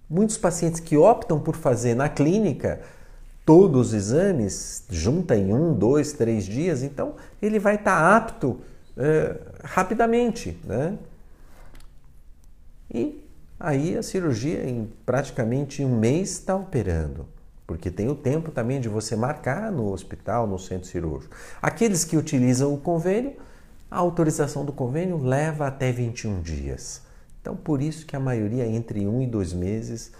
Muitos 0.10 0.38
pacientes 0.38 0.82
que 0.82 0.98
optam 0.98 1.40
por 1.40 1.56
fazer 1.56 1.96
na 1.96 2.10
clínica 2.10 2.82
todos 3.50 3.88
os 3.88 3.94
exames, 3.96 4.84
junta 4.92 5.36
em 5.36 5.52
um, 5.52 5.74
dois, 5.74 6.14
três 6.14 6.46
dias, 6.46 6.84
então 6.84 7.16
ele 7.42 7.58
vai 7.58 7.78
estar 7.78 7.96
tá 7.96 8.16
apto 8.16 8.62
é, 8.96 9.40
rapidamente. 9.64 10.56
Né? 10.64 11.00
E 12.94 13.28
aí 13.60 13.98
a 13.98 14.04
cirurgia, 14.04 14.70
em 14.70 14.88
praticamente 15.04 15.84
um 15.84 15.98
mês, 15.98 16.34
está 16.34 16.56
operando. 16.56 17.26
Porque 17.66 17.90
tem 17.90 18.08
o 18.08 18.14
tempo 18.14 18.52
também 18.52 18.80
de 18.80 18.88
você 18.88 19.16
marcar 19.16 19.72
no 19.72 19.92
hospital, 19.92 20.46
no 20.46 20.60
centro 20.60 20.88
cirúrgico. 20.88 21.36
Aqueles 21.60 22.06
que 22.06 22.16
utilizam 22.16 22.72
o 22.72 22.78
convênio, 22.78 23.34
a 23.90 23.98
autorização 23.98 24.64
do 24.64 24.72
convênio 24.72 25.18
leva 25.18 25.66
até 25.66 25.92
21 25.92 26.40
dias. 26.44 27.02
Então, 27.42 27.56
por 27.56 27.82
isso 27.82 28.06
que 28.06 28.16
a 28.16 28.20
maioria 28.20 28.68
entre 28.68 29.08
um 29.08 29.24
e 29.24 29.26
dois 29.26 29.54
meses 29.54 30.12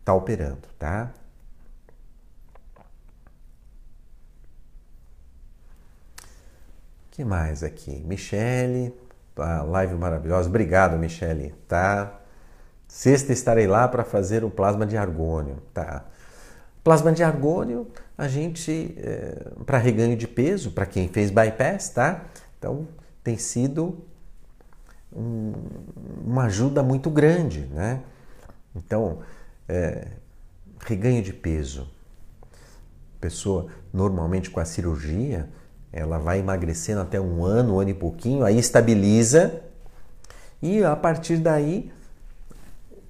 está 0.00 0.12
hum, 0.12 0.16
operando, 0.16 0.66
tá? 0.76 1.14
Que 7.18 7.24
mais 7.24 7.64
aqui? 7.64 8.00
Michele, 8.06 8.94
a 9.36 9.62
live 9.62 9.96
maravilhosa. 9.96 10.48
Obrigado, 10.48 10.96
Michele, 10.96 11.52
tá? 11.66 12.20
Sexta 12.86 13.32
estarei 13.32 13.66
lá 13.66 13.88
para 13.88 14.04
fazer 14.04 14.44
o 14.44 14.50
plasma 14.50 14.86
de 14.86 14.96
argônio, 14.96 15.56
tá? 15.74 16.04
Plasma 16.84 17.10
de 17.10 17.24
argônio, 17.24 17.88
a 18.16 18.28
gente, 18.28 18.94
é, 18.98 19.50
para 19.66 19.78
reganho 19.78 20.16
de 20.16 20.28
peso, 20.28 20.70
para 20.70 20.86
quem 20.86 21.08
fez 21.08 21.32
bypass, 21.32 21.88
tá? 21.88 22.24
Então, 22.56 22.86
tem 23.24 23.36
sido 23.36 23.98
um, 25.12 25.54
uma 26.24 26.44
ajuda 26.44 26.84
muito 26.84 27.10
grande, 27.10 27.62
né? 27.72 28.00
Então, 28.76 29.18
é, 29.68 30.06
reganho 30.78 31.20
de 31.20 31.32
peso. 31.32 31.90
Pessoa, 33.20 33.66
normalmente 33.92 34.50
com 34.50 34.60
a 34.60 34.64
cirurgia, 34.64 35.48
ela 35.92 36.18
vai 36.18 36.38
emagrecendo 36.40 37.00
até 37.00 37.20
um 37.20 37.44
ano, 37.44 37.76
um 37.76 37.80
ano 37.80 37.90
e 37.90 37.94
pouquinho, 37.94 38.44
aí 38.44 38.58
estabiliza 38.58 39.62
e 40.60 40.82
a 40.82 40.96
partir 40.96 41.36
daí 41.36 41.90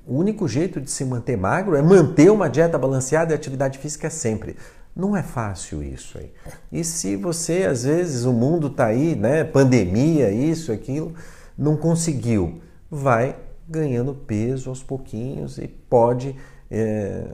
o 0.07 0.17
único 0.17 0.49
jeito 0.49 0.81
de 0.81 0.91
se 0.91 1.05
manter 1.05 1.37
magro 1.37 1.77
é 1.77 1.83
manter 1.83 2.31
uma 2.31 2.49
dieta 2.49 2.79
balanceada 2.79 3.33
e 3.33 3.37
atividade 3.37 3.79
física 3.79 4.09
sempre. 4.09 4.57
Não 4.97 5.17
é 5.17 5.23
fácil 5.23 5.83
isso 5.83 6.19
aí. 6.19 6.33
E 6.73 6.83
se 6.83 7.15
você, 7.15 7.65
às 7.65 7.85
vezes, 7.85 8.25
o 8.25 8.33
mundo 8.33 8.67
está 8.67 8.87
aí, 8.87 9.15
né? 9.15 9.45
Pandemia, 9.45 10.31
isso, 10.31 10.73
aquilo, 10.73 11.15
não 11.57 11.77
conseguiu, 11.77 12.61
vai 12.91 13.37
ganhando 13.69 14.15
peso 14.15 14.71
aos 14.71 14.83
pouquinhos 14.83 15.59
e 15.59 15.69
pode 15.69 16.35
é, 16.71 17.27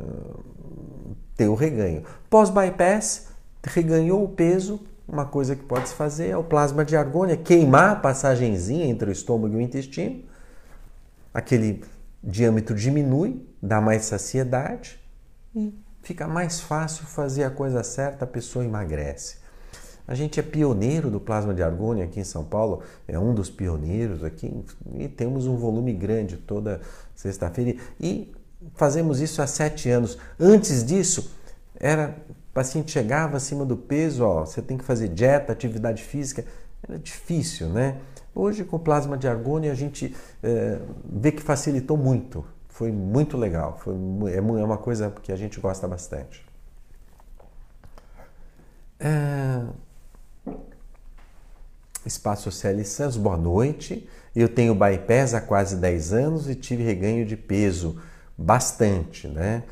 ter 1.36 1.48
o 1.48 1.54
reganho. 1.54 2.02
Pós-bypass, 2.28 3.28
reganhou 3.62 4.24
o 4.24 4.28
peso, 4.28 4.80
uma 5.06 5.26
coisa 5.26 5.54
que 5.54 5.62
pode 5.62 5.88
se 5.88 5.94
fazer 5.94 6.28
é 6.28 6.36
o 6.36 6.44
plasma 6.44 6.84
de 6.84 6.96
argônia, 6.96 7.36
queimar 7.36 7.90
a 7.90 7.96
passagenzinha 7.96 8.86
entre 8.86 9.10
o 9.10 9.12
estômago 9.12 9.54
e 9.54 9.56
o 9.58 9.60
intestino. 9.60 10.24
Aquele 11.32 11.84
diâmetro 12.22 12.74
diminui, 12.74 13.46
dá 13.62 13.80
mais 13.80 14.06
saciedade 14.06 14.98
e 15.54 15.74
fica 16.02 16.26
mais 16.26 16.60
fácil 16.60 17.04
fazer 17.06 17.44
a 17.44 17.50
coisa 17.50 17.82
certa, 17.82 18.24
a 18.24 18.28
pessoa 18.28 18.64
emagrece. 18.64 19.44
A 20.06 20.14
gente 20.14 20.38
é 20.38 20.42
pioneiro 20.42 21.10
do 21.10 21.18
plasma 21.18 21.54
de 21.54 21.62
argônia 21.62 22.04
aqui 22.04 22.20
em 22.20 22.24
São 22.24 22.44
Paulo, 22.44 22.82
é 23.08 23.18
um 23.18 23.34
dos 23.34 23.48
pioneiros 23.48 24.22
aqui 24.22 24.64
e 24.94 25.08
temos 25.08 25.46
um 25.46 25.56
volume 25.56 25.94
grande 25.94 26.36
toda 26.36 26.80
sexta-feira 27.14 27.78
e 27.98 28.32
fazemos 28.74 29.20
isso 29.20 29.40
há 29.40 29.46
sete 29.46 29.88
anos. 29.88 30.18
Antes 30.38 30.84
disso, 30.84 31.34
era 31.74 32.16
o 32.54 32.60
paciente 32.62 32.92
chegava 32.92 33.36
acima 33.36 33.64
do 33.64 33.76
peso, 33.76 34.24
ó, 34.24 34.46
você 34.46 34.62
tem 34.62 34.78
que 34.78 34.84
fazer 34.84 35.08
dieta, 35.08 35.52
atividade 35.52 36.04
física. 36.04 36.44
Era 36.88 36.96
difícil, 36.96 37.68
né? 37.68 38.00
Hoje, 38.32 38.62
com 38.62 38.78
plasma 38.78 39.18
de 39.18 39.26
argônio, 39.26 39.72
a 39.72 39.74
gente 39.74 40.14
é, 40.40 40.78
vê 41.04 41.32
que 41.32 41.42
facilitou 41.42 41.96
muito. 41.96 42.46
Foi 42.68 42.92
muito 42.92 43.36
legal. 43.36 43.76
Foi, 43.82 43.92
é, 44.32 44.36
é 44.36 44.40
uma 44.40 44.78
coisa 44.78 45.12
que 45.20 45.32
a 45.32 45.36
gente 45.36 45.58
gosta 45.58 45.88
bastante. 45.88 46.46
É... 49.00 49.64
Espaço 52.06 52.52
CL 52.52 52.84
Santos, 52.84 53.16
boa 53.16 53.36
noite. 53.36 54.08
Eu 54.32 54.48
tenho 54.48 54.76
bypass 54.76 55.34
há 55.34 55.40
quase 55.40 55.74
10 55.74 56.12
anos 56.12 56.48
e 56.48 56.54
tive 56.54 56.84
reganho 56.84 57.26
de 57.26 57.36
peso 57.36 58.00
bastante, 58.38 59.26
né? 59.26 59.64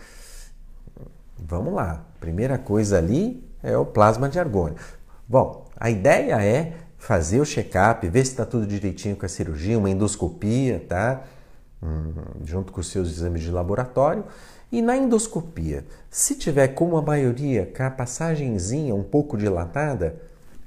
Vamos 1.39 1.75
lá. 1.75 2.12
Primeira 2.23 2.57
coisa 2.57 2.99
ali 2.99 3.45
é 3.65 3.77
o 3.77 3.85
plasma 3.85 4.29
de 4.29 4.39
argônio. 4.39 4.77
Bom, 5.29 5.67
a 5.77 5.91
ideia 5.91 6.41
é 6.41 6.75
fazer 6.97 7.41
o 7.41 7.45
check-up, 7.45 8.09
ver 8.09 8.25
se 8.25 8.31
está 8.31 8.47
tudo 8.47 8.65
direitinho 8.65 9.17
com 9.17 9.27
a 9.27 9.29
cirurgia, 9.29 9.77
uma 9.77 9.91
endoscopia, 9.91 10.81
tá? 10.89 11.25
Hum, 11.83 12.13
junto 12.45 12.73
com 12.73 12.81
os 12.81 12.87
seus 12.87 13.11
exames 13.11 13.43
de 13.43 13.51
laboratório. 13.51 14.25
E 14.71 14.81
na 14.81 14.97
endoscopia, 14.97 15.85
se 16.09 16.37
tiver 16.37 16.69
como 16.69 16.97
a 16.97 17.03
maioria 17.03 17.69
com 17.77 17.83
a 17.83 17.91
passagenzinha 17.91 18.95
um 18.95 19.03
pouco 19.03 19.37
dilatada, 19.37 20.15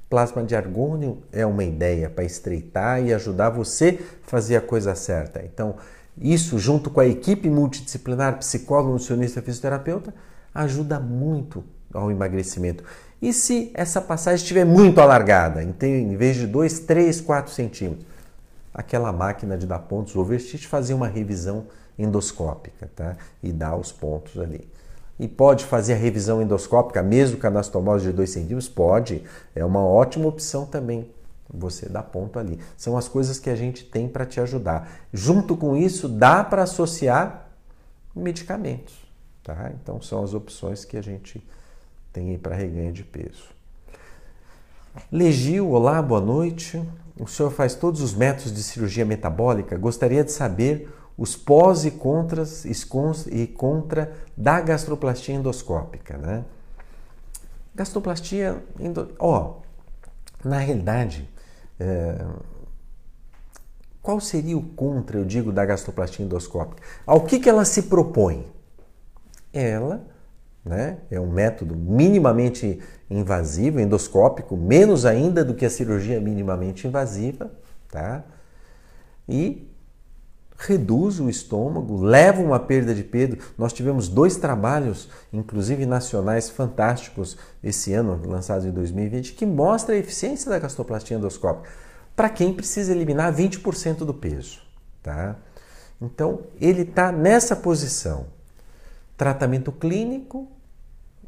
plasma 0.09 0.43
de 0.43 0.57
argônio 0.57 1.19
é 1.31 1.45
uma 1.45 1.63
ideia 1.63 2.09
para 2.09 2.25
estreitar 2.25 3.01
e 3.01 3.13
ajudar 3.13 3.49
você 3.49 3.97
a 4.01 4.29
fazer 4.29 4.57
a 4.57 4.61
coisa 4.61 4.93
certa. 4.93 5.41
Então, 5.41 5.77
isso 6.17 6.59
junto 6.59 6.89
com 6.89 6.99
a 6.99 7.07
equipe 7.07 7.49
multidisciplinar, 7.49 8.39
psicólogo, 8.39 8.91
nutricionista, 8.91 9.41
fisioterapeuta, 9.41 10.13
ajuda 10.55 10.99
muito 10.99 11.63
ao 11.93 12.09
emagrecimento. 12.09 12.83
E 13.21 13.33
se 13.33 13.71
essa 13.73 14.01
passagem 14.01 14.41
estiver 14.41 14.65
muito 14.65 14.99
alargada, 14.99 15.61
então, 15.61 15.87
em 15.87 16.15
vez 16.15 16.37
de 16.37 16.47
2, 16.47 16.79
3, 16.81 17.21
4 17.21 17.53
centímetros, 17.53 18.05
aquela 18.73 19.11
máquina 19.11 19.57
de 19.57 19.67
dar 19.67 19.79
pontos 19.79 20.15
overstitch, 20.15 20.65
fazer 20.65 20.93
uma 20.93 21.07
revisão 21.07 21.65
endoscópica, 21.97 22.89
tá? 22.95 23.15
E 23.43 23.51
dar 23.51 23.75
os 23.75 23.91
pontos 23.91 24.39
ali. 24.39 24.67
E 25.17 25.27
pode 25.27 25.63
fazer 25.63 25.93
a 25.93 25.97
revisão 25.97 26.41
endoscópica, 26.41 27.01
mesmo 27.01 27.37
com 27.37 27.47
anastomose 27.47 28.05
de 28.05 28.11
2 28.11 28.29
centímetros? 28.29 28.67
Pode. 28.67 29.23
É 29.55 29.63
uma 29.63 29.79
ótima 29.79 30.27
opção 30.27 30.65
também. 30.65 31.09
Você 31.53 31.87
dá 31.87 32.03
ponto 32.03 32.37
ali. 32.37 32.59
São 32.75 32.97
as 32.97 33.07
coisas 33.07 33.39
que 33.39 33.49
a 33.49 33.55
gente 33.55 33.85
tem 33.85 34.09
para 34.09 34.25
te 34.25 34.41
ajudar. 34.41 34.89
Junto 35.13 35.55
com 35.55 35.77
isso, 35.77 36.09
dá 36.09 36.43
para 36.43 36.63
associar 36.63 37.47
medicamentos. 38.13 39.04
Tá? 39.45 39.71
Então, 39.79 40.01
são 40.01 40.23
as 40.23 40.33
opções 40.33 40.83
que 40.83 40.97
a 40.97 41.03
gente 41.03 41.39
tem 42.11 42.35
para 42.35 42.55
reganho 42.55 42.91
de 42.91 43.03
peso. 43.03 43.45
Legil, 45.11 45.69
olá, 45.69 46.01
boa 46.01 46.19
noite. 46.19 46.83
O 47.19 47.27
senhor 47.27 47.51
faz 47.51 47.75
todos 47.75 48.01
os 48.01 48.15
métodos 48.15 48.51
de 48.51 48.63
cirurgia 48.63 49.05
metabólica. 49.05 49.77
Gostaria 49.77 50.23
de 50.23 50.31
saber 50.31 50.91
os 51.15 51.35
pós 51.35 51.85
e 51.85 51.91
contras 51.91 52.65
e 52.65 53.45
contra 53.45 54.15
da 54.35 54.59
gastroplastia 54.59 55.35
endoscópica, 55.35 56.17
né? 56.17 56.43
Gastroplastia, 57.75 58.63
endo... 58.79 59.13
ó, 59.19 59.57
na 60.43 60.57
realidade, 60.57 61.29
é... 61.79 62.25
qual 64.01 64.19
seria 64.19 64.57
o 64.57 64.63
contra, 64.63 65.19
eu 65.19 65.25
digo, 65.25 65.51
da 65.51 65.63
gastroplastia 65.63 66.25
endoscópica? 66.25 66.81
Ao 67.05 67.21
que, 67.21 67.37
que 67.37 67.47
ela 67.47 67.63
se 67.63 67.83
propõe? 67.83 68.54
Ela 69.57 70.05
né? 70.65 70.97
é 71.11 71.19
um 71.19 71.29
método 71.29 71.75
minimamente 71.75 72.79
invasivo, 73.09 73.79
endoscópico, 73.79 74.57
menos 74.57 75.05
ainda 75.05 75.45
do 75.45 75.53
que 75.53 75.65
a 75.65 75.69
cirurgia 75.69 76.19
minimamente 76.19 76.87
invasiva, 76.87 77.51
tá? 77.89 78.23
E 79.29 79.71
reduz 80.57 81.19
o 81.19 81.29
estômago, 81.29 82.01
leva 82.01 82.41
uma 82.41 82.59
perda 82.59 82.95
de 82.95 83.03
peso. 83.03 83.37
Nós 83.57 83.73
tivemos 83.73 84.07
dois 84.07 84.37
trabalhos, 84.37 85.09
inclusive 85.31 85.85
nacionais, 85.85 86.49
fantásticos 86.49 87.37
esse 87.63 87.93
ano, 87.93 88.19
lançados 88.25 88.65
em 88.65 88.71
2020, 88.71 89.33
que 89.33 89.45
mostra 89.45 89.93
a 89.93 89.97
eficiência 89.97 90.49
da 90.49 90.57
gastroplastia 90.57 91.17
endoscópica 91.17 91.69
para 92.15 92.29
quem 92.29 92.53
precisa 92.53 92.91
eliminar 92.91 93.33
20% 93.33 93.97
do 93.97 94.13
peso. 94.13 94.61
Tá? 95.03 95.35
Então, 96.01 96.41
ele 96.59 96.81
está 96.83 97.11
nessa 97.11 97.55
posição. 97.55 98.34
Tratamento 99.18 99.72
clínico, 99.72 100.47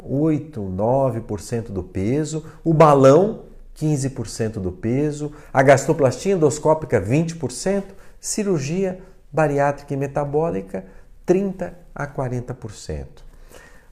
8, 0.04 0.62
9% 0.62 1.72
do 1.72 1.84
peso. 1.84 2.46
O 2.64 2.74
balão, 2.74 3.44
15% 3.76 4.54
do 4.54 4.72
peso. 4.72 5.32
A 5.54 5.64
gastroplastia 5.64 6.34
endoscópica, 6.34 7.02
20%. 7.02 7.84
Cirurgia, 8.20 9.00
bariátrica 9.32 9.94
e 9.94 9.98
metabólica, 9.98 10.86
30 11.26 11.74
a 11.94 12.08
40%. 12.08 13.06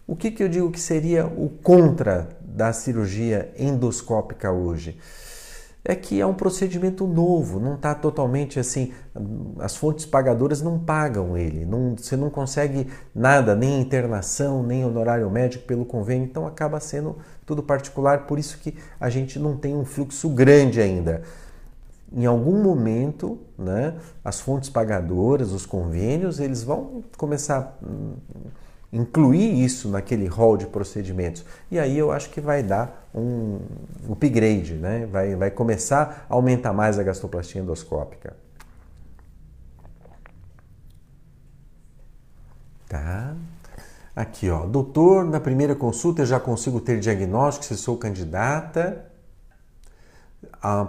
O 0.08 0.16
que, 0.16 0.32
que 0.32 0.44
eu 0.44 0.50
digo 0.50 0.72
que 0.72 0.80
seria 0.80 1.26
o 1.26 1.50
contra 1.50 2.30
da 2.42 2.72
cirurgia 2.72 3.52
endoscópica 3.58 4.52
hoje? 4.52 5.00
É 5.88 5.96
que 5.96 6.20
é 6.20 6.26
um 6.26 6.34
procedimento 6.34 7.06
novo, 7.06 7.60
não 7.60 7.76
está 7.76 7.94
totalmente 7.94 8.60
assim. 8.60 8.92
As 9.60 9.76
fontes 9.76 10.06
pagadoras 10.06 10.62
não 10.62 10.80
pagam 10.80 11.38
ele, 11.38 11.64
não, 11.64 11.96
você 11.96 12.18
não 12.18 12.30
consegue 12.30 12.88
nada, 13.14 13.56
nem 13.56 13.80
internação, 13.80 14.64
nem 14.64 14.84
honorário 14.84 15.30
médico 15.30 15.66
pelo 15.66 15.86
convênio, 15.86 16.26
então 16.26 16.48
acaba 16.48 16.80
sendo 16.80 17.18
tudo 17.46 17.62
particular, 17.62 18.26
por 18.26 18.40
isso 18.40 18.58
que 18.58 18.76
a 19.00 19.10
gente 19.10 19.38
não 19.38 19.56
tem 19.56 19.76
um 19.76 19.86
fluxo 19.86 20.28
grande 20.30 20.82
ainda 20.82 21.22
em 22.16 22.26
algum 22.26 22.62
momento, 22.64 23.38
né, 23.58 23.96
as 24.24 24.40
fontes 24.40 24.70
pagadoras, 24.70 25.52
os 25.52 25.66
convênios, 25.66 26.40
eles 26.40 26.64
vão 26.64 27.04
começar 27.18 27.78
hum, 27.84 28.14
incluir 28.92 29.64
isso 29.64 29.90
naquele 29.90 30.28
rol 30.28 30.58
de 30.58 30.68
procedimentos. 30.68 31.46
E 31.70 31.78
aí 31.78 31.98
eu 31.98 32.12
acho 32.12 32.30
que 32.30 32.40
vai 32.40 32.64
dar 32.64 33.10
um 33.14 33.60
upgrade, 34.10 34.76
né? 34.76 35.06
vai, 35.06 35.36
vai 35.36 35.52
começar 35.52 36.26
a 36.30 36.34
aumentar 36.34 36.74
mais 36.74 36.98
a 36.98 37.04
gastroplastia 37.04 37.62
endoscópica. 37.62 38.36
Tá. 42.88 43.36
Aqui, 44.16 44.50
ó. 44.50 44.66
Doutor, 44.66 45.26
na 45.26 45.40
primeira 45.40 45.76
consulta 45.76 46.22
eu 46.22 46.26
já 46.26 46.40
consigo 46.40 46.80
ter 46.80 47.00
diagnóstico 47.00 47.66
se 47.66 47.76
sou 47.76 47.98
candidata 47.98 49.06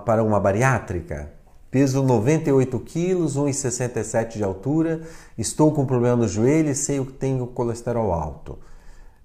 para 0.05 0.23
uma 0.23 0.39
bariátrica. 0.39 1.36
Peso 1.77 2.03
98 2.03 2.81
quilos, 2.81 3.37
1,67 3.37 4.39
de 4.39 4.43
altura, 4.43 5.03
estou 5.37 5.71
com 5.75 5.85
problema 5.85 6.17
no 6.17 6.27
joelho 6.27 6.71
e 6.71 6.75
sei 6.75 7.05
que 7.05 7.13
tenho 7.13 7.47
colesterol 7.49 8.15
alto. 8.15 8.59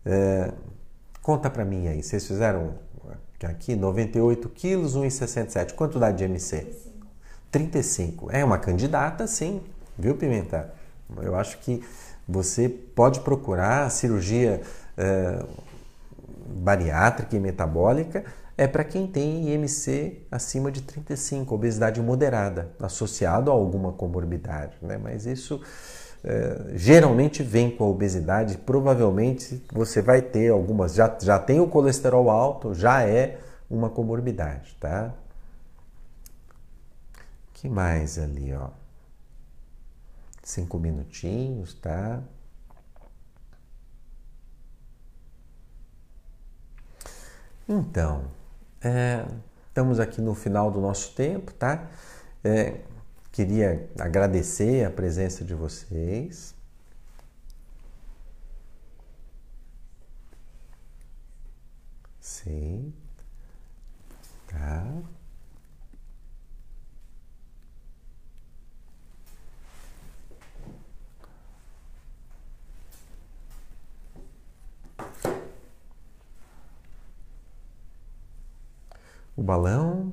É, 0.06 0.52
conta 1.22 1.50
para 1.50 1.64
mim 1.64 1.88
aí, 1.88 2.04
vocês 2.04 2.28
fizeram 2.28 2.74
aqui 3.42 3.74
98 3.74 4.50
quilos, 4.50 4.98
1,67. 4.98 5.76
Quanto 5.76 5.98
dá 5.98 6.12
de 6.12 6.26
MC? 6.26 6.58
35. 6.58 7.08
35. 7.50 8.32
É 8.34 8.44
uma 8.44 8.58
candidata, 8.58 9.26
sim, 9.28 9.62
viu, 9.98 10.16
Pimenta? 10.16 10.74
Eu 11.22 11.38
acho 11.38 11.58
que 11.60 11.82
você 12.28 12.68
pode 12.68 13.22
procurar 13.22 13.90
cirurgia 13.90 14.62
é, 14.98 15.42
bariátrica 16.48 17.34
e 17.34 17.40
metabólica 17.40 18.26
é 18.62 18.68
para 18.68 18.84
quem 18.84 19.08
tem 19.08 19.50
IMC 19.50 20.28
acima 20.30 20.72
de 20.72 20.84
35, 20.84 21.56
obesidade 21.56 22.00
moderada, 22.00 22.72
associado 22.80 23.50
a 23.50 23.54
alguma 23.56 23.92
comorbidade, 23.92 24.78
né? 24.84 25.00
Mas 25.00 25.26
isso 25.26 25.60
é, 26.24 26.74
geralmente 26.76 27.42
vem 27.42 27.76
com 27.76 27.86
a 27.86 27.88
obesidade, 27.88 28.60
provavelmente 28.60 29.66
você 29.74 30.00
vai 30.00 30.22
ter 30.22 30.50
algumas, 30.50 30.94
já, 30.94 31.18
já 31.20 31.40
tem 31.40 31.60
o 31.60 31.68
colesterol 31.68 32.30
alto, 32.30 32.72
já 32.76 33.02
é 33.02 33.40
uma 33.68 33.90
comorbidade, 33.90 34.78
tá? 34.80 35.12
que 37.56 37.68
mais 37.68 38.20
ali, 38.20 38.54
ó? 38.54 38.70
Cinco 40.44 40.78
minutinhos, 40.78 41.74
tá? 41.74 42.22
Então, 47.68 48.41
é, 48.84 49.26
estamos 49.68 50.00
aqui 50.00 50.22
no 50.22 50.34
final 50.36 50.72
do 50.72 50.82
nosso 50.82 51.14
tempo, 51.16 51.54
tá? 51.54 51.90
É, 52.44 52.82
queria 53.32 53.90
agradecer 54.00 54.86
a 54.86 54.92
presença 54.92 55.44
de 55.44 55.54
vocês. 55.54 56.56
Sim. 62.20 62.94
Tá. 64.48 65.21
O 79.36 79.42
balão. 79.44 80.12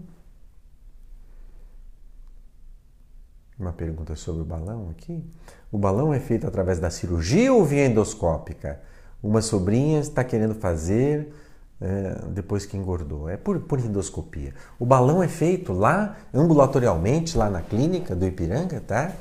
Uma 3.58 3.72
pergunta 3.72 4.14
sobre 4.14 4.42
o 4.42 4.44
balão 4.44 4.90
aqui. 4.90 5.24
O 5.72 5.78
balão 5.78 6.14
é 6.14 6.20
feito 6.20 6.46
através 6.46 6.78
da 6.78 6.90
cirurgia 6.90 7.52
ou 7.52 7.64
via 7.64 7.86
endoscópica? 7.86 8.80
Uma 9.20 9.42
sobrinha 9.42 9.98
está 9.98 10.22
querendo 10.22 10.54
fazer 10.54 11.34
é, 11.80 12.28
depois 12.28 12.64
que 12.64 12.76
engordou. 12.76 13.28
É 13.28 13.36
por, 13.36 13.58
por 13.60 13.80
endoscopia. 13.80 14.54
O 14.78 14.86
balão 14.86 15.22
é 15.22 15.28
feito 15.28 15.72
lá, 15.72 16.16
ambulatorialmente, 16.32 17.36
lá 17.36 17.50
na 17.50 17.60
clínica 17.60 18.14
do 18.14 18.24
Ipiranga, 18.24 18.80
tá? 18.80 19.12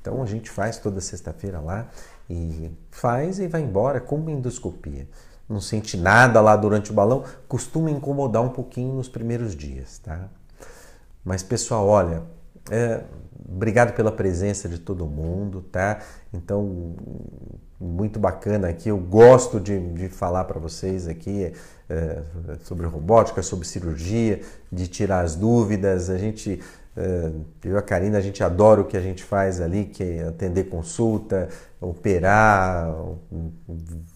Então 0.00 0.22
a 0.22 0.26
gente 0.26 0.50
faz 0.50 0.78
toda 0.78 1.00
sexta-feira 1.00 1.60
lá 1.60 1.86
e 2.30 2.70
faz 2.90 3.38
e 3.38 3.46
vai 3.46 3.60
embora 3.60 4.00
com 4.00 4.28
endoscopia 4.30 5.06
não 5.52 5.60
sente 5.60 5.96
nada 5.96 6.40
lá 6.40 6.56
durante 6.56 6.90
o 6.90 6.94
balão, 6.94 7.24
costuma 7.46 7.90
incomodar 7.90 8.42
um 8.42 8.48
pouquinho 8.48 8.94
nos 8.94 9.08
primeiros 9.08 9.54
dias, 9.54 9.98
tá? 9.98 10.28
Mas 11.24 11.42
pessoal, 11.42 11.86
olha, 11.86 12.22
é, 12.70 13.02
obrigado 13.48 13.94
pela 13.94 14.10
presença 14.10 14.68
de 14.68 14.78
todo 14.78 15.06
mundo, 15.06 15.62
tá? 15.70 16.00
Então, 16.32 16.94
muito 17.78 18.18
bacana 18.18 18.68
aqui. 18.68 18.88
Eu 18.88 18.98
gosto 18.98 19.60
de, 19.60 19.78
de 19.92 20.08
falar 20.08 20.44
para 20.44 20.58
vocês 20.58 21.06
aqui 21.06 21.52
é, 21.88 22.22
sobre 22.62 22.86
robótica, 22.86 23.42
sobre 23.42 23.66
cirurgia, 23.66 24.40
de 24.70 24.88
tirar 24.88 25.20
as 25.20 25.36
dúvidas. 25.36 26.10
A 26.10 26.18
gente 26.18 26.60
é, 26.96 27.30
eu 27.64 27.74
e 27.74 27.76
a 27.76 27.82
Karina, 27.82 28.18
a 28.18 28.20
gente 28.20 28.44
adora 28.44 28.80
o 28.80 28.84
que 28.84 28.96
a 28.96 29.00
gente 29.00 29.24
faz 29.24 29.60
ali, 29.60 29.86
que 29.86 30.02
é 30.02 30.28
atender 30.28 30.64
consulta, 30.64 31.48
operar, 31.82 32.94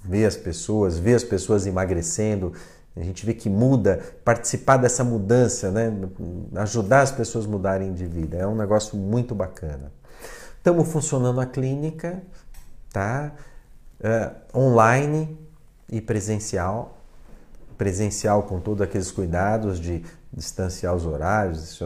ver 0.05 0.25
as 0.25 0.37
pessoas, 0.37 0.99
ver 0.99 1.15
as 1.15 1.25
pessoas 1.25 1.67
emagrecendo. 1.67 2.53
A 2.97 3.03
gente 3.03 3.27
vê 3.27 3.35
que 3.35 3.51
muda, 3.51 4.01
participar 4.25 4.79
dessa 4.79 5.05
mudança, 5.05 5.71
né? 5.71 5.93
ajudar 6.55 7.03
as 7.03 7.11
pessoas 7.11 7.45
a 7.45 7.49
mudarem 7.49 7.93
de 7.93 8.07
vida. 8.07 8.39
É 8.39 8.47
um 8.47 8.55
negócio 8.55 8.97
muito 8.97 9.35
bacana. 9.35 9.93
Estamos 10.57 10.89
funcionando 10.91 11.41
a 11.41 11.47
clínica, 11.47 12.23
tá? 12.91 13.33
É, 14.01 14.31
online 14.55 15.39
e 15.91 16.01
presencial. 16.01 16.99
Presencial 17.77 18.45
com 18.45 18.59
todos 18.61 18.81
aqueles 18.81 19.11
cuidados 19.11 19.79
de 19.79 20.03
distanciar 20.33 20.95
os 20.95 21.05
horários, 21.05 21.79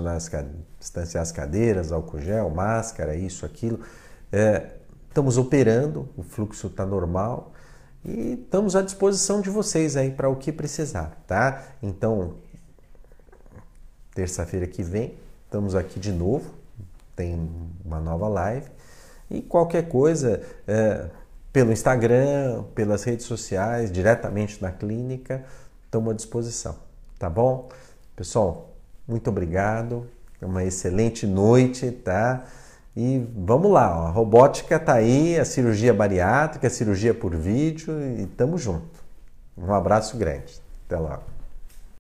distanciar 0.78 1.22
as 1.22 1.33
cadeiras, 1.33 1.91
álcool 1.91 2.20
gel, 2.20 2.49
máscara, 2.51 3.16
isso, 3.16 3.45
aquilo. 3.45 3.81
É, 4.33 4.80
estamos 5.11 5.37
operando, 5.37 6.09
o 6.17 6.23
fluxo 6.23 6.69
está 6.69 6.87
normal 6.87 7.53
e 8.05 8.39
estamos 8.45 8.77
à 8.77 8.81
disposição 8.81 9.41
de 9.41 9.51
vocês 9.51 9.97
aí 9.97 10.11
para 10.13 10.29
o 10.29 10.37
que 10.37 10.53
precisar, 10.53 11.21
tá? 11.27 11.65
Então, 11.83 12.35
terça-feira 14.15 14.67
que 14.69 14.83
vem, 14.83 15.15
estamos 15.45 15.75
aqui 15.75 15.99
de 15.99 16.13
novo, 16.13 16.53
tem 17.17 17.51
uma 17.85 18.01
nova 18.01 18.29
live 18.29 18.71
e 19.29 19.43
qualquer 19.43 19.89
coisa 19.89 20.41
é, 20.67 21.11
pelo 21.53 21.73
Instagram, 21.73 22.63
pelas 22.75 23.03
redes 23.03 23.27
sociais, 23.27 23.91
diretamente 23.91 24.63
na 24.63 24.71
clínica, 24.71 25.45
estamos 25.85 26.13
à 26.13 26.15
disposição, 26.15 26.77
tá 27.19 27.29
bom? 27.29 27.69
Pessoal, 28.15 28.71
muito 29.09 29.29
obrigado, 29.29 30.07
uma 30.41 30.63
excelente 30.65 31.27
noite, 31.27 31.91
tá? 31.91 32.45
E 32.97 33.24
vamos 33.36 33.70
lá, 33.70 34.05
ó, 34.05 34.07
a 34.09 34.11
robótica 34.11 34.76
está 34.76 34.95
aí, 34.95 35.38
a 35.38 35.45
cirurgia 35.45 35.95
bariátrica, 35.95 36.66
a 36.66 36.70
cirurgia 36.70 37.14
por 37.14 37.34
vídeo 37.34 37.93
e 38.01 38.24
estamos 38.24 38.61
junto. 38.61 39.01
Um 39.57 39.72
abraço 39.72 40.16
grande. 40.16 40.61
Até 40.86 40.99
logo. 40.99 41.39